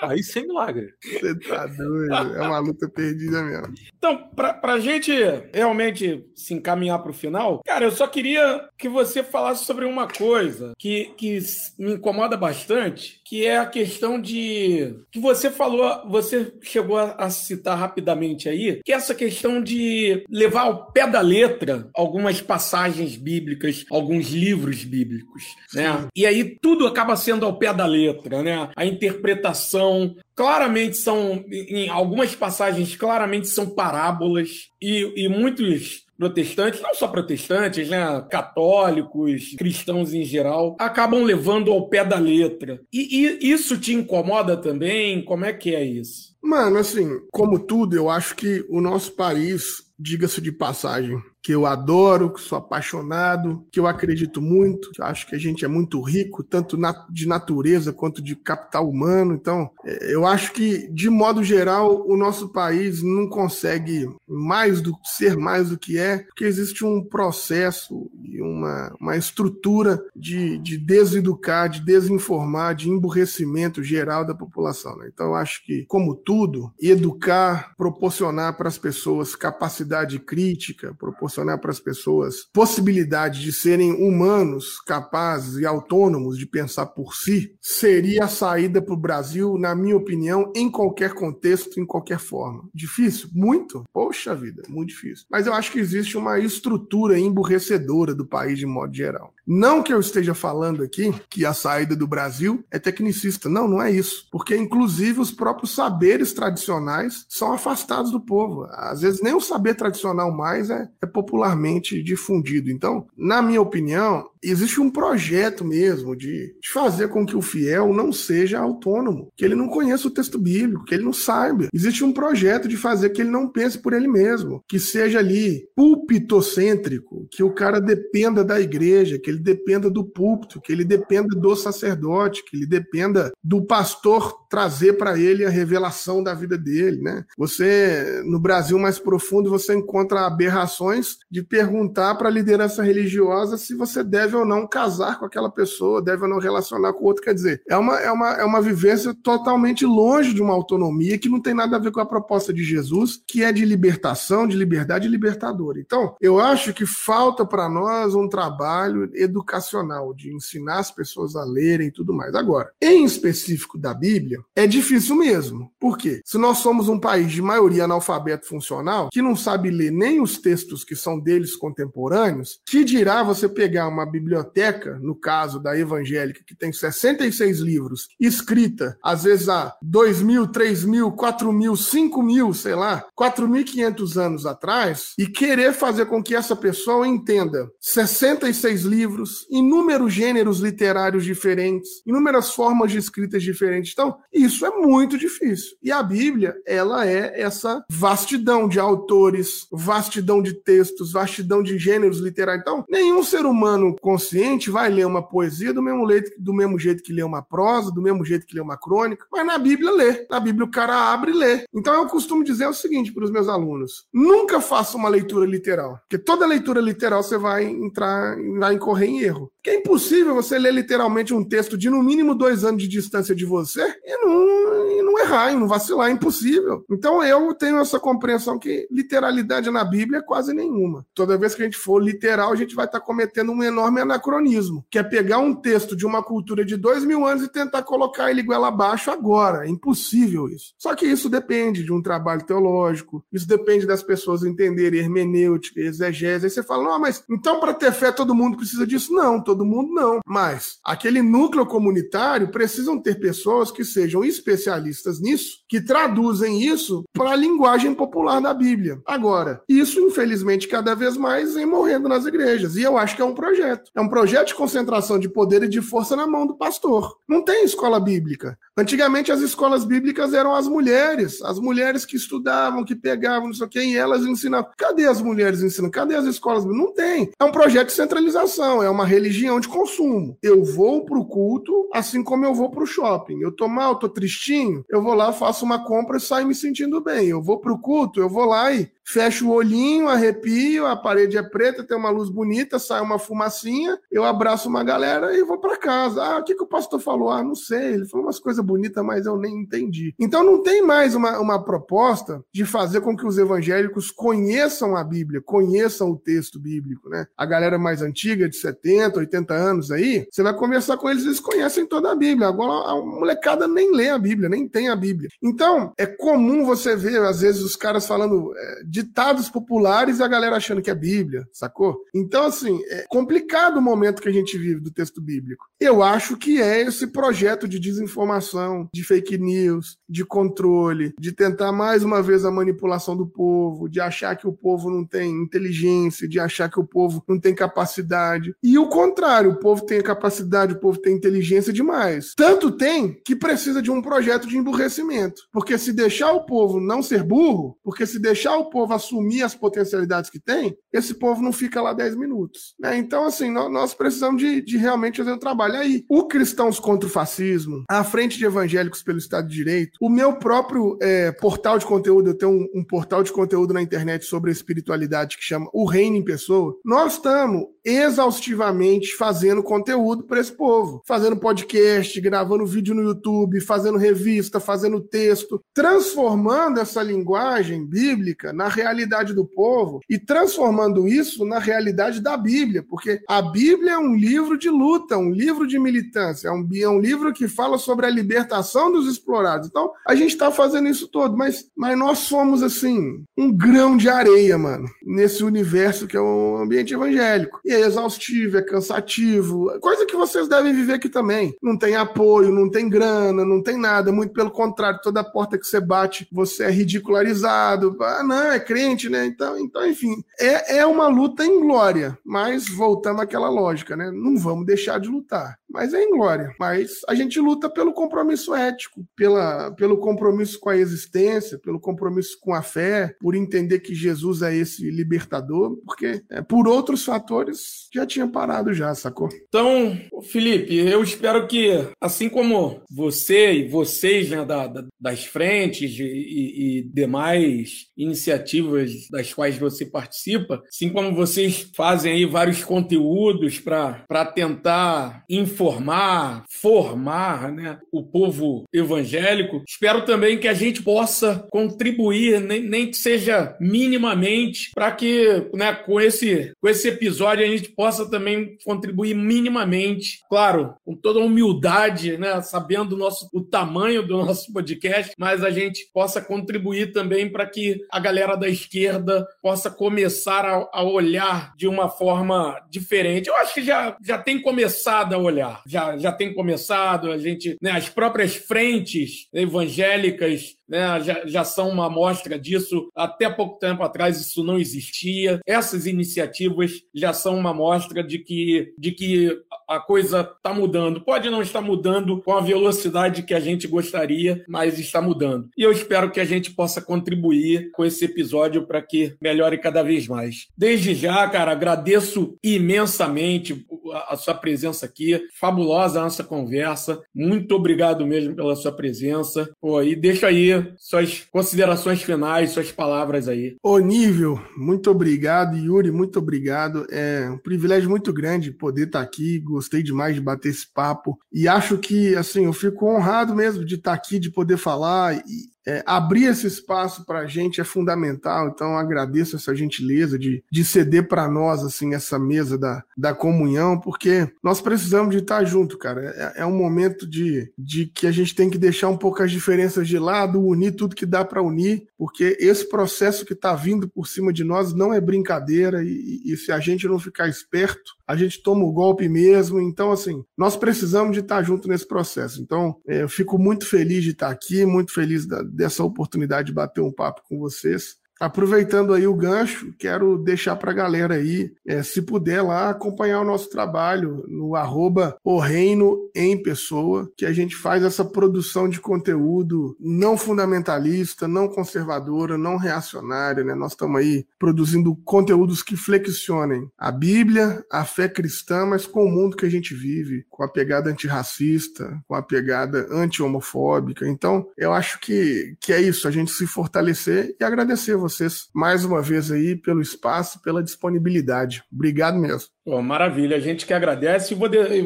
Aí 0.00 0.22
sim 0.22 0.38
é 0.38 0.42
milagre. 0.44 0.94
Você 1.02 1.38
tá 1.40 1.66
doido. 1.66 2.36
É 2.36 2.42
uma 2.42 2.58
luta 2.58 2.88
perdida 2.88 3.42
mesmo. 3.42 3.74
Então, 3.98 4.16
pra, 4.34 4.54
pra 4.54 4.78
gente 4.78 5.12
realmente 5.52 5.89
se 6.34 6.54
encaminhar 6.54 7.02
pro 7.02 7.12
final, 7.12 7.60
cara, 7.64 7.84
eu 7.84 7.90
só 7.90 8.06
queria 8.06 8.68
que 8.78 8.88
você 8.88 9.22
falasse 9.22 9.64
sobre 9.64 9.84
uma 9.84 10.06
coisa 10.06 10.72
que, 10.78 11.12
que 11.16 11.38
me 11.78 11.92
incomoda 11.92 12.36
bastante, 12.36 13.20
que 13.24 13.46
é 13.46 13.58
a 13.58 13.66
questão 13.66 14.20
de 14.20 14.94
que 15.10 15.18
você 15.18 15.50
falou, 15.50 16.08
você 16.08 16.52
chegou 16.62 16.98
a, 16.98 17.30
citar 17.30 17.78
rapidamente 17.78 18.48
aí, 18.48 18.80
que 18.84 18.92
é 18.92 18.96
essa 18.96 19.14
questão 19.14 19.62
de 19.62 20.24
levar 20.28 20.62
ao 20.62 20.92
pé 20.92 21.06
da 21.06 21.20
letra 21.20 21.88
algumas 21.94 22.40
passagens 22.40 23.16
bíblicas, 23.16 23.84
alguns 23.90 24.30
livros 24.30 24.84
bíblicos, 24.84 25.44
né? 25.74 26.08
E 26.14 26.26
aí 26.26 26.58
tudo 26.60 26.86
acaba 26.86 27.16
sendo 27.16 27.46
ao 27.46 27.56
pé 27.56 27.72
da 27.72 27.86
letra, 27.86 28.42
né? 28.42 28.68
A 28.76 28.84
interpretação 28.84 30.16
claramente 30.40 30.96
são, 30.96 31.44
em 31.50 31.90
algumas 31.90 32.34
passagens, 32.34 32.96
claramente 32.96 33.46
são 33.46 33.68
parábolas 33.68 34.70
e, 34.80 35.12
e 35.14 35.28
muitos 35.28 36.06
protestantes, 36.16 36.80
não 36.80 36.94
só 36.94 37.08
protestantes, 37.08 37.90
né, 37.90 38.24
católicos, 38.30 39.54
cristãos 39.58 40.14
em 40.14 40.24
geral, 40.24 40.78
acabam 40.80 41.24
levando 41.24 41.70
ao 41.70 41.90
pé 41.90 42.06
da 42.06 42.18
letra. 42.18 42.80
E, 42.90 43.26
e, 43.26 43.52
isso 43.52 43.76
te 43.76 43.92
incomoda 43.92 44.56
também? 44.56 45.22
Como 45.22 45.44
é 45.44 45.52
que 45.52 45.74
é 45.74 45.84
isso? 45.84 46.34
Mano, 46.42 46.78
assim, 46.78 47.06
como 47.30 47.58
tudo, 47.58 47.94
eu 47.94 48.08
acho 48.08 48.34
que 48.34 48.64
o 48.70 48.80
nosso 48.80 49.12
país, 49.12 49.82
diga-se 49.98 50.40
de 50.40 50.50
passagem, 50.50 51.18
que 51.42 51.52
eu 51.52 51.66
adoro, 51.66 52.32
que 52.32 52.40
sou 52.40 52.58
apaixonado, 52.58 53.64
que 53.72 53.80
eu 53.80 53.86
acredito 53.86 54.42
muito, 54.42 54.90
que 54.90 55.02
acho 55.02 55.26
que 55.26 55.34
a 55.34 55.38
gente 55.38 55.64
é 55.64 55.68
muito 55.68 56.00
rico, 56.00 56.44
tanto 56.44 56.78
de 57.08 57.26
natureza 57.26 57.92
quanto 57.92 58.22
de 58.22 58.36
capital 58.36 58.88
humano. 58.88 59.34
Então, 59.34 59.70
é, 59.84 60.14
eu 60.14 60.26
acho 60.26 60.52
que, 60.52 60.88
de 60.92 61.08
modo 61.08 61.42
geral, 61.42 62.06
o 62.06 62.16
nosso 62.16 62.50
país 62.50 63.02
não 63.02 63.28
consegue 63.28 64.08
mais 64.28 64.80
do 64.80 64.94
ser 65.02 65.36
mais 65.36 65.70
do 65.70 65.78
que 65.78 65.98
é, 65.98 66.18
porque 66.18 66.44
existe 66.44 66.84
um 66.84 67.02
processo 67.02 68.10
e 68.22 68.42
uma, 68.42 68.94
uma 69.00 69.16
estrutura 69.16 70.02
de, 70.14 70.58
de 70.58 70.76
deseducar, 70.76 71.70
de 71.70 71.80
desinformar, 71.80 72.74
de 72.74 72.90
emburrecimento 72.90 73.82
geral 73.82 74.26
da 74.26 74.34
população. 74.34 74.96
Né? 74.96 75.10
Então, 75.12 75.28
eu 75.28 75.34
acho 75.34 75.64
que, 75.64 75.86
como 75.86 76.14
tudo, 76.14 76.72
educar, 76.80 77.72
proporcionar 77.76 78.56
para 78.56 78.68
as 78.68 78.76
pessoas 78.76 79.34
capacidade 79.34 80.18
crítica, 80.18 80.94
proporcionar 80.98 81.29
proporcionar 81.30 81.58
para 81.58 81.70
as 81.70 81.80
pessoas 81.80 82.44
possibilidade 82.52 83.40
de 83.40 83.52
serem 83.52 83.92
humanos, 83.92 84.80
capazes 84.80 85.58
e 85.58 85.64
autônomos 85.64 86.36
de 86.36 86.46
pensar 86.46 86.86
por 86.86 87.14
si, 87.14 87.54
seria 87.60 88.24
a 88.24 88.28
saída 88.28 88.82
para 88.82 88.94
o 88.94 89.00
Brasil, 89.00 89.56
na 89.56 89.74
minha 89.74 89.96
opinião, 89.96 90.52
em 90.54 90.70
qualquer 90.70 91.14
contexto, 91.14 91.80
em 91.80 91.86
qualquer 91.86 92.18
forma. 92.18 92.68
Difícil? 92.74 93.28
Muito? 93.32 93.84
Poxa 93.92 94.34
vida, 94.34 94.62
muito 94.68 94.88
difícil. 94.88 95.26
Mas 95.30 95.46
eu 95.46 95.54
acho 95.54 95.70
que 95.70 95.78
existe 95.78 96.18
uma 96.18 96.38
estrutura 96.38 97.18
emburrecedora 97.18 98.14
do 98.14 98.26
país 98.26 98.58
de 98.58 98.66
modo 98.66 98.94
geral. 98.94 99.32
Não 99.52 99.82
que 99.82 99.92
eu 99.92 99.98
esteja 99.98 100.32
falando 100.32 100.80
aqui 100.82 101.12
que 101.28 101.44
a 101.44 101.52
saída 101.52 101.96
do 101.96 102.06
Brasil 102.06 102.64
é 102.70 102.78
tecnicista. 102.78 103.48
Não, 103.48 103.66
não 103.66 103.82
é 103.82 103.90
isso. 103.90 104.28
Porque, 104.30 104.56
inclusive, 104.56 105.18
os 105.18 105.32
próprios 105.32 105.74
saberes 105.74 106.32
tradicionais 106.32 107.26
são 107.28 107.52
afastados 107.52 108.12
do 108.12 108.20
povo. 108.20 108.68
Às 108.70 109.00
vezes, 109.00 109.20
nem 109.20 109.34
o 109.34 109.40
saber 109.40 109.74
tradicional 109.74 110.30
mais 110.30 110.70
é, 110.70 110.88
é 111.02 111.06
popularmente 111.22 112.02
difundido. 112.02 112.70
Então, 112.70 113.06
na 113.16 113.42
minha 113.42 113.60
opinião, 113.60 114.28
existe 114.42 114.80
um 114.80 114.90
projeto 114.90 115.64
mesmo 115.64 116.16
de, 116.16 116.54
de 116.60 116.68
fazer 116.72 117.08
com 117.08 117.26
que 117.26 117.36
o 117.36 117.42
fiel 117.42 117.92
não 117.92 118.12
seja 118.12 118.58
autônomo, 118.58 119.28
que 119.36 119.44
ele 119.44 119.54
não 119.54 119.68
conheça 119.68 120.08
o 120.08 120.10
texto 120.10 120.38
bíblico, 120.38 120.84
que 120.84 120.94
ele 120.94 121.04
não 121.04 121.12
saiba. 121.12 121.68
Existe 121.72 122.04
um 122.04 122.12
projeto 122.12 122.68
de 122.68 122.76
fazer 122.76 123.10
que 123.10 123.22
ele 123.22 123.30
não 123.30 123.48
pense 123.48 123.78
por 123.78 123.92
ele 123.92 124.08
mesmo, 124.08 124.62
que 124.68 124.78
seja 124.78 125.18
ali 125.18 125.68
púlpitocêntrico, 125.76 127.26
que 127.30 127.42
o 127.42 127.52
cara 127.52 127.80
dependa 127.80 128.44
da 128.44 128.60
igreja, 128.60 129.18
que 129.18 129.30
ele 129.30 129.40
dependa 129.40 129.90
do 129.90 130.04
púlpito, 130.04 130.60
que 130.60 130.72
ele 130.72 130.84
dependa 130.84 131.28
do 131.36 131.54
sacerdote, 131.54 132.44
que 132.44 132.56
ele 132.56 132.66
dependa 132.66 133.30
do 133.42 133.64
pastor 133.64 134.46
trazer 134.48 134.94
para 134.94 135.18
ele 135.18 135.44
a 135.44 135.50
revelação 135.50 136.22
da 136.22 136.34
vida 136.34 136.58
dele, 136.58 137.00
né? 137.00 137.24
Você 137.38 138.22
no 138.26 138.40
Brasil 138.40 138.78
mais 138.78 138.98
profundo 138.98 139.50
você 139.50 139.74
encontra 139.74 140.26
aberrações 140.26 141.18
de 141.30 141.42
perguntar 141.42 142.16
para 142.16 142.28
a 142.28 142.32
liderança 142.32 142.82
religiosa 142.82 143.56
se 143.56 143.74
você 143.74 144.02
deve 144.02 144.29
ou 144.36 144.44
não 144.44 144.66
casar 144.66 145.18
com 145.18 145.24
aquela 145.24 145.50
pessoa, 145.50 146.02
deve 146.02 146.22
ou 146.22 146.28
não 146.28 146.38
relacionar 146.38 146.92
com 146.92 147.04
outro, 147.04 147.22
quer 147.22 147.34
dizer, 147.34 147.62
é 147.68 147.76
uma 147.76 147.98
é 147.98 148.10
uma 148.10 148.28
é 148.34 148.44
uma 148.44 148.60
vivência 148.60 149.14
totalmente 149.14 149.84
longe 149.84 150.32
de 150.34 150.42
uma 150.42 150.54
autonomia 150.54 151.18
que 151.18 151.28
não 151.28 151.40
tem 151.40 151.54
nada 151.54 151.76
a 151.76 151.78
ver 151.78 151.92
com 151.92 152.00
a 152.00 152.06
proposta 152.06 152.52
de 152.52 152.62
Jesus, 152.62 153.22
que 153.26 153.42
é 153.42 153.52
de 153.52 153.64
libertação, 153.64 154.46
de 154.46 154.56
liberdade 154.56 155.08
libertadora. 155.08 155.80
Então, 155.80 156.14
eu 156.20 156.38
acho 156.38 156.72
que 156.72 156.86
falta 156.86 157.44
para 157.44 157.68
nós 157.68 158.14
um 158.14 158.28
trabalho 158.28 159.10
educacional 159.14 160.14
de 160.14 160.34
ensinar 160.34 160.78
as 160.78 160.90
pessoas 160.90 161.36
a 161.36 161.44
lerem 161.44 161.88
e 161.88 161.92
tudo 161.92 162.12
mais. 162.12 162.34
Agora, 162.34 162.70
em 162.80 163.04
específico 163.04 163.78
da 163.78 163.94
Bíblia, 163.94 164.40
é 164.54 164.66
difícil 164.66 165.16
mesmo. 165.16 165.70
Por 165.78 165.96
quê? 165.96 166.20
Se 166.24 166.38
nós 166.38 166.58
somos 166.58 166.88
um 166.88 166.98
país 166.98 167.32
de 167.32 167.42
maioria 167.42 167.84
analfabeto 167.84 168.46
funcional, 168.46 169.08
que 169.10 169.22
não 169.22 169.36
sabe 169.36 169.70
ler 169.70 169.90
nem 169.90 170.20
os 170.20 170.38
textos 170.38 170.84
que 170.84 170.96
são 170.96 171.18
deles 171.18 171.56
contemporâneos, 171.56 172.60
que 172.66 172.84
dirá 172.84 173.22
você 173.22 173.48
pegar 173.48 173.88
uma 173.88 174.06
biblioteca, 174.20 174.98
no 175.00 175.14
caso 175.14 175.58
da 175.58 175.76
evangélica, 175.78 176.40
que 176.46 176.54
tem 176.54 176.72
66 176.72 177.60
livros, 177.60 178.08
escrita 178.20 178.96
às 179.02 179.24
vezes 179.24 179.48
há 179.48 179.74
2 179.82 180.22
mil, 180.22 180.46
3 180.46 180.84
mil, 180.84 181.12
4 181.12 181.52
mil, 181.52 181.76
5 181.76 182.22
mil, 182.22 182.52
sei 182.54 182.74
lá, 182.74 183.04
4.500 183.18 184.16
anos 184.16 184.46
atrás, 184.46 185.14
e 185.18 185.26
querer 185.26 185.72
fazer 185.72 186.06
com 186.06 186.22
que 186.22 186.34
essa 186.34 186.54
pessoa 186.54 187.06
entenda 187.06 187.70
66 187.80 188.82
livros, 188.82 189.46
inúmeros 189.50 190.12
gêneros 190.12 190.60
literários 190.60 191.24
diferentes, 191.24 192.02
inúmeras 192.06 192.54
formas 192.54 192.92
de 192.92 192.98
escritas 192.98 193.42
diferentes. 193.42 193.92
Então, 193.92 194.16
isso 194.32 194.64
é 194.66 194.70
muito 194.70 195.18
difícil. 195.18 195.76
E 195.82 195.90
a 195.90 196.02
Bíblia, 196.02 196.54
ela 196.66 197.06
é 197.06 197.40
essa 197.40 197.84
vastidão 197.90 198.68
de 198.68 198.78
autores, 198.78 199.66
vastidão 199.70 200.42
de 200.42 200.54
textos, 200.54 201.12
vastidão 201.12 201.62
de 201.62 201.78
gêneros 201.78 202.18
literários. 202.18 202.62
Então, 202.62 202.84
nenhum 202.88 203.22
ser 203.22 203.46
humano 203.46 203.96
consciente 204.10 204.70
vai 204.70 204.88
ler 204.88 205.06
uma 205.06 205.22
poesia 205.22 205.72
do 205.72 205.80
mesmo, 205.80 206.08
jeito, 206.10 206.32
do 206.36 206.52
mesmo 206.52 206.76
jeito 206.78 207.02
que 207.02 207.12
lê 207.12 207.22
uma 207.22 207.42
prosa, 207.42 207.92
do 207.92 208.02
mesmo 208.02 208.24
jeito 208.24 208.44
que 208.44 208.54
lê 208.56 208.60
uma 208.60 208.76
crônica, 208.76 209.24
mas 209.30 209.46
na 209.46 209.56
Bíblia 209.56 209.92
lê. 209.92 210.26
Na 210.28 210.40
Bíblia 210.40 210.66
o 210.66 210.70
cara 210.70 211.12
abre 211.12 211.30
e 211.30 211.34
lê. 211.34 211.64
Então 211.72 211.94
eu 211.94 212.06
costumo 212.08 212.42
dizer 212.42 212.66
o 212.66 212.74
seguinte 212.74 213.12
para 213.12 213.24
os 213.24 213.30
meus 213.30 213.48
alunos: 213.48 214.06
nunca 214.12 214.60
faça 214.60 214.96
uma 214.96 215.08
leitura 215.08 215.46
literal, 215.46 215.98
porque 216.00 216.18
toda 216.18 216.44
leitura 216.44 216.80
literal 216.80 217.22
você 217.22 217.38
vai 217.38 217.64
entrar, 217.64 218.36
vai 218.58 218.74
incorrer 218.74 219.08
em 219.08 219.20
erro. 219.20 219.52
Porque 219.62 219.76
é 219.76 219.78
impossível 219.78 220.34
você 220.34 220.58
ler 220.58 220.72
literalmente 220.72 221.34
um 221.34 221.44
texto 221.44 221.76
de 221.76 221.90
no 221.90 222.02
mínimo 222.02 222.34
dois 222.34 222.64
anos 222.64 222.82
de 222.82 222.88
distância 222.88 223.34
de 223.34 223.44
você 223.44 223.82
e 224.02 224.16
não, 224.16 224.90
e 224.90 225.02
não 225.02 225.18
errar, 225.18 225.52
e 225.52 225.56
não 225.56 225.68
vacilar, 225.68 226.08
é 226.08 226.12
impossível. 226.12 226.82
Então 226.90 227.22
eu 227.22 227.54
tenho 227.54 227.78
essa 227.78 228.00
compreensão 228.00 228.58
que 228.58 228.88
literalidade 228.90 229.70
na 229.70 229.84
Bíblia 229.84 230.20
é 230.20 230.22
quase 230.22 230.54
nenhuma. 230.54 231.04
Toda 231.14 231.36
vez 231.36 231.54
que 231.54 231.60
a 231.60 231.66
gente 231.66 231.76
for 231.76 232.02
literal, 232.02 232.50
a 232.50 232.56
gente 232.56 232.74
vai 232.74 232.86
estar 232.86 233.00
cometendo 233.00 233.52
um 233.52 233.62
enorme 233.62 234.00
anacronismo, 234.00 234.82
que 234.90 234.98
é 234.98 235.02
pegar 235.02 235.38
um 235.38 235.54
texto 235.54 235.94
de 235.94 236.06
uma 236.06 236.22
cultura 236.22 236.64
de 236.64 236.78
dois 236.78 237.04
mil 237.04 237.26
anos 237.26 237.44
e 237.44 237.52
tentar 237.52 237.82
colocar 237.82 238.30
ele 238.30 238.40
igual 238.40 238.64
abaixo 238.64 239.10
agora. 239.10 239.66
É 239.66 239.68
impossível 239.68 240.48
isso. 240.48 240.72
Só 240.78 240.94
que 240.94 241.04
isso 241.06 241.28
depende 241.28 241.84
de 241.84 241.92
um 241.92 242.00
trabalho 242.00 242.46
teológico, 242.46 243.22
isso 243.30 243.46
depende 243.46 243.86
das 243.86 244.02
pessoas 244.02 244.42
entenderem 244.42 245.00
hermenêutica, 245.00 245.80
exegese. 245.80 246.46
Aí 246.46 246.50
você 246.50 246.62
fala, 246.62 246.82
não, 246.82 246.98
mas 246.98 247.22
então 247.28 247.60
para 247.60 247.74
ter 247.74 247.92
fé 247.92 248.10
todo 248.10 248.34
mundo 248.34 248.56
precisa 248.56 248.86
disso? 248.86 249.12
Não, 249.12 249.49
todo 249.50 249.64
mundo 249.64 249.92
não. 249.92 250.20
Mas 250.24 250.78
aquele 250.84 251.20
núcleo 251.20 251.66
comunitário 251.66 252.52
precisam 252.52 253.00
ter 253.00 253.18
pessoas 253.18 253.72
que 253.72 253.84
sejam 253.84 254.24
especialistas 254.24 255.20
nisso, 255.20 255.58
que 255.70 255.80
traduzem 255.80 256.60
isso 256.60 257.04
para 257.12 257.30
a 257.30 257.36
linguagem 257.36 257.94
popular 257.94 258.40
da 258.40 258.52
Bíblia. 258.52 259.00
Agora, 259.06 259.62
isso 259.68 260.00
infelizmente 260.00 260.66
cada 260.66 260.96
vez 260.96 261.16
mais 261.16 261.54
vem 261.54 261.64
morrendo 261.64 262.08
nas 262.08 262.26
igrejas. 262.26 262.74
E 262.74 262.82
eu 262.82 262.98
acho 262.98 263.14
que 263.14 263.22
é 263.22 263.24
um 263.24 263.34
projeto. 263.34 263.88
É 263.94 264.00
um 264.00 264.08
projeto 264.08 264.48
de 264.48 264.54
concentração 264.56 265.16
de 265.16 265.28
poder 265.28 265.62
e 265.62 265.68
de 265.68 265.80
força 265.80 266.16
na 266.16 266.26
mão 266.26 266.44
do 266.44 266.56
pastor. 266.56 267.16
Não 267.28 267.44
tem 267.44 267.64
escola 267.64 268.00
bíblica. 268.00 268.58
Antigamente 268.76 269.30
as 269.30 269.40
escolas 269.40 269.84
bíblicas 269.84 270.34
eram 270.34 270.56
as 270.56 270.66
mulheres, 270.66 271.40
as 271.42 271.60
mulheres 271.60 272.04
que 272.04 272.16
estudavam, 272.16 272.84
que 272.84 272.96
pegavam, 272.96 273.46
não 273.46 273.54
sei 273.54 273.66
o 273.66 273.70
quê, 273.70 273.80
e 273.84 273.96
elas 273.96 274.24
ensinavam. 274.24 274.70
Cadê 274.76 275.06
as 275.06 275.22
mulheres 275.22 275.62
ensinando? 275.62 275.92
Cadê 275.92 276.16
as 276.16 276.24
escolas? 276.24 276.64
Não 276.64 276.92
tem. 276.92 277.30
É 277.38 277.44
um 277.44 277.52
projeto 277.52 277.88
de 277.88 277.92
centralização, 277.92 278.82
é 278.82 278.90
uma 278.90 279.04
religião 279.04 279.60
de 279.60 279.68
consumo. 279.68 280.36
Eu 280.42 280.64
vou 280.64 281.04
pro 281.04 281.24
culto 281.24 281.88
assim 281.92 282.24
como 282.24 282.44
eu 282.44 282.54
vou 282.54 282.70
pro 282.70 282.86
shopping. 282.86 283.40
Eu 283.40 283.52
tô 283.52 283.68
mal, 283.68 283.98
tô 283.98 284.08
tristinho, 284.08 284.84
eu 284.88 285.02
vou 285.02 285.14
lá, 285.14 285.32
faço 285.32 285.59
uma 285.64 285.84
compra 285.84 286.16
e 286.16 286.20
saio 286.20 286.46
me 286.46 286.54
sentindo 286.54 287.00
bem. 287.00 287.28
Eu 287.28 287.42
vou 287.42 287.58
pro 287.58 287.78
culto, 287.78 288.20
eu 288.20 288.28
vou 288.28 288.44
lá 288.44 288.72
e 288.72 288.90
fecho 289.04 289.48
o 289.48 289.52
olhinho, 289.52 290.08
arrepio, 290.08 290.86
a 290.86 290.96
parede 290.96 291.36
é 291.36 291.42
preta, 291.42 291.84
tem 291.84 291.96
uma 291.96 292.10
luz 292.10 292.30
bonita, 292.30 292.78
sai 292.78 293.00
uma 293.00 293.18
fumacinha, 293.18 293.98
eu 294.10 294.24
abraço 294.24 294.68
uma 294.68 294.84
galera 294.84 295.36
e 295.36 295.42
vou 295.42 295.58
para 295.58 295.76
casa. 295.76 296.22
Ah, 296.22 296.38
o 296.38 296.44
que, 296.44 296.54
que 296.54 296.62
o 296.62 296.66
pastor 296.66 297.00
falou? 297.00 297.30
Ah, 297.30 297.42
não 297.42 297.54
sei, 297.54 297.94
ele 297.94 298.06
falou 298.06 298.26
umas 298.26 298.38
coisas 298.38 298.64
bonitas, 298.64 299.04
mas 299.04 299.26
eu 299.26 299.36
nem 299.36 299.62
entendi. 299.62 300.14
Então 300.18 300.44
não 300.44 300.62
tem 300.62 300.82
mais 300.82 301.14
uma, 301.14 301.38
uma 301.38 301.62
proposta 301.62 302.42
de 302.52 302.64
fazer 302.64 303.00
com 303.00 303.16
que 303.16 303.26
os 303.26 303.38
evangélicos 303.38 304.10
conheçam 304.10 304.96
a 304.96 305.02
Bíblia, 305.02 305.40
conheçam 305.40 306.10
o 306.10 306.16
texto 306.16 306.58
bíblico, 306.58 307.08
né? 307.08 307.26
A 307.36 307.46
galera 307.46 307.78
mais 307.78 308.02
antiga, 308.02 308.48
de 308.48 308.56
70, 308.56 309.18
80 309.18 309.54
anos 309.54 309.90
aí, 309.90 310.26
você 310.30 310.42
vai 310.42 310.54
conversar 310.54 310.96
com 310.96 311.10
eles, 311.10 311.24
eles 311.24 311.40
conhecem 311.40 311.86
toda 311.86 312.12
a 312.12 312.16
Bíblia. 312.16 312.48
Agora 312.48 312.90
a 312.90 312.94
molecada 312.94 313.66
nem 313.66 313.94
lê 313.94 314.08
a 314.08 314.18
Bíblia, 314.18 314.48
nem 314.48 314.68
tem 314.68 314.88
a 314.88 314.96
Bíblia. 314.96 315.28
Então, 315.42 315.92
é 315.98 316.06
comum 316.06 316.64
você 316.64 316.94
ver, 316.94 317.20
às 317.22 317.40
vezes, 317.40 317.62
os 317.62 317.76
caras 317.76 318.06
falando 318.06 318.52
é, 318.56 318.84
ditados 318.90 319.48
populares 319.48 320.18
e 320.18 320.22
a 320.22 320.28
galera 320.28 320.56
achando 320.56 320.82
que 320.82 320.90
é 320.90 320.94
Bíblia, 320.94 321.46
sacou? 321.52 321.96
Então, 322.14 322.46
assim, 322.46 322.80
é 322.88 323.04
complicado 323.08 323.78
o 323.78 323.82
momento 323.82 324.20
que 324.20 324.28
a 324.28 324.32
gente 324.32 324.58
vive 324.58 324.80
do 324.80 324.90
texto 324.90 325.20
bíblico. 325.20 325.66
Eu 325.78 326.02
acho 326.02 326.36
que 326.36 326.60
é 326.60 326.82
esse 326.82 327.06
projeto 327.06 327.68
de 327.68 327.78
desinformação, 327.78 328.88
de 328.92 329.04
fake 329.04 329.38
news, 329.38 329.96
de 330.08 330.24
controle, 330.24 331.14
de 331.18 331.32
tentar 331.32 331.72
mais 331.72 332.02
uma 332.02 332.20
vez 332.20 332.44
a 332.44 332.50
manipulação 332.50 333.16
do 333.16 333.26
povo, 333.26 333.88
de 333.88 334.00
achar 334.00 334.36
que 334.36 334.46
o 334.46 334.52
povo 334.52 334.90
não 334.90 335.06
tem 335.06 335.30
inteligência, 335.30 336.28
de 336.28 336.40
achar 336.40 336.68
que 336.68 336.80
o 336.80 336.84
povo 336.84 337.22
não 337.28 337.38
tem 337.38 337.54
capacidade. 337.54 338.54
E 338.62 338.76
o 338.76 338.88
contrário, 338.88 339.52
o 339.52 339.60
povo 339.60 339.86
tem 339.86 340.02
capacidade, 340.02 340.74
o 340.74 340.80
povo 340.80 340.98
tem 340.98 341.14
inteligência 341.14 341.72
demais. 341.72 342.34
Tanto 342.36 342.72
tem 342.72 343.20
que 343.24 343.36
precisa 343.36 343.80
de 343.80 343.90
um 343.90 344.02
projeto 344.02 344.48
de 344.48 344.56
emburrecimento. 344.56 345.42
Porque 345.52 345.78
se 345.78 345.92
deixar 345.92 346.32
o 346.32 346.44
povo 346.44 346.80
não 346.80 347.02
ser 347.02 347.22
burro, 347.22 347.78
porque 347.82 348.04
se 348.06 348.18
deixar 348.18 348.56
o 348.56 348.68
povo 348.70 348.79
assumir 348.88 349.42
as 349.42 349.54
potencialidades 349.54 350.30
que 350.30 350.38
tem, 350.38 350.76
esse 350.92 351.14
povo 351.14 351.42
não 351.42 351.52
fica 351.52 351.80
lá 351.80 351.92
10 351.92 352.16
minutos. 352.16 352.74
Né? 352.78 352.96
Então, 352.98 353.26
assim, 353.26 353.50
nós, 353.50 353.94
precisamos 353.94 354.40
de, 354.40 354.60
de, 354.60 354.76
realmente 354.76 355.18
fazer 355.18 355.32
um 355.32 355.38
trabalho. 355.38 355.76
Aí, 355.76 356.04
o 356.08 356.26
Cristãos 356.26 356.78
contra 356.78 357.08
o 357.08 357.12
Fascismo, 357.12 357.84
a 357.88 358.04
Frente 358.04 358.38
de 358.38 358.44
Evangélicos 358.44 359.02
pelo 359.02 359.18
Estado 359.18 359.48
de 359.48 359.54
Direito, 359.54 359.98
o 360.00 360.08
meu 360.08 360.34
próprio 360.34 360.96
é, 361.00 361.32
portal 361.32 361.78
de 361.78 361.86
conteúdo, 361.86 362.30
eu 362.30 362.38
tenho 362.38 362.52
um, 362.52 362.68
um 362.80 362.84
portal 362.84 363.22
de 363.22 363.32
conteúdo 363.32 363.74
na 363.74 363.82
internet 363.82 364.24
sobre 364.24 364.50
espiritualidade 364.50 365.36
que 365.36 365.44
chama 365.44 365.68
O 365.72 365.84
Reino 365.84 366.16
em 366.16 366.24
Pessoa, 366.24 366.76
nós 366.84 367.14
estamos 367.14 367.66
exaustivamente 367.84 369.16
fazendo 369.16 369.62
conteúdo 369.62 370.24
para 370.24 370.40
esse 370.40 370.52
povo, 370.52 371.02
fazendo 371.06 371.36
podcast, 371.36 372.20
gravando 372.20 372.66
vídeo 372.66 372.94
no 372.94 373.02
YouTube, 373.02 373.60
fazendo 373.60 373.98
revista, 373.98 374.60
fazendo 374.60 375.00
texto, 375.00 375.60
transformando 375.74 376.80
essa 376.80 377.02
linguagem 377.02 377.86
bíblica 377.86 378.52
na 378.52 378.68
realidade 378.70 379.34
do 379.34 379.44
povo 379.44 380.00
e 380.08 380.18
transformando 380.18 381.06
isso 381.06 381.44
na 381.44 381.58
realidade 381.58 382.20
da 382.20 382.36
Bíblia, 382.36 382.84
porque 382.88 383.20
a 383.28 383.42
Bíblia 383.42 383.92
é 383.92 383.98
um 383.98 384.14
livro 384.14 384.58
de 384.58 384.70
luta, 384.70 385.18
um 385.18 385.30
livro 385.30 385.66
de 385.66 385.78
militância, 385.78 386.48
é 386.48 386.52
um, 386.52 386.66
é 386.74 386.88
um 386.88 387.00
livro 387.00 387.32
que 387.32 387.48
fala 387.48 387.76
sobre 387.76 388.06
a 388.06 388.10
libertação 388.10 388.90
dos 388.92 389.06
explorados. 389.06 389.68
Então, 389.68 389.90
a 390.06 390.14
gente 390.14 390.30
está 390.30 390.50
fazendo 390.50 390.88
isso 390.88 391.08
todo, 391.08 391.36
mas, 391.36 391.66
mas 391.76 391.98
nós 391.98 392.18
somos, 392.20 392.62
assim, 392.62 393.22
um 393.36 393.52
grão 393.52 393.96
de 393.96 394.08
areia, 394.08 394.56
mano, 394.56 394.88
nesse 395.04 395.44
universo 395.44 396.06
que 396.06 396.16
é 396.16 396.20
o 396.20 396.56
ambiente 396.56 396.94
evangélico. 396.94 397.60
E 397.64 397.72
é 397.72 397.80
exaustivo, 397.80 398.58
é 398.58 398.62
cansativo 398.62 399.00
cansativo, 399.00 399.80
coisa 399.80 400.06
que 400.06 400.16
vocês 400.16 400.48
devem 400.48 400.72
viver 400.72 400.94
aqui 400.94 401.08
também. 401.08 401.54
Não 401.62 401.76
tem 401.76 401.96
apoio, 401.96 402.50
não 402.50 402.70
tem 402.70 402.88
grana, 402.88 403.44
não 403.44 403.62
tem 403.62 403.76
nada, 403.76 404.12
muito 404.12 404.32
pelo 404.32 404.50
contrário, 404.50 405.00
toda 405.02 405.24
porta 405.24 405.58
que 405.58 405.66
você 405.66 405.80
bate, 405.80 406.28
você 406.30 406.64
é 406.64 406.70
ridicularizado. 406.70 407.96
Ah, 408.00 408.22
não, 408.22 408.52
é 408.52 408.59
crente, 408.60 409.08
né? 409.08 409.26
Então, 409.26 409.58
então 409.58 409.86
enfim, 409.86 410.22
é, 410.38 410.78
é 410.78 410.86
uma 410.86 411.08
luta 411.08 411.44
em 411.44 411.60
glória, 411.60 412.18
mas 412.24 412.68
voltando 412.68 413.20
àquela 413.20 413.48
lógica, 413.48 413.96
né? 413.96 414.10
Não 414.10 414.36
vamos 414.36 414.66
deixar 414.66 414.98
de 414.98 415.08
lutar 415.08 415.59
mas 415.72 415.94
é 415.94 416.02
em 416.02 416.10
glória. 416.10 416.54
Mas 416.58 417.00
a 417.08 417.14
gente 417.14 417.38
luta 417.38 417.70
pelo 417.70 417.92
compromisso 417.92 418.54
ético, 418.54 419.04
pela, 419.16 419.70
pelo 419.72 419.98
compromisso 419.98 420.58
com 420.58 420.68
a 420.68 420.76
existência, 420.76 421.58
pelo 421.58 421.80
compromisso 421.80 422.38
com 422.40 422.52
a 422.52 422.62
fé, 422.62 423.14
por 423.20 423.34
entender 423.34 423.80
que 423.80 423.94
Jesus 423.94 424.42
é 424.42 424.54
esse 424.54 424.90
libertador, 424.90 425.76
porque 425.84 426.22
é, 426.30 426.42
por 426.42 426.66
outros 426.66 427.04
fatores 427.04 427.88
já 427.92 428.04
tinha 428.04 428.26
parado 428.26 428.72
já, 428.74 428.94
sacou? 428.94 429.28
Então, 429.48 429.98
Felipe, 430.24 430.74
eu 430.74 431.02
espero 431.02 431.46
que, 431.46 431.70
assim 432.00 432.28
como 432.28 432.82
você 432.90 433.52
e 433.52 433.68
vocês 433.68 434.30
né, 434.30 434.44
da, 434.44 434.66
da, 434.66 434.84
das 435.00 435.24
frentes 435.24 435.98
e, 435.98 436.02
e, 436.02 436.78
e 436.78 436.82
demais 436.82 437.86
iniciativas 437.96 439.08
das 439.10 439.32
quais 439.32 439.56
você 439.56 439.86
participa, 439.86 440.62
assim 440.68 440.88
como 440.88 441.14
vocês 441.14 441.70
fazem 441.74 442.12
aí 442.12 442.24
vários 442.24 442.64
conteúdos 442.64 443.58
para 443.58 444.24
tentar 444.34 445.24
informar 445.28 445.59
informar, 445.60 446.44
formar 446.48 447.52
né, 447.52 447.78
o 447.92 448.02
povo 448.02 448.64
evangélico. 448.72 449.62
Espero 449.68 450.06
também 450.06 450.38
que 450.38 450.48
a 450.48 450.54
gente 450.54 450.82
possa 450.82 451.46
contribuir, 451.50 452.40
nem, 452.40 452.62
nem 452.62 452.90
que 452.90 452.96
seja 452.96 453.54
minimamente, 453.60 454.70
para 454.74 454.90
que 454.90 455.48
né, 455.52 455.74
com, 455.74 456.00
esse, 456.00 456.52
com 456.60 456.68
esse 456.68 456.88
episódio 456.88 457.44
a 457.44 457.48
gente 457.48 457.68
possa 457.72 458.08
também 458.08 458.56
contribuir 458.64 459.14
minimamente, 459.14 460.20
claro, 460.30 460.74
com 460.82 460.96
toda 460.96 461.20
a 461.20 461.24
humildade, 461.24 462.16
né, 462.16 462.40
sabendo 462.40 462.94
o, 462.94 462.98
nosso, 462.98 463.28
o 463.32 463.42
tamanho 463.42 464.02
do 464.02 464.16
nosso 464.16 464.50
podcast, 464.52 465.12
mas 465.18 465.44
a 465.44 465.50
gente 465.50 465.90
possa 465.92 466.22
contribuir 466.22 466.92
também 466.92 467.30
para 467.30 467.44
que 467.44 467.78
a 467.92 468.00
galera 468.00 468.34
da 468.34 468.48
esquerda 468.48 469.26
possa 469.42 469.70
começar 469.70 470.46
a, 470.46 470.68
a 470.72 470.82
olhar 470.82 471.52
de 471.54 471.68
uma 471.68 471.90
forma 471.90 472.58
diferente. 472.70 473.28
Eu 473.28 473.36
acho 473.36 473.52
que 473.52 473.62
já, 473.62 473.96
já 474.02 474.16
tem 474.16 474.40
começado 474.40 475.12
a 475.14 475.18
olhar 475.18 475.49
já, 475.66 475.96
já 475.96 476.12
tem 476.12 476.34
começado, 476.34 477.10
a 477.10 477.18
gente, 477.18 477.56
né, 477.60 477.72
as 477.72 477.88
próprias 477.88 478.34
frentes 478.36 479.28
evangélicas 479.32 480.56
né, 480.70 481.00
já, 481.00 481.26
já 481.26 481.44
são 481.44 481.68
uma 481.68 481.86
amostra 481.86 482.38
disso. 482.38 482.88
Até 482.94 483.28
pouco 483.28 483.58
tempo 483.58 483.82
atrás 483.82 484.20
isso 484.20 484.44
não 484.44 484.58
existia. 484.58 485.40
Essas 485.44 485.84
iniciativas 485.84 486.82
já 486.94 487.12
são 487.12 487.36
uma 487.36 487.50
amostra 487.50 488.04
de 488.04 488.20
que, 488.20 488.72
de 488.78 488.92
que 488.92 489.36
a 489.66 489.80
coisa 489.80 490.20
está 490.20 490.54
mudando. 490.54 491.00
Pode 491.00 491.28
não 491.28 491.42
estar 491.42 491.60
mudando 491.60 492.22
com 492.22 492.32
a 492.32 492.40
velocidade 492.40 493.24
que 493.24 493.34
a 493.34 493.40
gente 493.40 493.66
gostaria, 493.66 494.44
mas 494.48 494.78
está 494.78 495.02
mudando. 495.02 495.48
E 495.56 495.62
eu 495.62 495.72
espero 495.72 496.10
que 496.10 496.20
a 496.20 496.24
gente 496.24 496.52
possa 496.52 496.80
contribuir 496.80 497.70
com 497.72 497.84
esse 497.84 498.04
episódio 498.04 498.66
para 498.66 498.80
que 498.80 499.14
melhore 499.20 499.58
cada 499.58 499.82
vez 499.82 500.06
mais. 500.06 500.46
Desde 500.56 500.94
já, 500.94 501.28
cara, 501.28 501.52
agradeço 501.52 502.36
imensamente 502.42 503.66
a 504.08 504.16
sua 504.16 504.34
presença 504.34 504.86
aqui. 504.86 505.20
Fabulosa 505.34 506.00
a 506.00 506.04
nossa 506.04 506.22
conversa. 506.22 507.00
Muito 507.14 507.54
obrigado 507.54 508.06
mesmo 508.06 508.34
pela 508.34 508.54
sua 508.54 508.72
presença. 508.72 509.50
Pô, 509.60 509.82
e 509.82 509.96
deixa 509.96 510.28
aí 510.28 510.59
suas 510.76 511.26
considerações 511.30 512.02
finais, 512.02 512.50
suas 512.50 512.72
palavras 512.72 513.28
aí. 513.28 513.56
Ô, 513.62 513.78
Nível, 513.78 514.40
muito 514.56 514.90
obrigado. 514.90 515.56
Yuri, 515.56 515.90
muito 515.90 516.18
obrigado. 516.18 516.86
É 516.90 517.28
um 517.30 517.38
privilégio 517.38 517.90
muito 517.90 518.12
grande 518.12 518.50
poder 518.50 518.86
estar 518.86 519.00
aqui. 519.00 519.38
Gostei 519.40 519.82
demais 519.82 520.14
de 520.14 520.20
bater 520.20 520.48
esse 520.50 520.66
papo. 520.72 521.18
E 521.32 521.48
acho 521.48 521.78
que, 521.78 522.14
assim, 522.14 522.44
eu 522.44 522.52
fico 522.52 522.86
honrado 522.86 523.34
mesmo 523.34 523.64
de 523.64 523.74
estar 523.74 523.92
aqui, 523.92 524.18
de 524.18 524.30
poder 524.30 524.56
falar. 524.56 525.16
E, 525.16 525.49
é, 525.70 525.84
abrir 525.86 526.24
esse 526.24 526.48
espaço 526.48 527.04
para 527.06 527.20
a 527.20 527.26
gente 527.26 527.60
é 527.60 527.64
fundamental, 527.64 528.48
então 528.48 528.76
agradeço 528.76 529.36
essa 529.36 529.54
gentileza 529.54 530.18
de, 530.18 530.42
de 530.50 530.64
ceder 530.64 531.06
para 531.06 531.28
nós 531.28 531.62
assim 531.62 531.94
essa 531.94 532.18
mesa 532.18 532.58
da, 532.58 532.82
da 532.96 533.14
comunhão, 533.14 533.78
porque 533.78 534.28
nós 534.42 534.60
precisamos 534.60 535.14
de 535.14 535.22
estar 535.22 535.44
junto, 535.44 535.78
cara. 535.78 536.12
É, 536.16 536.42
é, 536.42 536.46
um 536.46 536.56
momento 536.56 537.06
de, 537.06 537.52
de 537.56 537.86
que 537.86 538.08
a 538.08 538.10
gente 538.10 538.34
tem 538.34 538.50
que 538.50 538.58
deixar 538.58 538.88
um 538.88 538.96
pouco 538.96 539.22
as 539.22 539.30
diferenças 539.30 539.86
de 539.86 539.98
lado, 539.98 540.44
unir 540.44 540.72
tudo 540.72 540.96
que 540.96 541.06
dá 541.06 541.24
para 541.24 541.42
unir, 541.42 541.86
porque 541.96 542.36
esse 542.40 542.68
processo 542.68 543.24
que 543.24 543.34
está 543.34 543.54
vindo 543.54 543.88
por 543.88 544.08
cima 544.08 544.32
de 544.32 544.42
nós 544.42 544.74
não 544.74 544.92
é 544.92 545.00
brincadeira 545.00 545.84
e, 545.84 546.22
e 546.24 546.36
se 546.36 546.50
a 546.50 546.58
gente 546.58 546.88
não 546.88 546.98
ficar 546.98 547.28
esperto, 547.28 547.92
a 548.10 548.16
gente 548.16 548.42
toma 548.42 548.64
o 548.64 548.72
golpe 548.72 549.08
mesmo. 549.08 549.60
Então, 549.60 549.92
assim, 549.92 550.24
nós 550.36 550.56
precisamos 550.56 551.12
de 551.12 551.20
estar 551.20 551.42
junto 551.44 551.68
nesse 551.68 551.86
processo. 551.86 552.42
Então, 552.42 552.76
é, 552.86 553.02
eu 553.02 553.08
fico 553.08 553.38
muito 553.38 553.64
feliz 553.64 554.02
de 554.02 554.10
estar 554.10 554.30
aqui, 554.30 554.66
muito 554.66 554.92
feliz 554.92 555.26
da, 555.26 555.42
dessa 555.42 555.84
oportunidade 555.84 556.48
de 556.48 556.52
bater 556.52 556.80
um 556.80 556.92
papo 556.92 557.22
com 557.28 557.38
vocês. 557.38 557.99
Aproveitando 558.20 558.92
aí 558.92 559.06
o 559.06 559.14
gancho, 559.14 559.72
quero 559.78 560.18
deixar 560.18 560.54
para 560.56 560.72
a 560.72 560.74
galera 560.74 561.14
aí, 561.14 561.50
é, 561.66 561.82
se 561.82 562.02
puder 562.02 562.42
lá, 562.42 562.68
acompanhar 562.68 563.22
o 563.22 563.24
nosso 563.24 563.48
trabalho 563.48 564.22
no 564.28 564.54
arroba 564.54 565.16
o 565.24 565.38
reino 565.38 565.98
em 566.14 566.40
pessoa, 566.42 567.10
que 567.16 567.24
a 567.24 567.32
gente 567.32 567.56
faz 567.56 567.82
essa 567.82 568.04
produção 568.04 568.68
de 568.68 568.78
conteúdo 568.78 569.74
não 569.80 570.18
fundamentalista, 570.18 571.26
não 571.26 571.48
conservadora, 571.48 572.36
não 572.36 572.58
reacionária, 572.58 573.42
né? 573.42 573.54
Nós 573.54 573.72
estamos 573.72 573.98
aí 573.98 574.26
produzindo 574.38 574.94
conteúdos 574.96 575.62
que 575.62 575.74
flexionem 575.74 576.68
a 576.76 576.92
Bíblia, 576.92 577.64
a 577.72 577.86
fé 577.86 578.06
cristã, 578.06 578.66
mas 578.66 578.86
com 578.86 579.02
o 579.02 579.10
mundo 579.10 579.34
que 579.34 579.46
a 579.46 579.50
gente 579.50 579.74
vive, 579.74 580.26
com 580.28 580.42
a 580.42 580.48
pegada 580.48 580.90
antirracista, 580.90 581.98
com 582.06 582.14
a 582.14 582.22
pegada 582.22 582.86
anti-homofóbica. 582.90 584.06
Então, 584.06 584.46
eu 584.58 584.74
acho 584.74 585.00
que, 585.00 585.56
que 585.58 585.72
é 585.72 585.80
isso, 585.80 586.06
a 586.06 586.10
gente 586.10 586.30
se 586.32 586.46
fortalecer 586.46 587.34
e 587.40 587.44
agradecer 587.44 587.96
você 587.96 588.09
vocês 588.10 588.48
mais 588.54 588.84
uma 588.84 589.00
vez 589.00 589.30
aí 589.30 589.56
pelo 589.56 589.80
espaço, 589.80 590.40
pela 590.42 590.62
disponibilidade. 590.62 591.62
Obrigado 591.72 592.18
mesmo. 592.18 592.48
Oh, 592.72 592.80
maravilha, 592.80 593.36
a 593.36 593.40
gente 593.40 593.66
que 593.66 593.74
agradece 593.74 594.36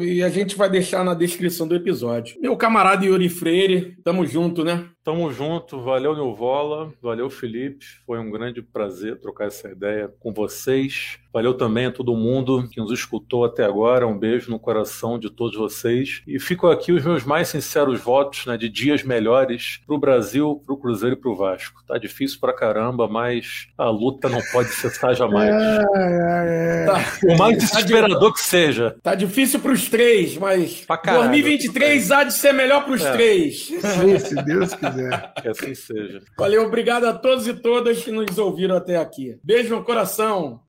e, 0.03 0.22
a 0.22 0.30
gente 0.30 0.57
vai 0.57 0.70
deixar 0.70 1.05
na 1.05 1.12
descrição 1.12 1.68
do 1.68 1.74
episódio. 1.74 2.41
Meu 2.41 2.57
camarada 2.57 3.05
Yuri 3.05 3.28
Freire, 3.28 3.95
tamo 4.03 4.24
junto, 4.24 4.64
né? 4.64 4.89
Tamo 5.05 5.30
junto, 5.30 5.82
valeu 5.82 6.14
Nilvola, 6.14 6.91
valeu 7.03 7.28
Felipe, 7.28 7.85
foi 8.07 8.18
um 8.18 8.30
grande 8.30 8.62
prazer 8.62 9.20
trocar 9.20 9.49
essa 9.49 9.68
ideia 9.68 10.11
com 10.18 10.32
vocês. 10.32 11.18
Valeu 11.30 11.53
também 11.53 11.87
a 11.87 11.93
todo 11.93 12.16
mundo 12.16 12.66
que 12.70 12.80
nos 12.80 12.91
escutou 12.91 13.45
até 13.45 13.64
agora, 13.64 14.07
um 14.07 14.16
beijo 14.16 14.51
no 14.51 14.59
coração 14.59 15.18
de 15.18 15.28
todos 15.28 15.59
vocês. 15.59 16.22
E 16.26 16.39
ficam 16.39 16.70
aqui 16.70 16.93
os 16.93 17.05
meus 17.05 17.24
mais 17.24 17.49
sinceros 17.49 18.01
votos 18.01 18.47
né, 18.47 18.57
de 18.57 18.68
dias 18.68 19.03
melhores 19.03 19.80
pro 19.85 19.99
Brasil, 19.99 20.62
pro 20.64 20.78
Cruzeiro 20.78 21.16
e 21.16 21.18
pro 21.18 21.35
Vasco. 21.35 21.85
Tá 21.87 21.99
difícil 21.99 22.39
pra 22.41 22.55
caramba, 22.55 23.07
mas 23.09 23.66
a 23.76 23.91
luta 23.91 24.28
não 24.28 24.41
pode 24.53 24.70
cessar 24.70 25.12
jamais. 25.14 25.51
É, 25.51 25.85
é, 25.97 26.82
é. 26.82 26.87
Tá. 26.87 27.35
O 27.35 27.37
mais 27.37 27.59
desesperador 27.75 28.33
que 28.33 28.41
seja. 28.41 28.97
Tá 29.03 29.14
difícil 29.14 29.61
pros 29.61 29.89
três, 29.89 30.37
mas 30.37 30.85
caralho, 31.03 31.25
2023 31.25 32.11
há 32.11 32.25
de 32.25 32.35
ser 32.35 32.53
melhor 32.53 32.85
pros 32.85 33.05
é. 33.05 33.12
três. 33.12 33.66
Sim, 33.66 34.18
se 34.18 34.35
Deus 34.37 34.75
quiser 34.75 34.95
quiser. 34.95 35.33
Que 35.43 35.49
assim 35.49 35.75
seja. 35.75 36.22
Valeu, 36.37 36.64
obrigado 36.64 37.05
a 37.05 37.12
todos 37.12 37.47
e 37.47 37.55
todas 37.55 38.03
que 38.03 38.11
nos 38.11 38.39
ouviram 38.39 38.77
até 38.77 38.97
aqui. 38.97 39.37
Beijo 39.43 39.75
no 39.75 39.85
coração. 39.85 40.61